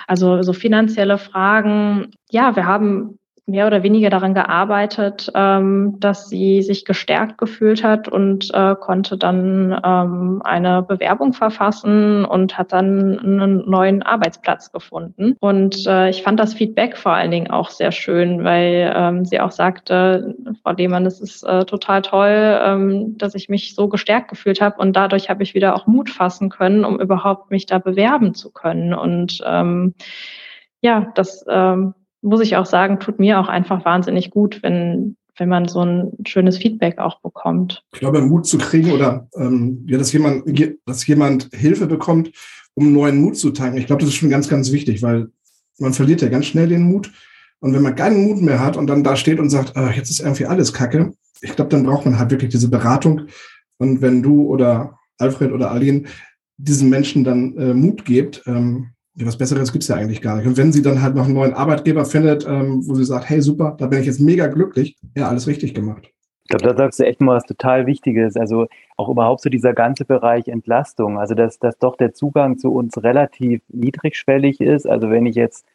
Also 0.08 0.42
so 0.44 0.54
finanzielle 0.54 1.18
Fragen. 1.18 2.12
Ja, 2.30 2.56
wir 2.56 2.66
haben 2.66 3.18
mehr 3.52 3.68
oder 3.68 3.84
weniger 3.84 4.10
daran 4.10 4.34
gearbeitet, 4.34 5.32
ähm, 5.36 5.98
dass 6.00 6.30
sie 6.30 6.62
sich 6.62 6.86
gestärkt 6.86 7.38
gefühlt 7.38 7.84
hat 7.84 8.08
und 8.08 8.50
äh, 8.54 8.76
konnte 8.76 9.18
dann 9.18 9.80
ähm, 9.84 10.42
eine 10.44 10.82
Bewerbung 10.82 11.34
verfassen 11.34 12.26
und 12.26 12.58
hat 12.58 12.72
dann 12.72 13.20
einen 13.20 13.70
neuen 13.70 14.02
Arbeitsplatz 14.02 14.72
gefunden. 14.72 15.36
Und 15.40 15.86
äh, 15.86 16.10
ich 16.10 16.24
fand 16.24 16.40
das 16.40 16.54
Feedback 16.54 16.98
vor 16.98 17.12
allen 17.12 17.32
Dingen 17.32 17.52
auch 17.52 17.70
sehr 17.70 17.92
schön, 17.92 18.44
weil 18.44 18.94
ähm, 18.96 19.26
sie 19.26 19.40
auch 19.40 19.52
sagte, 19.52 20.36
Frau 20.64 20.72
Lehmann, 20.72 21.06
es 21.06 21.20
ist 21.20 21.44
äh, 21.44 21.66
total 21.66 22.02
toll, 22.02 22.60
ähm, 22.64 23.18
dass 23.18 23.36
ich 23.36 23.50
mich 23.50 23.76
so 23.76 23.88
gestärkt 23.90 24.30
gefühlt 24.30 24.62
habe 24.62 24.78
und 24.80 24.96
dadurch 24.96 25.30
habe 25.30 25.44
ich 25.44 25.54
wieder 25.54 25.76
auch 25.76 25.86
Mut 25.86 26.10
fassen 26.10 26.50
können, 26.50 26.86
um 26.86 27.00
überhaupt 27.00 27.52
mich 27.52 27.66
da 27.66 27.78
bewerben 27.78 28.34
zu 28.34 28.52
können. 28.52 28.94
Und 28.94 29.44
ähm, 29.46 29.94
ja, 30.82 31.12
das 31.16 31.46
ähm, 31.48 31.94
muss 32.22 32.42
ich 32.42 32.56
auch 32.56 32.66
sagen, 32.66 33.00
tut 33.00 33.20
mir 33.20 33.40
auch 33.40 33.48
einfach 33.48 33.86
wahnsinnig 33.86 34.30
gut, 34.30 34.62
wenn, 34.64 35.16
wenn 35.38 35.50
man 35.50 35.68
so 35.68 35.84
ein 35.84 36.12
schönes 36.26 36.58
Feedback 36.58 37.00
auch 37.00 37.20
bekommt. 37.22 37.84
Ich 37.94 38.00
glaube, 38.00 38.22
Mut 38.22 38.46
zu 38.46 38.58
kriegen 38.58 38.92
oder 38.92 39.28
ähm, 39.36 39.86
ja, 39.88 39.98
dass 39.98 40.14
jemand, 40.14 40.44
dass 40.86 41.06
jemand 41.08 41.50
Hilfe 41.54 41.88
bekommt, 41.88 42.32
um 42.74 42.94
neuen 42.94 43.22
Mut 43.22 43.38
zu 43.38 43.52
tanken. 43.52 43.78
Ich 43.78 43.88
glaube, 43.88 44.02
das 44.02 44.10
ist 44.10 44.16
schon 44.16 44.30
ganz, 44.30 44.48
ganz 44.48 44.72
wichtig, 44.72 45.02
weil 45.02 45.28
man 45.80 45.94
verliert 45.94 46.22
ja 46.22 46.30
ganz 46.30 46.46
schnell 46.46 46.68
den 46.68 46.84
Mut. 46.84 47.12
Und 47.60 47.74
wenn 47.74 47.84
man 47.84 47.96
keinen 47.96 48.24
Mut 48.24 48.42
mehr 48.42 48.60
hat 48.60 48.78
und 48.78 48.88
dann 48.88 49.04
da 49.04 49.16
steht 49.16 49.40
und 49.40 49.50
sagt, 49.50 49.76
ah, 49.76 49.92
jetzt 49.92 50.10
ist 50.10 50.20
irgendwie 50.20 50.46
alles 50.46 50.74
Kacke, 50.74 51.14
ich 51.42 51.56
glaube, 51.56 51.70
dann 51.70 51.84
braucht 51.84 52.06
man 52.06 52.18
halt 52.18 52.32
wirklich 52.32 52.52
diese 52.52 52.70
Beratung. 52.70 53.28
Und 53.78 54.02
wenn 54.02 54.22
du 54.22 54.46
oder 54.46 55.00
Alfred 55.18 55.52
oder 55.52 55.72
Aline 55.72 56.04
diesen 56.58 56.90
Menschen 56.90 57.24
dann 57.24 57.58
äh, 57.58 57.74
Mut 57.74 58.06
gebt, 58.06 58.44
ähm, 58.46 58.92
ja, 59.16 59.26
was 59.26 59.38
Besseres 59.38 59.72
gibt 59.72 59.84
es 59.84 59.90
ja 59.90 59.96
eigentlich 59.96 60.22
gar 60.22 60.38
nicht. 60.38 60.48
Und 60.48 60.58
wenn 60.58 60.72
sie 60.72 60.82
dann 60.82 61.02
halt 61.02 61.16
noch 61.16 61.26
einen 61.26 61.34
neuen 61.34 61.54
Arbeitgeber 61.54 62.06
findet, 62.06 62.48
ähm, 62.48 62.88
wo 62.88 62.96
sie 62.96 63.04
sagt, 63.04 63.30
hey, 63.30 63.42
super, 63.42 63.76
da 63.78 63.88
bin 63.88 64.00
ich 64.00 64.06
jetzt 64.06 64.22
mega 64.22 64.48
glücklich, 64.48 64.98
ja, 65.16 65.28
alles 65.28 65.48
richtig 65.48 65.74
gemacht. 65.74 66.10
Ich 66.44 66.50
glaube, 66.58 66.74
da 66.74 66.76
sagst 66.76 67.00
du 67.00 67.06
echt 67.06 67.22
mal 67.22 67.36
was 67.36 67.46
total 67.46 67.86
Wichtiges. 67.86 68.36
Also 68.36 68.68
auch 68.98 69.10
überhaupt 69.10 69.42
so 69.42 69.50
dieser 69.50 69.74
ganze 69.74 70.06
Bereich 70.06 70.48
Entlastung. 70.48 71.18
Also 71.18 71.34
dass, 71.34 71.60
dass 71.60 71.78
doch 71.78 71.96
der 71.96 72.14
Zugang 72.14 72.58
zu 72.58 72.74
uns 72.74 73.02
relativ 73.04 73.62
niedrigschwellig 73.70 74.60
ist. 74.60 74.88
Also 74.88 75.10
wenn 75.10 75.26
ich 75.26 75.36
jetzt 75.36 75.66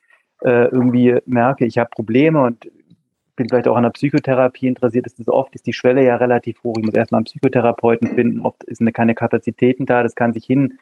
äh, 0.43 0.69
irgendwie 0.69 1.19
merke, 1.25 1.65
ich 1.65 1.79
habe 1.79 1.89
Probleme 1.91 2.43
und 2.43 2.71
bin 3.37 3.49
vielleicht 3.49 3.69
auch 3.69 3.77
an 3.77 3.85
der 3.85 3.91
Psychotherapie 3.91 4.67
interessiert, 4.67 5.07
ist 5.07 5.19
das 5.19 5.29
oft 5.29 5.55
ist 5.55 5.67
die 5.67 5.73
Schwelle 5.73 6.05
ja 6.05 6.17
relativ 6.17 6.63
hoch. 6.65 6.77
Ich 6.79 6.85
muss 6.85 6.95
erstmal 6.95 7.21
einen 7.21 7.27
Psychotherapeuten 7.27 8.15
finden. 8.15 8.41
Oft 8.41 8.65
eine, 8.81 8.93
keine 8.93 9.15
Kapazitäten 9.15 9.87
da. 9.87 10.03
Das 10.03 10.15
kann 10.15 10.33
sich 10.33 10.45
hin 10.45 10.79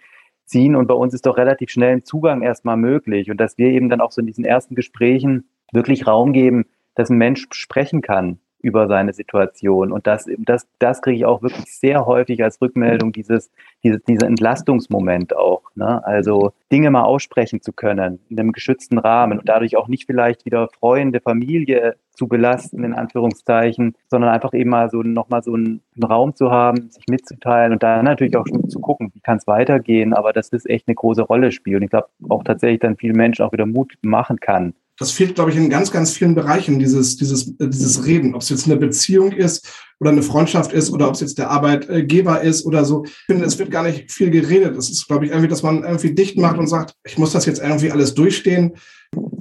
ziehen. 0.47 0.77
Und 0.77 0.87
bei 0.87 0.95
uns 0.95 1.15
ist 1.15 1.27
doch 1.27 1.37
relativ 1.37 1.71
schnell 1.71 1.97
ein 1.97 2.05
Zugang 2.05 2.43
erstmal 2.43 2.77
möglich. 2.77 3.31
Und 3.31 3.39
dass 3.39 3.59
wir 3.59 3.69
eben 3.69 3.89
dann 3.89 4.01
auch 4.01 4.13
so 4.13 4.21
in 4.21 4.27
diesen 4.27 4.45
ersten 4.45 4.75
Gesprächen 4.75 5.49
wirklich 5.73 6.07
Raum 6.07 6.33
geben, 6.33 6.67
dass 6.95 7.11
ein 7.11 7.19
Mensch 7.19 7.47
sprechen 7.51 8.03
kann 8.03 8.39
über 8.65 8.89
seine 8.89 9.13
Situation. 9.13 9.93
Und 9.93 10.07
das, 10.07 10.27
das, 10.39 10.67
das 10.79 11.03
kriege 11.03 11.19
ich 11.19 11.25
auch 11.27 11.43
wirklich 11.43 11.67
sehr 11.67 12.07
häufig 12.07 12.43
als 12.43 12.63
Rückmeldung, 12.63 13.13
dieses, 13.13 13.51
dieses, 13.83 14.03
dieser 14.05 14.27
Entlastungsmoment 14.27 15.37
auch. 15.37 15.65
Ne? 15.75 16.03
Also 16.07 16.55
Dinge 16.73 16.91
mal 16.91 17.03
aussprechen 17.03 17.61
zu 17.61 17.73
können 17.73 18.21
in 18.31 18.41
einem 18.41 18.53
geschützten 18.53 18.97
Rahmen 18.97 19.39
und 19.39 19.51
dadurch 19.51 19.77
auch 19.77 19.87
nicht 19.87 20.07
vielleicht 20.07 20.47
wieder 20.47 20.69
Freunde, 20.69 21.21
Familie 21.21 21.97
zu 22.15 22.29
belasten, 22.29 22.85
in 22.85 22.95
Anführungszeichen, 22.95 23.95
sondern 24.09 24.31
einfach 24.31 24.55
eben 24.55 24.71
mal 24.71 24.91
so 24.91 25.03
nochmal 25.03 25.43
so 25.43 25.55
einen, 25.55 25.81
Raum 26.03 26.35
zu 26.35 26.51
haben, 26.51 26.91
sich 26.91 27.05
mitzuteilen 27.09 27.73
und 27.73 27.83
dann 27.83 28.05
natürlich 28.05 28.37
auch 28.37 28.47
schon 28.47 28.69
zu 28.69 28.81
gucken, 28.81 29.11
wie 29.15 29.21
kann 29.21 29.39
es 29.39 29.47
weitergehen, 29.47 30.13
aber 30.13 30.33
dass 30.33 30.51
das 30.51 30.67
echt 30.67 30.89
eine 30.89 30.97
große 30.97 31.23
Rolle 31.23 31.53
spielt. 31.53 31.77
Und 31.77 31.85
ich 31.85 31.91
glaube 31.91 32.09
auch 32.29 32.43
tatsächlich 32.43 32.81
dann 32.81 32.97
vielen 32.97 33.17
Menschen 33.17 33.45
auch 33.45 33.53
wieder 33.53 33.67
Mut 33.67 33.95
machen 34.03 34.41
kann, 34.41 34.75
das 34.99 35.11
fehlt, 35.11 35.35
glaube 35.35 35.51
ich, 35.51 35.57
in 35.57 35.71
ganz, 35.71 35.91
ganz 35.91 36.13
vielen 36.13 36.35
Bereichen, 36.35 36.79
dieses, 36.79 37.17
dieses, 37.17 37.57
dieses 37.59 38.07
Reden. 38.07 38.35
Ob 38.35 38.43
es 38.43 38.49
jetzt 38.49 38.67
eine 38.67 38.77
Beziehung 38.77 39.33
ist 39.33 39.69
oder 39.99 40.11
eine 40.11 40.23
Freundschaft 40.23 40.73
ist 40.73 40.91
oder 40.91 41.09
ob 41.09 41.15
es 41.15 41.21
jetzt 41.21 41.39
der 41.39 41.51
Arbeitgeber 41.51 42.41
ist 42.41 42.65
oder 42.65 42.85
so. 42.85 43.05
Ich 43.05 43.13
finde, 43.27 43.45
es 43.45 43.59
wird 43.59 43.73
gar 43.73 43.83
nicht 43.83 44.13
viel 44.13 44.31
geredet. 44.31 44.77
Es 44.77 44.91
ist, 44.91 45.09
glaube 45.09 45.25
ich, 45.25 45.33
irgendwie, 45.33 45.49
dass 45.49 45.65
man 45.65 45.83
irgendwie 45.83 46.15
dicht 46.15 46.39
macht 46.39 46.59
und 46.59 46.69
sagt, 46.69 46.95
ich 47.05 47.19
muss 47.19 47.33
das 47.33 47.47
jetzt 47.47 47.61
irgendwie 47.61 47.91
alles 47.91 48.15
durchstehen. 48.15 48.75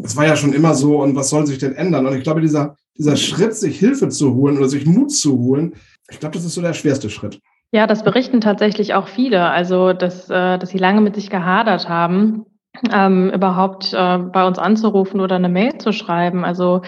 Das 0.02 0.16
war 0.16 0.26
ja 0.26 0.36
schon 0.36 0.54
immer 0.54 0.74
so 0.74 1.02
und 1.02 1.16
was 1.16 1.30
soll 1.30 1.46
sich 1.46 1.60
denn 1.60 1.76
ändern? 1.76 2.08
Und 2.08 2.18
ich 2.18 2.24
glaube, 2.24 2.42
dieser, 2.42 2.76
dieser 2.98 3.16
Schritt, 3.16 3.56
sich 3.56 3.78
Hilfe 3.78 4.10
zu 4.10 4.34
holen 4.34 4.58
oder 4.58 4.70
sich 4.70 4.86
Mut 4.86 5.12
zu 5.12 5.38
holen, 5.38 5.76
ich 6.10 6.20
glaube, 6.20 6.36
das 6.36 6.46
ist 6.46 6.56
so 6.56 6.62
der 6.62 6.74
schwerste 6.74 7.10
Schritt. 7.10 7.40
Ja, 7.72 7.88
das 7.88 8.04
berichten 8.04 8.42
tatsächlich 8.42 8.94
auch 8.94 9.08
viele. 9.08 9.50
Also, 9.50 9.94
dass, 9.94 10.30
äh, 10.30 10.58
dass 10.60 10.70
sie 10.70 10.78
lange 10.78 11.02
mit 11.02 11.16
sich 11.16 11.30
gehadert 11.30 11.90
haben 11.90 12.46
ähm, 12.92 13.30
überhaupt 13.32 13.94
äh, 13.94 14.18
bei 14.18 14.46
uns 14.46 14.60
anzurufen 14.60 15.22
oder 15.22 15.36
eine 15.36 15.50
Mail 15.50 15.78
zu 15.78 15.92
schreiben. 15.92 16.44
Also 16.46 16.82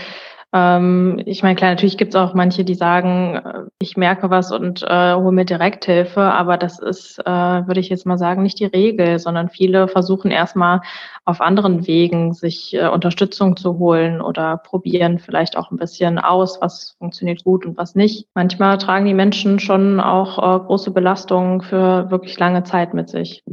ähm, 0.56 1.22
ich 1.26 1.44
meine, 1.44 1.56
klar, 1.56 1.72
natürlich 1.72 1.98
gibt 1.98 2.16
es 2.16 2.20
auch 2.20 2.34
manche, 2.34 2.64
die 2.64 2.76
sagen, 2.76 3.36
äh, 3.36 3.64
ich 3.78 3.98
merke 3.98 4.30
was 4.30 4.54
und 4.54 4.84
äh, 4.84 5.14
hole 5.14 5.34
mir 5.34 5.44
Direkthilfe, 5.44 6.22
aber 6.22 6.58
das 6.58 6.80
ist, 6.80 7.20
äh, 7.20 7.26
würde 7.26 7.82
ich 7.82 7.90
jetzt 7.90 8.06
mal 8.06 8.18
sagen, 8.18 8.42
nicht 8.42 8.62
die 8.62 8.66
Regel, 8.66 9.20
sondern 9.20 9.50
viele 9.50 9.90
versuchen 9.90 10.32
erstmal 10.32 10.80
auf 11.26 11.42
anderen 11.42 11.88
Wegen 11.88 12.34
sich 12.34 12.74
äh, 12.74 12.88
Unterstützung 12.88 13.58
zu 13.58 13.80
holen 13.80 14.22
oder 14.22 14.56
probieren 14.56 15.20
vielleicht 15.20 15.58
auch 15.58 15.72
ein 15.72 15.78
bisschen 15.78 16.20
aus, 16.20 16.62
was 16.62 16.96
funktioniert 17.00 17.44
gut 17.44 17.66
und 17.66 17.78
was 17.78 17.94
nicht. 17.94 18.30
Manchmal 18.34 18.78
tragen 18.78 19.06
die 19.06 19.14
Menschen 19.14 19.60
schon 19.60 20.00
auch 20.00 20.38
äh, 20.38 20.66
große 20.66 20.92
Belastungen 20.92 21.62
für 21.62 22.10
wirklich 22.12 22.40
lange 22.40 22.64
Zeit 22.64 22.94
mit 22.94 23.10
sich 23.10 23.44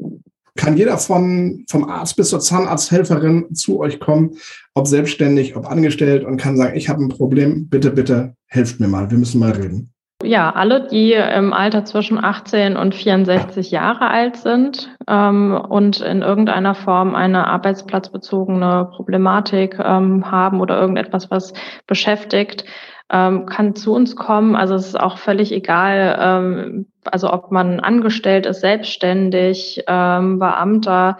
kann 0.56 0.76
jeder 0.76 0.98
von, 0.98 1.64
vom 1.68 1.88
Arzt 1.88 2.16
bis 2.16 2.30
zur 2.30 2.40
Zahnarzthelferin 2.40 3.54
zu 3.54 3.80
euch 3.80 4.00
kommen, 4.00 4.36
ob 4.74 4.86
selbstständig, 4.86 5.56
ob 5.56 5.66
angestellt 5.66 6.24
und 6.24 6.36
kann 6.36 6.56
sagen, 6.56 6.76
ich 6.76 6.88
habe 6.88 7.02
ein 7.02 7.08
Problem, 7.08 7.68
bitte, 7.68 7.90
bitte, 7.90 8.34
helft 8.46 8.80
mir 8.80 8.88
mal, 8.88 9.10
wir 9.10 9.18
müssen 9.18 9.40
mal 9.40 9.52
reden. 9.52 9.92
Ja, 10.24 10.50
alle, 10.50 10.86
die 10.86 11.14
im 11.14 11.52
Alter 11.52 11.84
zwischen 11.84 12.22
18 12.22 12.76
und 12.76 12.94
64 12.94 13.72
Jahre 13.72 14.08
alt 14.08 14.36
sind 14.36 14.94
ähm, 15.08 15.60
und 15.68 16.00
in 16.00 16.22
irgendeiner 16.22 16.74
Form 16.74 17.16
eine 17.16 17.48
arbeitsplatzbezogene 17.48 18.88
Problematik 18.94 19.78
ähm, 19.82 20.30
haben 20.30 20.60
oder 20.60 20.80
irgendetwas, 20.80 21.30
was 21.30 21.52
beschäftigt, 21.88 22.64
ähm, 23.12 23.46
kann 23.46 23.74
zu 23.74 23.94
uns 23.94 24.16
kommen. 24.16 24.56
Also 24.56 24.74
es 24.74 24.86
ist 24.86 25.00
auch 25.00 25.18
völlig 25.18 25.52
egal, 25.52 26.16
ähm, 26.18 26.86
also 27.04 27.32
ob 27.32 27.52
man 27.52 27.80
angestellt 27.80 28.46
ist, 28.46 28.60
selbstständig, 28.60 29.84
ähm, 29.86 30.38
Beamter, 30.38 31.18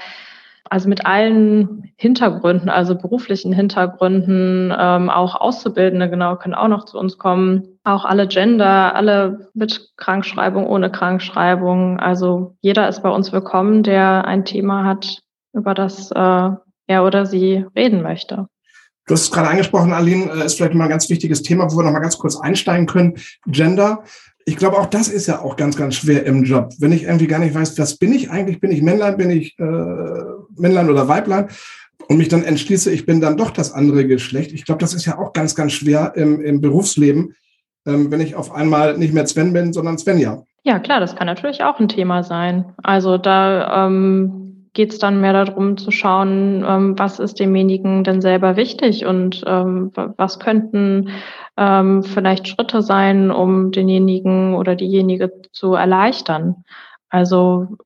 also 0.71 0.89
mit 0.89 1.05
allen 1.05 1.93
Hintergründen, 1.97 2.71
also 2.71 2.97
beruflichen 2.97 3.53
Hintergründen, 3.53 4.75
ähm, 4.77 5.11
auch 5.11 5.39
Auszubildende 5.39 6.09
genau 6.09 6.37
können 6.37 6.55
auch 6.55 6.69
noch 6.69 6.87
zu 6.87 6.99
uns 6.99 7.19
kommen. 7.19 7.79
Auch 7.85 8.07
alle 8.07 8.27
Gender, 8.27 8.95
alle 8.95 9.51
mit 9.53 9.91
Krankschreibung, 9.99 10.67
ohne 10.67 10.91
Krankschreibung. 10.91 12.01
Also 12.01 12.57
jeder 12.63 12.89
ist 12.89 13.03
bei 13.03 13.11
uns 13.11 13.33
willkommen, 13.35 13.83
der 13.83 14.25
ein 14.25 14.47
Thema 14.47 14.85
hat, 14.85 15.19
über 15.53 15.75
das 15.75 16.11
äh, 16.11 16.51
er 16.87 17.05
oder 17.05 17.27
sie 17.27 17.67
reden 17.77 18.03
möchte. 18.03 18.47
Du 19.07 19.15
hast 19.15 19.23
es 19.23 19.31
gerade 19.31 19.49
angesprochen, 19.49 19.93
Aline, 19.93 20.31
äh, 20.33 20.47
ist 20.47 20.57
vielleicht 20.57 20.75
mal 20.75 20.85
ein 20.85 20.91
ganz 20.91 21.09
wichtiges 21.11 21.43
Thema, 21.43 21.71
wo 21.71 21.77
wir 21.77 21.85
noch 21.85 21.93
mal 21.93 22.01
ganz 22.01 22.19
kurz 22.19 22.37
einsteigen 22.37 22.87
können. 22.87 23.15
Gender. 23.47 24.05
Ich 24.45 24.57
glaube, 24.57 24.79
auch 24.79 24.87
das 24.87 25.09
ist 25.09 25.27
ja 25.27 25.41
auch 25.41 25.57
ganz, 25.57 25.77
ganz 25.77 25.97
schwer 25.97 26.25
im 26.25 26.45
Job. 26.45 26.73
Wenn 26.79 26.93
ich 26.93 27.05
irgendwie 27.05 27.27
gar 27.27 27.39
nicht 27.39 27.55
weiß, 27.55 27.79
was 27.79 27.97
bin 27.97 28.13
ich 28.13 28.31
eigentlich? 28.31 28.61
Bin 28.61 28.73
ich 28.73 28.83
Männlein? 28.83 29.17
Bin 29.17 29.31
ich 29.31 29.59
äh, 29.59 29.65
Männlein 30.57 30.91
oder 30.91 31.09
Weiblein? 31.09 31.49
Und 32.09 32.17
mich 32.17 32.29
dann 32.29 32.43
entschließe, 32.43 32.91
ich 32.91 33.07
bin 33.07 33.21
dann 33.21 33.37
doch 33.37 33.51
das 33.51 33.73
andere 33.73 34.07
Geschlecht. 34.07 34.53
Ich 34.53 34.65
glaube, 34.65 34.81
das 34.81 34.95
ist 34.95 35.07
ja 35.07 35.19
auch 35.19 35.33
ganz, 35.33 35.55
ganz 35.55 35.73
schwer 35.73 36.13
im, 36.17 36.41
im 36.41 36.61
Berufsleben, 36.61 37.35
ähm, 37.87 38.11
wenn 38.11 38.21
ich 38.21 38.35
auf 38.35 38.53
einmal 38.53 38.99
nicht 38.99 39.15
mehr 39.15 39.27
Sven 39.27 39.53
bin, 39.53 39.73
sondern 39.73 39.99
Svenja. 39.99 40.43
Ja, 40.65 40.79
klar, 40.79 41.01
das 41.01 41.17
kann 41.17 41.27
natürlich 41.27 41.63
auch 41.63 41.79
ein 41.79 41.89
Thema 41.89 42.23
sein. 42.23 42.73
Also 42.83 43.19
da 43.19 43.87
ähm, 43.87 44.52
geht 44.75 44.93
es 44.93 44.99
dann 44.99 45.21
mehr 45.21 45.33
darum 45.33 45.77
zu 45.77 45.91
schauen, 45.91 46.65
ähm, 46.67 46.99
was 46.99 47.19
ist 47.19 47.41
demjenigen 47.41 48.05
denn 48.05 48.21
selber 48.21 48.57
wichtig 48.57 49.05
und 49.05 49.43
ähm, 49.47 49.93
was 49.95 50.39
könnten 50.39 51.11
ähm, 51.57 52.03
vielleicht 52.03 52.49
Schritte 52.49 52.83
sein, 52.83 53.31
um 53.31 53.71
denjenigen 53.71 54.55
oder 54.55 54.75
diejenige 54.75 55.31
zu 55.53 55.75
erleichtern. 55.75 56.65
Also 57.11 57.77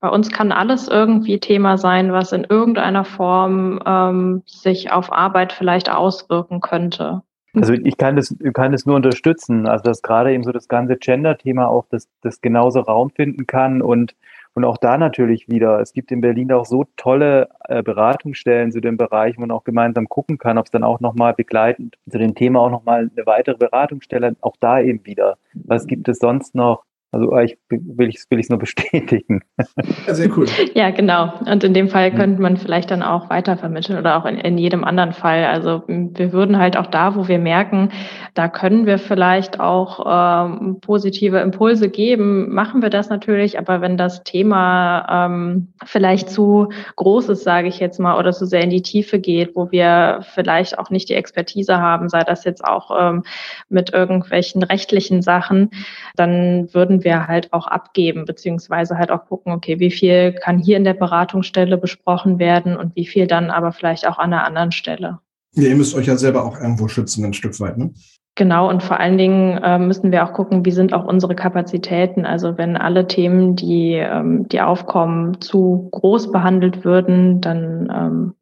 bei 0.00 0.08
uns 0.08 0.30
kann 0.30 0.52
alles 0.52 0.88
irgendwie 0.88 1.38
Thema 1.38 1.78
sein, 1.78 2.12
was 2.12 2.32
in 2.32 2.44
irgendeiner 2.44 3.04
Form 3.04 3.80
ähm, 3.86 4.42
sich 4.46 4.92
auf 4.92 5.12
Arbeit 5.12 5.52
vielleicht 5.52 5.90
auswirken 5.90 6.60
könnte. 6.60 7.22
Also 7.54 7.72
ich 7.72 7.96
kann 7.96 8.16
das, 8.16 8.36
kann 8.52 8.72
das 8.72 8.84
nur 8.84 8.96
unterstützen. 8.96 9.66
Also 9.66 9.84
dass 9.84 10.02
gerade 10.02 10.32
eben 10.32 10.44
so 10.44 10.52
das 10.52 10.68
ganze 10.68 10.96
Gender-Thema 10.96 11.68
auch 11.68 11.86
das, 11.90 12.08
das 12.20 12.40
genauso 12.40 12.80
Raum 12.80 13.10
finden 13.10 13.46
kann 13.46 13.80
und 13.80 14.14
und 14.56 14.64
auch 14.64 14.78
da 14.78 14.96
natürlich 14.96 15.50
wieder, 15.50 15.80
es 15.80 15.92
gibt 15.92 16.10
in 16.10 16.22
Berlin 16.22 16.50
auch 16.50 16.64
so 16.64 16.86
tolle 16.96 17.50
äh, 17.68 17.82
Beratungsstellen 17.82 18.72
zu 18.72 18.80
dem 18.80 18.96
Bereich, 18.96 19.36
wo 19.36 19.42
man 19.42 19.50
auch 19.50 19.64
gemeinsam 19.64 20.08
gucken 20.08 20.38
kann, 20.38 20.56
ob 20.56 20.64
es 20.64 20.70
dann 20.70 20.82
auch 20.82 20.98
nochmal 20.98 21.34
begleitend 21.34 21.98
zu 22.10 22.16
dem 22.16 22.34
Thema 22.34 22.60
auch 22.60 22.70
nochmal 22.70 23.10
eine 23.14 23.26
weitere 23.26 23.58
Beratungsstelle, 23.58 24.34
auch 24.40 24.56
da 24.58 24.80
eben 24.80 25.04
wieder. 25.04 25.36
Was 25.52 25.86
gibt 25.86 26.08
es 26.08 26.20
sonst 26.20 26.54
noch? 26.54 26.84
Also 27.16 27.34
äh, 27.34 27.44
ich 27.44 27.58
will 27.70 28.08
ich 28.08 28.24
will 28.28 28.38
es 28.38 28.48
nur 28.48 28.58
bestätigen. 28.66 29.40
Ja, 30.06 30.14
sehr 30.14 30.36
cool. 30.36 30.46
Ja, 30.74 30.90
genau. 30.90 31.32
Und 31.50 31.64
in 31.64 31.72
dem 31.74 31.88
Fall 31.88 32.12
könnte 32.12 32.40
man 32.42 32.56
vielleicht 32.56 32.90
dann 32.90 33.02
auch 33.02 33.30
weitervermitteln 33.30 33.98
oder 33.98 34.16
auch 34.16 34.26
in, 34.26 34.36
in 34.36 34.58
jedem 34.58 34.84
anderen 34.84 35.12
Fall. 35.12 35.44
Also 35.46 35.82
wir 35.86 36.32
würden 36.32 36.58
halt 36.58 36.76
auch 36.76 36.86
da, 36.86 37.16
wo 37.16 37.28
wir 37.28 37.38
merken, 37.38 37.90
da 38.34 38.48
können 38.48 38.86
wir 38.86 38.98
vielleicht 38.98 39.60
auch 39.60 40.04
ähm, 40.06 40.78
positive 40.80 41.38
Impulse 41.38 41.88
geben, 41.88 42.52
machen 42.52 42.82
wir 42.82 42.90
das 42.90 43.08
natürlich. 43.08 43.58
Aber 43.58 43.80
wenn 43.80 43.96
das 43.96 44.22
Thema 44.24 45.26
ähm, 45.26 45.68
vielleicht 45.84 46.28
zu 46.28 46.68
groß 46.96 47.30
ist, 47.30 47.44
sage 47.44 47.68
ich 47.68 47.78
jetzt 47.78 47.98
mal, 47.98 48.18
oder 48.18 48.32
zu 48.32 48.46
sehr 48.46 48.62
in 48.62 48.70
die 48.70 48.82
Tiefe 48.82 49.18
geht, 49.18 49.56
wo 49.56 49.70
wir 49.70 50.20
vielleicht 50.34 50.78
auch 50.78 50.90
nicht 50.90 51.08
die 51.08 51.14
Expertise 51.14 51.78
haben, 51.80 52.10
sei 52.10 52.20
das 52.20 52.44
jetzt 52.44 52.62
auch 52.64 52.90
ähm, 52.98 53.22
mit 53.70 53.92
irgendwelchen 53.94 54.62
rechtlichen 54.62 55.22
Sachen, 55.22 55.70
dann 56.16 56.68
würden 56.74 56.96
würden 56.96 57.04
wir 57.06 57.26
halt 57.26 57.54
auch 57.54 57.66
abgeben, 57.66 58.26
beziehungsweise 58.26 58.98
halt 58.98 59.10
auch 59.10 59.24
gucken, 59.24 59.52
okay, 59.52 59.80
wie 59.80 59.90
viel 59.90 60.34
kann 60.34 60.58
hier 60.58 60.76
in 60.76 60.84
der 60.84 60.92
Beratungsstelle 60.92 61.78
besprochen 61.78 62.38
werden 62.38 62.76
und 62.76 62.94
wie 62.94 63.06
viel 63.06 63.26
dann 63.26 63.50
aber 63.50 63.72
vielleicht 63.72 64.06
auch 64.06 64.18
an 64.18 64.34
einer 64.34 64.44
anderen 64.44 64.72
Stelle. 64.72 65.20
Ja, 65.54 65.68
ihr 65.68 65.76
müsst 65.76 65.94
euch 65.94 66.06
ja 66.06 66.16
selber 66.16 66.44
auch 66.44 66.60
irgendwo 66.60 66.88
schützen, 66.88 67.24
ein 67.24 67.32
Stück 67.32 67.58
weit, 67.60 67.78
ne? 67.78 67.94
Genau, 68.38 68.68
und 68.68 68.82
vor 68.82 69.00
allen 69.00 69.16
Dingen 69.16 69.56
äh, 69.62 69.78
müssen 69.78 70.12
wir 70.12 70.22
auch 70.22 70.34
gucken, 70.34 70.66
wie 70.66 70.70
sind 70.70 70.92
auch 70.92 71.06
unsere 71.06 71.34
Kapazitäten. 71.34 72.26
Also 72.26 72.58
wenn 72.58 72.76
alle 72.76 73.06
Themen, 73.06 73.56
die, 73.56 73.94
ähm, 73.94 74.46
die 74.48 74.60
aufkommen, 74.60 75.40
zu 75.40 75.88
groß 75.92 76.32
behandelt 76.32 76.84
würden, 76.84 77.40
dann 77.40 77.90
ähm, 77.90 78.34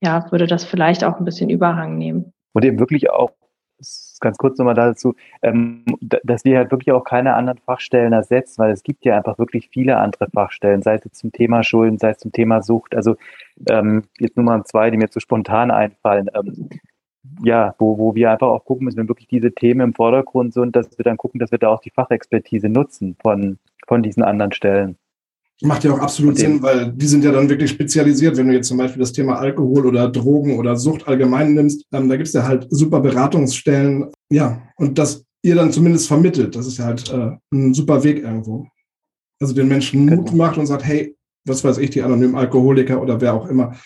ja, 0.00 0.30
würde 0.30 0.46
das 0.46 0.64
vielleicht 0.64 1.02
auch 1.02 1.18
ein 1.18 1.24
bisschen 1.24 1.50
Überhang 1.50 1.98
nehmen. 1.98 2.32
Und 2.52 2.64
eben 2.64 2.78
wirklich 2.78 3.10
auch 3.10 3.32
ganz 4.24 4.38
kurz 4.38 4.58
nochmal 4.58 4.74
dazu, 4.74 5.14
ähm, 5.42 5.84
dass 6.00 6.44
wir 6.44 6.58
halt 6.58 6.72
wirklich 6.72 6.92
auch 6.92 7.04
keine 7.04 7.34
anderen 7.34 7.58
Fachstellen 7.58 8.12
ersetzen, 8.12 8.58
weil 8.58 8.72
es 8.72 8.82
gibt 8.82 9.04
ja 9.04 9.16
einfach 9.16 9.38
wirklich 9.38 9.68
viele 9.68 9.98
andere 9.98 10.28
Fachstellen, 10.30 10.82
sei 10.82 10.96
es 10.96 11.12
zum 11.12 11.30
Thema 11.30 11.62
Schulden, 11.62 11.98
sei 11.98 12.10
es 12.10 12.18
zum 12.18 12.32
Thema 12.32 12.62
Sucht. 12.62 12.96
Also 12.96 13.16
ähm, 13.68 14.04
jetzt 14.18 14.36
nur 14.36 14.44
mal 14.44 14.64
zwei, 14.64 14.90
die 14.90 14.96
mir 14.96 15.10
zu 15.10 15.20
spontan 15.20 15.70
einfallen. 15.70 16.28
Ähm, 16.34 16.70
ja, 17.42 17.74
wo, 17.78 17.98
wo 17.98 18.14
wir 18.14 18.30
einfach 18.30 18.48
auch 18.48 18.64
gucken 18.64 18.84
müssen, 18.84 18.98
wenn 18.98 19.08
wirklich 19.08 19.28
diese 19.28 19.52
Themen 19.52 19.80
im 19.80 19.94
Vordergrund 19.94 20.52
sind, 20.52 20.76
dass 20.76 20.98
wir 20.98 21.04
dann 21.04 21.16
gucken, 21.16 21.40
dass 21.40 21.50
wir 21.50 21.58
da 21.58 21.68
auch 21.68 21.80
die 21.80 21.90
Fachexpertise 21.90 22.68
nutzen 22.68 23.16
von, 23.22 23.58
von 23.86 24.02
diesen 24.02 24.22
anderen 24.22 24.52
Stellen. 24.52 24.96
Macht 25.62 25.84
ja 25.84 25.92
auch 25.92 26.00
absolut 26.00 26.36
Sinn, 26.36 26.60
weil 26.62 26.92
die 26.92 27.06
sind 27.06 27.22
ja 27.22 27.30
dann 27.30 27.48
wirklich 27.48 27.70
spezialisiert. 27.70 28.36
Wenn 28.36 28.48
du 28.48 28.54
jetzt 28.54 28.68
zum 28.68 28.76
Beispiel 28.76 29.00
das 29.00 29.12
Thema 29.12 29.38
Alkohol 29.38 29.86
oder 29.86 30.08
Drogen 30.08 30.58
oder 30.58 30.76
Sucht 30.76 31.06
allgemein 31.06 31.54
nimmst, 31.54 31.86
ähm, 31.92 32.08
da 32.08 32.16
gibt 32.16 32.26
es 32.26 32.34
ja 32.34 32.46
halt 32.46 32.66
super 32.70 33.00
Beratungsstellen. 33.00 34.10
Ja, 34.30 34.62
und 34.76 34.98
dass 34.98 35.24
ihr 35.42 35.54
dann 35.54 35.72
zumindest 35.72 36.08
vermittelt, 36.08 36.56
das 36.56 36.66
ist 36.66 36.78
ja 36.78 36.86
halt 36.86 37.10
äh, 37.12 37.30
ein 37.52 37.72
super 37.72 38.02
Weg 38.02 38.22
irgendwo. 38.22 38.66
Also 39.40 39.54
den 39.54 39.68
Menschen 39.68 40.06
Mut 40.06 40.30
genau. 40.30 40.44
macht 40.44 40.58
und 40.58 40.66
sagt, 40.66 40.84
hey, 40.84 41.16
was 41.46 41.62
weiß 41.62 41.78
ich, 41.78 41.90
die 41.90 42.02
anonymen 42.02 42.34
Alkoholiker 42.34 43.00
oder 43.00 43.20
wer 43.20 43.34
auch 43.34 43.46
immer, 43.46 43.76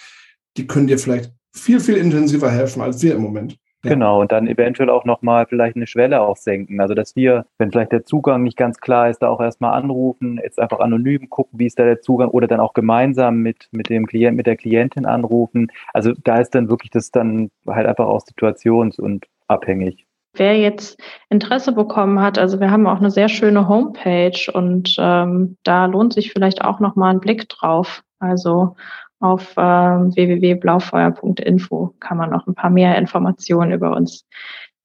die 0.56 0.66
können 0.66 0.86
dir 0.86 0.98
vielleicht 0.98 1.32
viel, 1.54 1.80
viel 1.80 1.96
intensiver 1.96 2.50
helfen 2.50 2.80
als 2.80 3.02
wir 3.02 3.14
im 3.14 3.22
Moment. 3.22 3.58
Ja. 3.84 3.90
Genau, 3.90 4.20
und 4.20 4.32
dann 4.32 4.48
eventuell 4.48 4.90
auch 4.90 5.04
nochmal 5.04 5.46
vielleicht 5.46 5.76
eine 5.76 5.86
Schwelle 5.86 6.20
auch 6.20 6.36
senken. 6.36 6.80
Also 6.80 6.94
dass 6.94 7.14
wir, 7.14 7.46
wenn 7.58 7.70
vielleicht 7.70 7.92
der 7.92 8.04
Zugang 8.04 8.42
nicht 8.42 8.56
ganz 8.56 8.78
klar 8.78 9.08
ist, 9.08 9.20
da 9.20 9.28
auch 9.28 9.40
erstmal 9.40 9.74
anrufen, 9.74 10.40
jetzt 10.42 10.58
einfach 10.58 10.80
anonym 10.80 11.30
gucken, 11.30 11.60
wie 11.60 11.66
ist 11.66 11.78
da 11.78 11.84
der 11.84 12.00
Zugang 12.00 12.30
oder 12.30 12.48
dann 12.48 12.60
auch 12.60 12.72
gemeinsam 12.72 13.38
mit, 13.38 13.68
mit 13.70 13.88
dem 13.88 14.06
Klient, 14.06 14.36
mit 14.36 14.46
der 14.46 14.56
Klientin 14.56 15.06
anrufen. 15.06 15.70
Also 15.94 16.12
da 16.24 16.38
ist 16.38 16.54
dann 16.56 16.68
wirklich 16.68 16.90
das 16.90 17.12
dann 17.12 17.50
halt 17.68 17.86
einfach 17.86 18.06
auch 18.06 18.20
situations- 18.20 19.00
und 19.00 19.26
abhängig. 19.46 20.06
Wer 20.34 20.58
jetzt 20.58 21.00
Interesse 21.30 21.72
bekommen 21.72 22.20
hat, 22.20 22.38
also 22.38 22.60
wir 22.60 22.70
haben 22.70 22.86
auch 22.86 22.98
eine 22.98 23.10
sehr 23.10 23.28
schöne 23.28 23.68
Homepage 23.68 24.52
und 24.52 24.96
ähm, 24.98 25.56
da 25.62 25.86
lohnt 25.86 26.12
sich 26.14 26.32
vielleicht 26.32 26.62
auch 26.62 26.80
nochmal 26.80 27.12
ein 27.14 27.20
Blick 27.20 27.48
drauf. 27.48 28.02
Also 28.18 28.76
auf 29.20 29.56
äh, 29.56 29.60
www.blaufeuer.info 29.60 31.94
kann 32.00 32.18
man 32.18 32.30
noch 32.30 32.46
ein 32.46 32.54
paar 32.54 32.70
mehr 32.70 32.96
Informationen 32.96 33.72
über 33.72 33.96
uns 33.96 34.24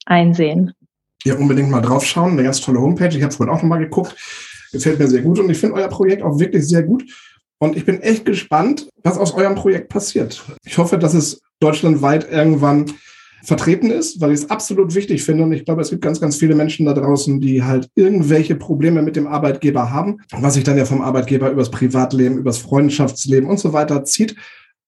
einsehen. 0.06 0.74
Ja, 1.24 1.36
unbedingt 1.36 1.70
mal 1.70 1.82
draufschauen. 1.82 2.34
Eine 2.34 2.44
ganz 2.44 2.62
tolle 2.62 2.82
Homepage. 2.82 3.16
Ich 3.16 3.24
habe 3.24 3.34
vorhin 3.34 3.54
auch 3.54 3.62
noch 3.62 3.70
mal 3.70 3.80
geguckt. 3.80 4.16
Gefällt 4.72 5.00
mir 5.00 5.08
sehr 5.08 5.22
gut 5.22 5.40
und 5.40 5.50
ich 5.50 5.58
finde 5.58 5.76
euer 5.76 5.88
Projekt 5.88 6.24
auch 6.24 6.40
wirklich 6.40 6.68
sehr 6.68 6.84
gut. 6.84 7.04
Und 7.60 7.78
ich 7.78 7.86
bin 7.86 8.02
echt 8.02 8.26
gespannt, 8.26 8.90
was 9.04 9.18
aus 9.18 9.34
eurem 9.34 9.56
Projekt 9.56 9.90
passiert. 9.90 10.44
Ich 10.66 10.78
hoffe, 10.78 10.98
dass 10.98 11.14
es 11.14 11.42
deutschlandweit 11.60 12.30
irgendwann 12.30 12.92
vertreten 13.44 13.92
ist, 13.92 14.22
weil 14.22 14.32
ich 14.32 14.40
es 14.40 14.50
absolut 14.50 14.96
wichtig 14.96 15.24
finde. 15.24 15.44
Und 15.44 15.54
ich 15.54 15.66
glaube, 15.66 15.82
es 15.82 15.90
gibt 15.90 16.02
ganz, 16.02 16.20
ganz 16.20 16.38
viele 16.38 16.56
Menschen 16.56 16.86
da 16.86 16.94
draußen, 16.94 17.40
die 17.40 17.64
halt 17.64 17.90
irgendwelche 17.96 18.56
Probleme 18.56 19.02
mit 19.02 19.16
dem 19.16 19.28
Arbeitgeber 19.28 19.92
haben, 19.92 20.22
was 20.32 20.56
sich 20.56 20.64
dann 20.64 20.78
ja 20.78 20.86
vom 20.86 21.02
Arbeitgeber 21.02 21.52
übers 21.52 21.70
Privatleben, 21.70 22.38
übers 22.38 22.58
Freundschaftsleben 22.58 23.50
und 23.50 23.60
so 23.60 23.74
weiter 23.74 24.04
zieht. 24.06 24.36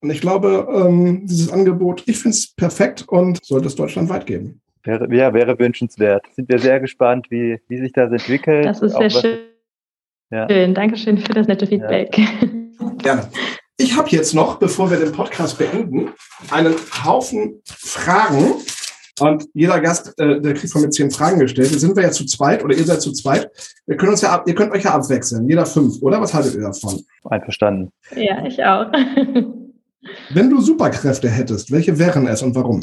Und 0.02 0.10
ich 0.10 0.22
glaube, 0.22 0.68
ähm, 0.74 1.26
dieses 1.26 1.52
Angebot, 1.52 2.04
ich 2.06 2.18
finde 2.18 2.36
es 2.36 2.54
perfekt 2.54 3.06
und 3.08 3.44
sollte 3.44 3.68
es 3.68 3.76
deutschlandweit 3.76 4.26
geben. 4.26 4.62
Wäre, 4.84 5.14
ja, 5.14 5.34
wäre 5.34 5.58
wünschenswert. 5.58 6.26
Sind 6.36 6.48
wir 6.48 6.60
sehr 6.60 6.80
gespannt, 6.80 7.28
wie, 7.32 7.60
wie 7.68 7.80
sich 7.80 7.92
das 7.92 8.12
entwickelt. 8.12 8.66
Das 8.66 8.82
ist 8.82 8.96
sehr 8.96 9.10
schön. 9.10 9.38
Ja. 10.32 10.48
Schön. 10.50 10.74
Dankeschön 10.74 11.18
für 11.18 11.34
das 11.34 11.48
nette 11.48 11.66
Feedback. 11.68 12.18
Ja. 12.18 12.90
Gerne. 13.02 13.28
Ich 13.78 13.98
habe 13.98 14.10
jetzt 14.10 14.34
noch, 14.34 14.58
bevor 14.58 14.90
wir 14.90 14.98
den 14.98 15.12
Podcast 15.12 15.58
beenden, 15.58 16.12
einen 16.50 16.76
Haufen 17.04 17.62
Fragen. 17.66 18.54
Und 19.20 19.46
jeder 19.54 19.82
Gast, 19.82 20.18
äh, 20.18 20.40
der 20.40 20.54
kriegt 20.54 20.72
von 20.72 20.82
mir 20.82 20.90
zehn 20.90 21.12
Fragen 21.12 21.40
gestellt. 21.40 21.72
Jetzt 21.72 21.82
sind 21.82 21.96
wir 21.96 22.04
ja 22.04 22.12
zu 22.12 22.26
zweit 22.26 22.64
oder 22.64 22.74
ihr 22.74 22.86
seid 22.86 23.02
zu 23.02 23.12
zweit. 23.12 23.50
Wir 23.86 23.98
können 23.98 24.12
uns 24.12 24.22
ja 24.22 24.32
ab, 24.32 24.44
ihr 24.48 24.56
könnt 24.56 24.72
euch 24.72 24.84
ja 24.84 24.94
abwechseln. 24.94 25.48
Jeder 25.48 25.66
fünf, 25.66 26.02
oder? 26.02 26.22
Was 26.22 26.34
haltet 26.34 26.56
ihr 26.56 26.62
davon? 26.62 27.02
Einverstanden. 27.26 27.92
Ja, 28.16 28.46
ich 28.46 28.64
auch. 28.64 28.92
Wenn 30.34 30.50
du 30.50 30.62
Superkräfte 30.62 31.30
hättest, 31.30 31.72
welche 31.72 31.98
wären 32.00 32.28
es 32.28 32.42
und 32.42 32.56
warum? 32.56 32.82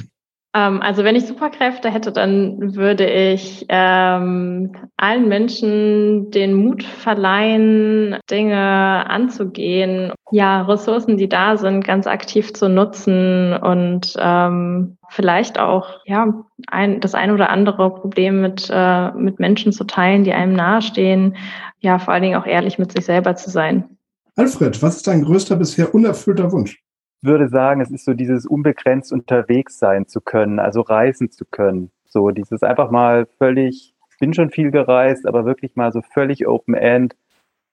Ähm, 0.55 0.82
also 0.82 1.03
wenn 1.03 1.16
ich 1.16 1.26
Superkräfte 1.26 1.90
hätte, 1.90 2.12
dann 2.12 2.74
würde 2.76 3.09
ich 3.09 3.64
ähm, 3.68 4.72
allen 4.98 5.28
Menschen 5.28 6.30
den 6.30 6.55
Mut 6.55 6.84
verleihen, 6.84 8.18
Dinge 8.30 8.59
anzugehen, 8.59 10.12
ja, 10.30 10.62
Ressourcen, 10.62 11.16
die 11.16 11.28
da 11.28 11.57
sind, 11.57 11.84
ganz 11.84 12.07
aktiv 12.07 12.53
zu 12.53 12.68
nutzen 12.68 13.55
und 13.55 14.14
ähm, 14.18 14.98
vielleicht 15.09 15.59
auch 15.59 16.00
ja 16.05 16.44
ein, 16.68 17.00
das 17.00 17.14
ein 17.14 17.30
oder 17.30 17.48
andere 17.48 17.94
Problem 17.94 18.42
mit 18.42 18.68
äh, 18.70 19.11
mit 19.12 19.40
Menschen 19.40 19.72
zu 19.72 19.84
teilen, 19.84 20.24
die 20.24 20.32
einem 20.32 20.55
nahestehen. 20.55 21.36
Ja, 21.80 21.98
vor 21.98 22.12
allen 22.12 22.22
Dingen 22.22 22.40
auch 22.40 22.46
ehrlich 22.46 22.78
mit 22.78 22.92
sich 22.92 23.05
selber 23.05 23.36
zu 23.36 23.50
sein. 23.50 23.96
Alfred, 24.36 24.82
was 24.82 24.96
ist 24.96 25.07
dein 25.07 25.24
größter 25.24 25.57
bisher 25.57 25.94
unerfüllter 25.94 26.53
Wunsch? 26.53 26.82
Würde 27.23 27.49
sagen, 27.49 27.81
es 27.81 27.91
ist 27.91 28.05
so 28.05 28.14
dieses 28.14 28.47
unbegrenzt 28.47 29.12
unterwegs 29.12 29.79
sein 29.79 30.07
zu 30.09 30.20
können, 30.20 30.59
also 30.59 30.81
reisen 30.81 31.31
zu 31.31 31.45
können. 31.45 31.91
So 32.05 32.31
dieses 32.31 32.62
einfach 32.62 32.91
mal 32.91 33.27
völlig, 33.39 33.95
ich 34.11 34.18
bin 34.18 34.35
schon 34.35 34.51
viel 34.51 34.70
gereist, 34.70 35.27
aber 35.27 35.45
wirklich 35.45 35.77
mal 35.77 35.93
so 35.93 36.03
völlig 36.03 36.47
Open 36.47 36.75
End 36.75 37.16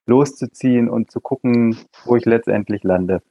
loszuziehen 0.06 0.88
und 0.88 1.10
zu 1.10 1.20
gucken, 1.20 1.76
wo 2.04 2.16
ich 2.16 2.24
letztendlich 2.24 2.82
lande. 2.84 3.22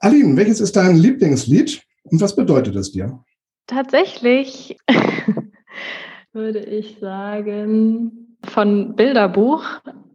Aline, 0.00 0.36
welches 0.36 0.60
ist 0.60 0.76
dein 0.76 0.96
Lieblingslied 0.96 1.82
und 2.04 2.20
was 2.20 2.34
bedeutet 2.34 2.76
es 2.76 2.92
dir? 2.92 3.24
Tatsächlich 3.66 4.78
würde 6.32 6.60
ich 6.60 6.98
sagen, 7.00 8.36
von 8.44 8.96
Bilderbuch 8.96 9.64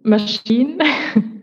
Maschinen 0.04 0.82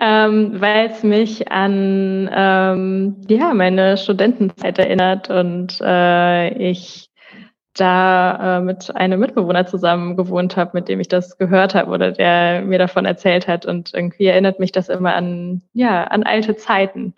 ähm, 0.00 0.60
weil 0.60 0.90
es 0.90 1.02
mich 1.02 1.50
an 1.50 2.28
ähm, 2.32 3.16
ja, 3.28 3.54
meine 3.54 3.96
Studentenzeit 3.96 4.78
erinnert 4.78 5.30
und 5.30 5.80
äh, 5.80 6.54
ich 6.54 7.12
da 7.74 8.58
äh, 8.58 8.60
mit 8.60 8.94
einem 8.94 9.20
Mitbewohner 9.20 9.66
zusammen 9.66 10.16
gewohnt 10.16 10.56
habe, 10.56 10.72
mit 10.74 10.88
dem 10.88 11.00
ich 11.00 11.08
das 11.08 11.38
gehört 11.38 11.74
habe 11.74 11.90
oder 11.90 12.12
der 12.12 12.62
mir 12.62 12.78
davon 12.78 13.04
erzählt 13.04 13.48
hat. 13.48 13.64
Und 13.64 13.94
irgendwie 13.94 14.26
erinnert 14.26 14.58
mich 14.58 14.72
das 14.72 14.88
immer 14.88 15.14
an, 15.14 15.62
ja, 15.72 16.04
an 16.04 16.22
alte 16.22 16.56
Zeiten. 16.56 17.14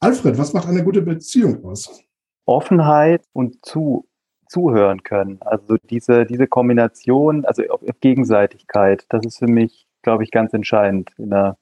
Alfred, 0.00 0.36
was 0.36 0.52
macht 0.52 0.68
eine 0.68 0.84
gute 0.84 1.00
Beziehung 1.00 1.64
aus? 1.64 2.02
Offenheit 2.44 3.22
und 3.32 3.64
zu, 3.64 4.06
zuhören 4.48 5.02
können. 5.02 5.38
Also 5.40 5.76
diese, 5.88 6.26
diese 6.26 6.46
Kombination, 6.46 7.46
also 7.46 7.62
Gegenseitigkeit, 8.00 9.06
das 9.08 9.24
ist 9.24 9.38
für 9.38 9.46
mich, 9.46 9.86
glaube 10.02 10.24
ich, 10.24 10.30
ganz 10.30 10.52
entscheidend 10.52 11.10
in 11.16 11.32
einer 11.32 11.56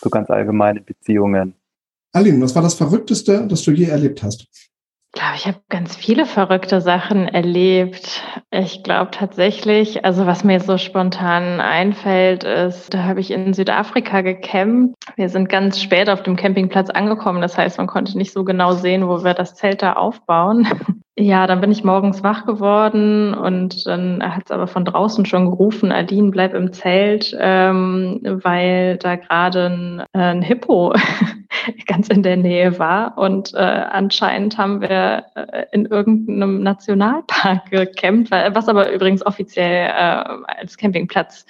so 0.00 0.10
ganz 0.10 0.30
allgemeine 0.30 0.80
Beziehungen. 0.80 1.54
Aline, 2.12 2.40
was 2.42 2.54
war 2.54 2.62
das 2.62 2.74
Verrückteste, 2.74 3.46
das 3.46 3.62
du 3.62 3.72
je 3.72 3.86
erlebt 3.86 4.22
hast? 4.22 4.46
Ich 5.14 5.20
glaube, 5.20 5.36
ich 5.36 5.46
habe 5.46 5.58
ganz 5.70 5.96
viele 5.96 6.26
verrückte 6.26 6.80
Sachen 6.82 7.28
erlebt. 7.28 8.22
Ich 8.50 8.82
glaube 8.82 9.10
tatsächlich, 9.10 10.04
also 10.04 10.26
was 10.26 10.44
mir 10.44 10.60
so 10.60 10.76
spontan 10.76 11.60
einfällt, 11.60 12.44
ist, 12.44 12.92
da 12.92 13.04
habe 13.04 13.20
ich 13.20 13.30
in 13.30 13.54
Südafrika 13.54 14.20
gecampt. 14.20 14.94
Wir 15.16 15.30
sind 15.30 15.48
ganz 15.48 15.80
spät 15.80 16.10
auf 16.10 16.22
dem 16.22 16.36
Campingplatz 16.36 16.90
angekommen. 16.90 17.40
Das 17.40 17.56
heißt, 17.56 17.78
man 17.78 17.86
konnte 17.86 18.18
nicht 18.18 18.32
so 18.32 18.44
genau 18.44 18.74
sehen, 18.74 19.08
wo 19.08 19.24
wir 19.24 19.32
das 19.32 19.54
Zelt 19.54 19.82
da 19.82 19.94
aufbauen. 19.94 20.68
Ja, 21.20 21.48
dann 21.48 21.60
bin 21.60 21.72
ich 21.72 21.82
morgens 21.82 22.22
wach 22.22 22.46
geworden 22.46 23.34
und 23.34 23.86
dann 23.86 24.22
hat 24.22 24.44
es 24.44 24.50
aber 24.52 24.68
von 24.68 24.84
draußen 24.84 25.26
schon 25.26 25.50
gerufen, 25.50 25.90
Adine, 25.90 26.30
bleib 26.30 26.54
im 26.54 26.72
Zelt, 26.72 27.36
ähm, 27.40 28.20
weil 28.22 28.98
da 28.98 29.16
gerade 29.16 29.66
ein, 29.66 30.04
äh, 30.12 30.18
ein 30.18 30.42
Hippo 30.42 30.94
ganz 31.88 32.06
in 32.08 32.22
der 32.22 32.36
Nähe 32.36 32.78
war. 32.78 33.18
Und 33.18 33.52
äh, 33.54 33.58
anscheinend 33.58 34.58
haben 34.58 34.80
wir 34.80 35.24
äh, 35.34 35.64
in 35.72 35.86
irgendeinem 35.86 36.62
Nationalpark 36.62 37.68
gecampt, 37.68 38.30
was 38.30 38.68
aber 38.68 38.92
übrigens 38.92 39.26
offiziell 39.26 39.88
äh, 39.88 40.24
als 40.60 40.76
Campingplatz 40.76 41.46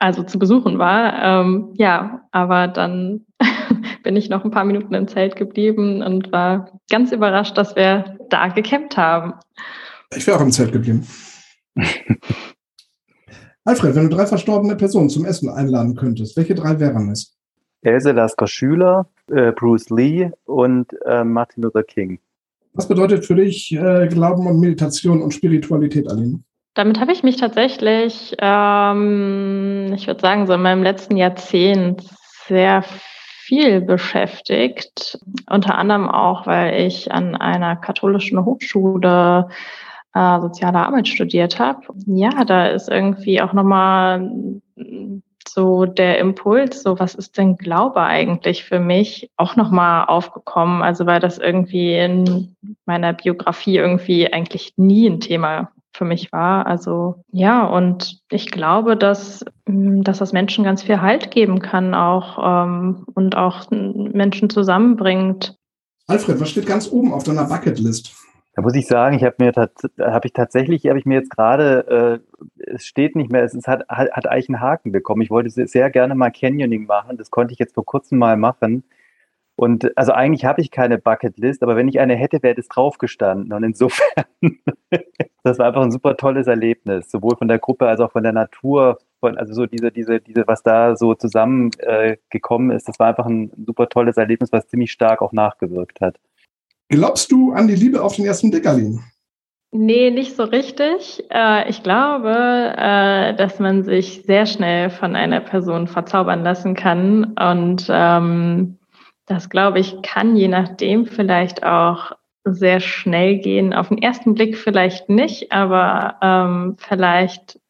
also 0.00 0.24
zu 0.24 0.38
besuchen 0.38 0.78
war. 0.78 1.22
Ähm, 1.22 1.70
ja, 1.74 2.26
aber 2.32 2.66
dann 2.66 3.26
bin 4.02 4.16
ich 4.16 4.28
noch 4.28 4.44
ein 4.44 4.50
paar 4.50 4.64
Minuten 4.64 4.94
im 4.94 5.06
Zelt 5.06 5.36
geblieben 5.36 6.02
und 6.02 6.32
war 6.32 6.80
ganz 6.90 7.12
überrascht, 7.12 7.56
dass 7.56 7.76
wir 7.76 8.18
da 8.30 8.48
gecampt 8.48 8.96
haben. 8.96 9.34
Ich 10.16 10.26
wäre 10.26 10.38
auch 10.38 10.42
im 10.42 10.50
Zelt 10.50 10.72
geblieben. 10.72 11.06
Alfred, 13.64 13.94
wenn 13.94 14.08
du 14.08 14.16
drei 14.16 14.26
verstorbene 14.26 14.74
Personen 14.74 15.10
zum 15.10 15.24
Essen 15.24 15.48
einladen 15.50 15.94
könntest, 15.94 16.36
welche 16.36 16.54
drei 16.54 16.80
wären 16.80 17.10
es? 17.10 17.36
Else 17.82 18.12
Lasker 18.12 18.46
Schüler, 18.46 19.08
äh, 19.30 19.52
Bruce 19.52 19.90
Lee 19.90 20.30
und 20.44 20.88
äh, 21.06 21.24
Martin 21.24 21.62
Luther 21.62 21.82
King. 21.82 22.18
Was 22.72 22.88
bedeutet 22.88 23.26
für 23.26 23.34
dich 23.34 23.72
äh, 23.72 24.08
Glauben 24.08 24.46
und 24.46 24.60
Meditation 24.60 25.22
und 25.22 25.32
Spiritualität, 25.32 26.10
Aline? 26.10 26.40
Damit 26.74 27.00
habe 27.00 27.12
ich 27.12 27.22
mich 27.22 27.36
tatsächlich, 27.36 28.36
ähm, 28.38 29.92
ich 29.94 30.06
würde 30.06 30.20
sagen, 30.20 30.46
so 30.46 30.52
in 30.52 30.62
meinem 30.62 30.82
letzten 30.82 31.16
Jahrzehnt 31.16 32.04
sehr 32.46 32.82
viel 32.82 33.80
beschäftigt. 33.80 35.18
Unter 35.48 35.76
anderem 35.76 36.08
auch, 36.08 36.46
weil 36.46 36.86
ich 36.86 37.10
an 37.10 37.34
einer 37.34 37.74
katholischen 37.74 38.44
Hochschule 38.44 39.48
äh, 40.14 40.40
soziale 40.40 40.78
Arbeit 40.78 41.08
studiert 41.08 41.58
habe. 41.58 41.80
Ja, 42.06 42.44
da 42.44 42.66
ist 42.66 42.88
irgendwie 42.88 43.42
auch 43.42 43.52
nochmal 43.52 44.30
so 45.48 45.84
der 45.84 46.18
Impuls, 46.18 46.82
so 46.82 47.00
was 47.00 47.16
ist 47.16 47.36
denn 47.36 47.56
Glaube 47.56 48.02
eigentlich 48.02 48.64
für 48.64 48.78
mich, 48.78 49.30
auch 49.36 49.56
nochmal 49.56 50.04
aufgekommen. 50.06 50.82
Also 50.82 51.06
weil 51.06 51.18
das 51.18 51.38
irgendwie 51.38 51.96
in 51.96 52.54
meiner 52.86 53.12
Biografie 53.12 53.78
irgendwie 53.78 54.32
eigentlich 54.32 54.74
nie 54.76 55.08
ein 55.08 55.18
Thema 55.18 55.72
für 55.92 56.04
mich 56.04 56.32
war. 56.32 56.66
Also 56.66 57.24
ja, 57.30 57.64
und 57.66 58.20
ich 58.30 58.50
glaube, 58.50 58.96
dass, 58.96 59.44
mm, 59.66 60.02
dass 60.02 60.18
das 60.18 60.32
Menschen 60.32 60.64
ganz 60.64 60.82
viel 60.82 61.00
Halt 61.00 61.30
geben 61.30 61.60
kann 61.60 61.94
auch 61.94 62.38
ähm, 62.42 63.04
und 63.14 63.36
auch 63.36 63.70
Menschen 63.70 64.50
zusammenbringt. 64.50 65.56
Alfred, 66.06 66.40
was 66.40 66.50
steht 66.50 66.66
ganz 66.66 66.90
oben 66.90 67.12
auf 67.12 67.24
deiner 67.24 67.44
Bucketlist? 67.44 68.14
Da 68.54 68.62
muss 68.62 68.74
ich 68.74 68.86
sagen, 68.88 69.16
ich 69.16 69.22
habe 69.22 69.36
mir 69.38 69.52
habe 69.52 70.26
ich 70.26 70.32
tatsächlich, 70.32 70.86
habe 70.86 70.98
ich 70.98 71.06
mir 71.06 71.14
jetzt 71.14 71.30
gerade, 71.30 72.20
äh, 72.58 72.72
es 72.74 72.84
steht 72.84 73.14
nicht 73.14 73.30
mehr, 73.30 73.44
es 73.44 73.54
ist, 73.54 73.68
hat, 73.68 73.88
hat 73.88 74.26
eigentlich 74.26 74.48
einen 74.48 74.60
Haken 74.60 74.90
bekommen. 74.90 75.22
Ich 75.22 75.30
wollte 75.30 75.50
sehr 75.50 75.90
gerne 75.90 76.14
mal 76.16 76.30
Canyoning 76.30 76.86
machen, 76.86 77.16
das 77.16 77.30
konnte 77.30 77.52
ich 77.52 77.58
jetzt 77.58 77.74
vor 77.74 77.84
kurzem 77.84 78.18
mal 78.18 78.36
machen. 78.36 78.84
Und 79.60 79.94
also 79.94 80.12
eigentlich 80.12 80.46
habe 80.46 80.62
ich 80.62 80.70
keine 80.70 80.96
Bucketlist, 80.96 81.62
aber 81.62 81.76
wenn 81.76 81.86
ich 81.86 82.00
eine 82.00 82.16
hätte, 82.16 82.42
wäre 82.42 82.54
das 82.54 82.66
draufgestanden. 82.68 83.52
Und 83.52 83.62
insofern, 83.62 84.24
das 85.42 85.58
war 85.58 85.66
einfach 85.66 85.82
ein 85.82 85.90
super 85.90 86.16
tolles 86.16 86.46
Erlebnis, 86.46 87.10
sowohl 87.10 87.36
von 87.36 87.46
der 87.46 87.58
Gruppe 87.58 87.86
als 87.86 88.00
auch 88.00 88.10
von 88.10 88.22
der 88.22 88.32
Natur. 88.32 88.96
Von, 89.20 89.36
also 89.36 89.52
so 89.52 89.66
diese, 89.66 89.92
diese, 89.92 90.18
diese, 90.18 90.44
was 90.46 90.62
da 90.62 90.96
so 90.96 91.12
zusammengekommen 91.12 92.70
äh, 92.70 92.76
ist, 92.76 92.88
das 92.88 92.98
war 92.98 93.08
einfach 93.08 93.26
ein 93.26 93.52
super 93.66 93.90
tolles 93.90 94.16
Erlebnis, 94.16 94.50
was 94.50 94.66
ziemlich 94.66 94.92
stark 94.92 95.20
auch 95.20 95.32
nachgewirkt 95.32 96.00
hat. 96.00 96.16
Glaubst 96.88 97.30
du 97.30 97.52
an 97.52 97.68
die 97.68 97.74
Liebe 97.74 98.02
auf 98.02 98.16
den 98.16 98.24
ersten 98.24 98.50
Blick, 98.50 98.66
Aline? 98.66 99.00
Nee, 99.72 100.10
nicht 100.10 100.36
so 100.36 100.44
richtig. 100.44 101.22
Äh, 101.30 101.68
ich 101.68 101.82
glaube, 101.82 102.32
äh, 102.78 103.34
dass 103.36 103.58
man 103.58 103.84
sich 103.84 104.22
sehr 104.24 104.46
schnell 104.46 104.88
von 104.88 105.14
einer 105.14 105.40
Person 105.40 105.86
verzaubern 105.86 106.42
lassen 106.42 106.74
kann 106.74 107.34
und 107.34 107.86
ähm, 107.90 108.78
Das 109.30 109.48
glaube 109.48 109.78
ich 109.78 110.02
kann 110.02 110.34
je 110.34 110.48
nachdem 110.48 111.06
vielleicht 111.06 111.62
auch 111.62 112.10
sehr 112.44 112.80
schnell 112.80 113.38
gehen. 113.38 113.72
Auf 113.72 113.88
den 113.88 114.02
ersten 114.02 114.34
Blick 114.34 114.58
vielleicht 114.58 115.08
nicht, 115.08 115.52
aber 115.52 116.16
ähm, 116.20 116.74
vielleicht 116.78 117.60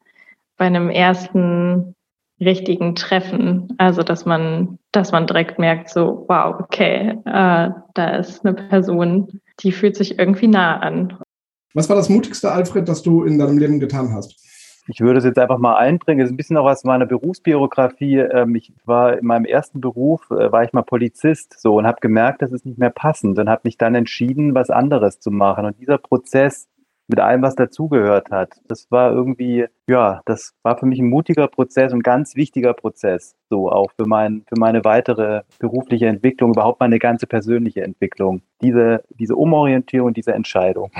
bei 0.57 0.65
einem 0.65 0.89
ersten 0.89 1.93
richtigen 2.39 2.95
Treffen. 2.95 3.75
Also 3.77 4.01
dass 4.01 4.25
man, 4.25 4.79
dass 4.91 5.11
man 5.11 5.27
direkt 5.27 5.59
merkt, 5.59 5.89
so, 5.89 6.25
wow, 6.27 6.55
okay, 6.59 7.19
äh, 7.25 7.69
da 7.93 8.09
ist 8.17 8.43
eine 8.43 8.55
Person, 8.55 9.39
die 9.59 9.71
fühlt 9.71 9.95
sich 9.95 10.17
irgendwie 10.17 10.47
nah 10.47 10.79
an. 10.79 11.15
Was 11.75 11.89
war 11.89 11.95
das 11.95 12.09
Mutigste, 12.09 12.51
Alfred, 12.51 12.89
das 12.89 13.03
du 13.03 13.23
in 13.23 13.37
deinem 13.37 13.59
Leben 13.59 13.79
getan 13.79 14.11
hast? 14.15 14.35
Ich 14.87 14.99
würde 14.99 15.19
es 15.19 15.25
jetzt 15.25 15.37
einfach 15.37 15.59
mal 15.59 15.75
einbringen. 15.75 16.21
Es 16.21 16.27
ist 16.27 16.33
ein 16.33 16.37
bisschen 16.37 16.57
auch 16.57 16.65
aus 16.65 16.83
meiner 16.83 17.05
Berufsbiografie. 17.05 18.17
Ähm, 18.17 18.55
ich 18.55 18.73
war 18.85 19.17
in 19.17 19.25
meinem 19.25 19.45
ersten 19.45 19.79
Beruf, 19.79 20.29
äh, 20.31 20.51
war 20.51 20.63
ich 20.63 20.73
mal 20.73 20.81
Polizist 20.81 21.59
so 21.59 21.75
und 21.75 21.85
habe 21.85 21.99
gemerkt, 22.01 22.41
das 22.41 22.51
ist 22.51 22.65
nicht 22.65 22.79
mehr 22.79 22.89
passend 22.89 23.37
und 23.37 23.49
habe 23.49 23.61
mich 23.65 23.77
dann 23.77 23.95
entschieden, 23.95 24.55
was 24.55 24.69
anderes 24.69 25.19
zu 25.19 25.31
machen. 25.31 25.65
Und 25.65 25.79
dieser 25.79 25.97
Prozess 25.97 26.67
mit 27.07 27.19
allem, 27.19 27.41
was 27.41 27.55
dazugehört 27.55 28.31
hat, 28.31 28.53
das 28.67 28.89
war 28.89 29.11
irgendwie, 29.11 29.65
ja, 29.87 30.21
das 30.25 30.53
war 30.63 30.77
für 30.77 30.85
mich 30.85 30.99
ein 30.99 31.09
mutiger 31.09 31.47
Prozess 31.47 31.93
und 31.93 32.03
ganz 32.03 32.35
wichtiger 32.35 32.73
Prozess, 32.73 33.35
so 33.49 33.69
auch 33.69 33.91
für, 33.91 34.07
mein, 34.07 34.43
für 34.47 34.57
meine 34.57 34.83
weitere 34.85 35.41
berufliche 35.59 36.07
Entwicklung, 36.07 36.53
überhaupt 36.53 36.79
meine 36.79 36.99
ganze 36.99 37.27
persönliche 37.27 37.83
Entwicklung. 37.83 38.41
Diese, 38.61 39.03
diese 39.19 39.35
Umorientierung, 39.35 40.13
diese 40.13 40.33
Entscheidung. 40.33 40.91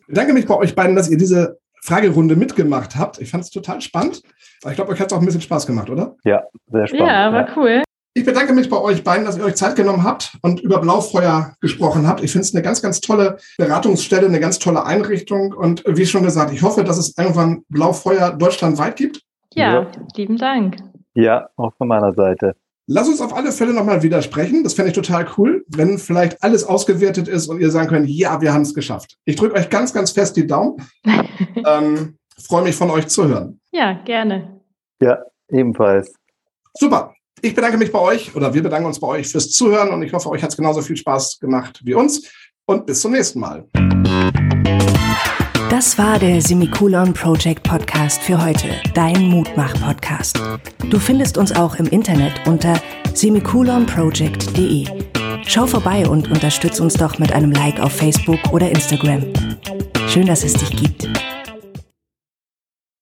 Ich 0.00 0.06
bedanke 0.06 0.32
mich 0.32 0.46
bei 0.46 0.56
euch 0.56 0.74
beiden, 0.74 0.96
dass 0.96 1.10
ihr 1.10 1.18
diese 1.18 1.60
Fragerunde 1.82 2.36
mitgemacht 2.36 2.96
habt. 2.96 3.20
Ich 3.20 3.30
fand 3.30 3.44
es 3.44 3.50
total 3.50 3.80
spannend. 3.80 4.22
Ich 4.68 4.74
glaube, 4.74 4.92
euch 4.92 5.00
hat 5.00 5.10
es 5.10 5.12
auch 5.16 5.20
ein 5.20 5.26
bisschen 5.26 5.40
Spaß 5.40 5.66
gemacht, 5.66 5.88
oder? 5.90 6.16
Ja, 6.24 6.42
sehr 6.70 6.86
spannend. 6.86 7.06
Ja, 7.06 7.32
war 7.32 7.48
ja. 7.48 7.56
cool. 7.56 7.82
Ich 8.12 8.24
bedanke 8.24 8.52
mich 8.52 8.68
bei 8.68 8.76
euch 8.76 9.04
beiden, 9.04 9.24
dass 9.24 9.38
ihr 9.38 9.44
euch 9.44 9.54
Zeit 9.54 9.76
genommen 9.76 10.02
habt 10.02 10.36
und 10.42 10.60
über 10.60 10.80
Blaufeuer 10.80 11.54
gesprochen 11.60 12.08
habt. 12.08 12.24
Ich 12.24 12.32
finde 12.32 12.44
es 12.44 12.54
eine 12.54 12.62
ganz, 12.62 12.82
ganz 12.82 13.00
tolle 13.00 13.38
Beratungsstelle, 13.56 14.26
eine 14.26 14.40
ganz 14.40 14.58
tolle 14.58 14.84
Einrichtung. 14.84 15.52
Und 15.52 15.84
wie 15.86 16.06
schon 16.06 16.24
gesagt, 16.24 16.52
ich 16.52 16.62
hoffe, 16.62 16.82
dass 16.82 16.98
es 16.98 17.16
irgendwann 17.16 17.62
Blaufeuer 17.68 18.32
deutschlandweit 18.32 18.96
gibt. 18.96 19.22
Ja, 19.54 19.82
ja. 19.82 19.86
lieben 20.16 20.36
Dank. 20.36 20.78
Ja, 21.14 21.50
auch 21.56 21.72
von 21.78 21.86
meiner 21.86 22.12
Seite. 22.12 22.56
Lass 22.92 23.06
uns 23.06 23.20
auf 23.20 23.32
alle 23.32 23.52
Fälle 23.52 23.72
nochmal 23.72 24.02
widersprechen. 24.02 24.64
Das 24.64 24.74
fände 24.74 24.90
ich 24.90 24.96
total 24.96 25.24
cool, 25.38 25.64
wenn 25.68 25.96
vielleicht 25.96 26.42
alles 26.42 26.64
ausgewertet 26.64 27.28
ist 27.28 27.46
und 27.46 27.60
ihr 27.60 27.70
sagen 27.70 27.88
könnt, 27.88 28.08
ja, 28.08 28.40
wir 28.40 28.52
haben 28.52 28.62
es 28.62 28.74
geschafft. 28.74 29.16
Ich 29.24 29.36
drücke 29.36 29.54
euch 29.54 29.70
ganz, 29.70 29.94
ganz 29.94 30.10
fest 30.10 30.36
die 30.36 30.44
Daumen. 30.44 30.84
ähm, 31.04 32.18
Freue 32.36 32.64
mich 32.64 32.74
von 32.74 32.90
euch 32.90 33.06
zu 33.06 33.28
hören. 33.28 33.60
Ja, 33.70 33.92
gerne. 34.04 34.60
Ja, 35.00 35.18
ebenfalls. 35.52 36.12
Super. 36.76 37.14
Ich 37.40 37.54
bedanke 37.54 37.78
mich 37.78 37.92
bei 37.92 38.00
euch 38.00 38.34
oder 38.34 38.52
wir 38.52 38.62
bedanken 38.64 38.86
uns 38.86 38.98
bei 38.98 39.06
euch 39.06 39.28
fürs 39.28 39.52
Zuhören 39.52 39.90
und 39.90 40.02
ich 40.02 40.12
hoffe, 40.12 40.28
euch 40.28 40.42
hat 40.42 40.50
es 40.50 40.56
genauso 40.56 40.82
viel 40.82 40.96
Spaß 40.96 41.38
gemacht 41.38 41.80
wie 41.84 41.94
uns. 41.94 42.28
Und 42.66 42.86
bis 42.86 43.02
zum 43.02 43.12
nächsten 43.12 43.38
Mal. 43.38 43.68
Das 45.70 45.96
war 45.96 46.18
der 46.18 46.40
Semikolon 46.40 47.14
Project 47.14 47.62
Podcast 47.62 47.89
für 48.08 48.42
heute, 48.42 48.68
dein 48.94 49.28
Mutmach-Podcast. 49.28 50.40
Du 50.88 50.98
findest 50.98 51.36
uns 51.36 51.52
auch 51.52 51.74
im 51.74 51.86
Internet 51.86 52.32
unter 52.46 52.80
semikolonproject.de. 53.12 54.86
Schau 55.46 55.66
vorbei 55.66 56.08
und 56.08 56.30
unterstütz 56.30 56.80
uns 56.80 56.94
doch 56.94 57.18
mit 57.18 57.32
einem 57.32 57.52
Like 57.52 57.78
auf 57.78 57.92
Facebook 57.92 58.38
oder 58.52 58.70
Instagram. 58.70 59.26
Schön, 60.08 60.26
dass 60.26 60.44
es 60.44 60.54
dich 60.54 60.70
gibt. 60.70 61.10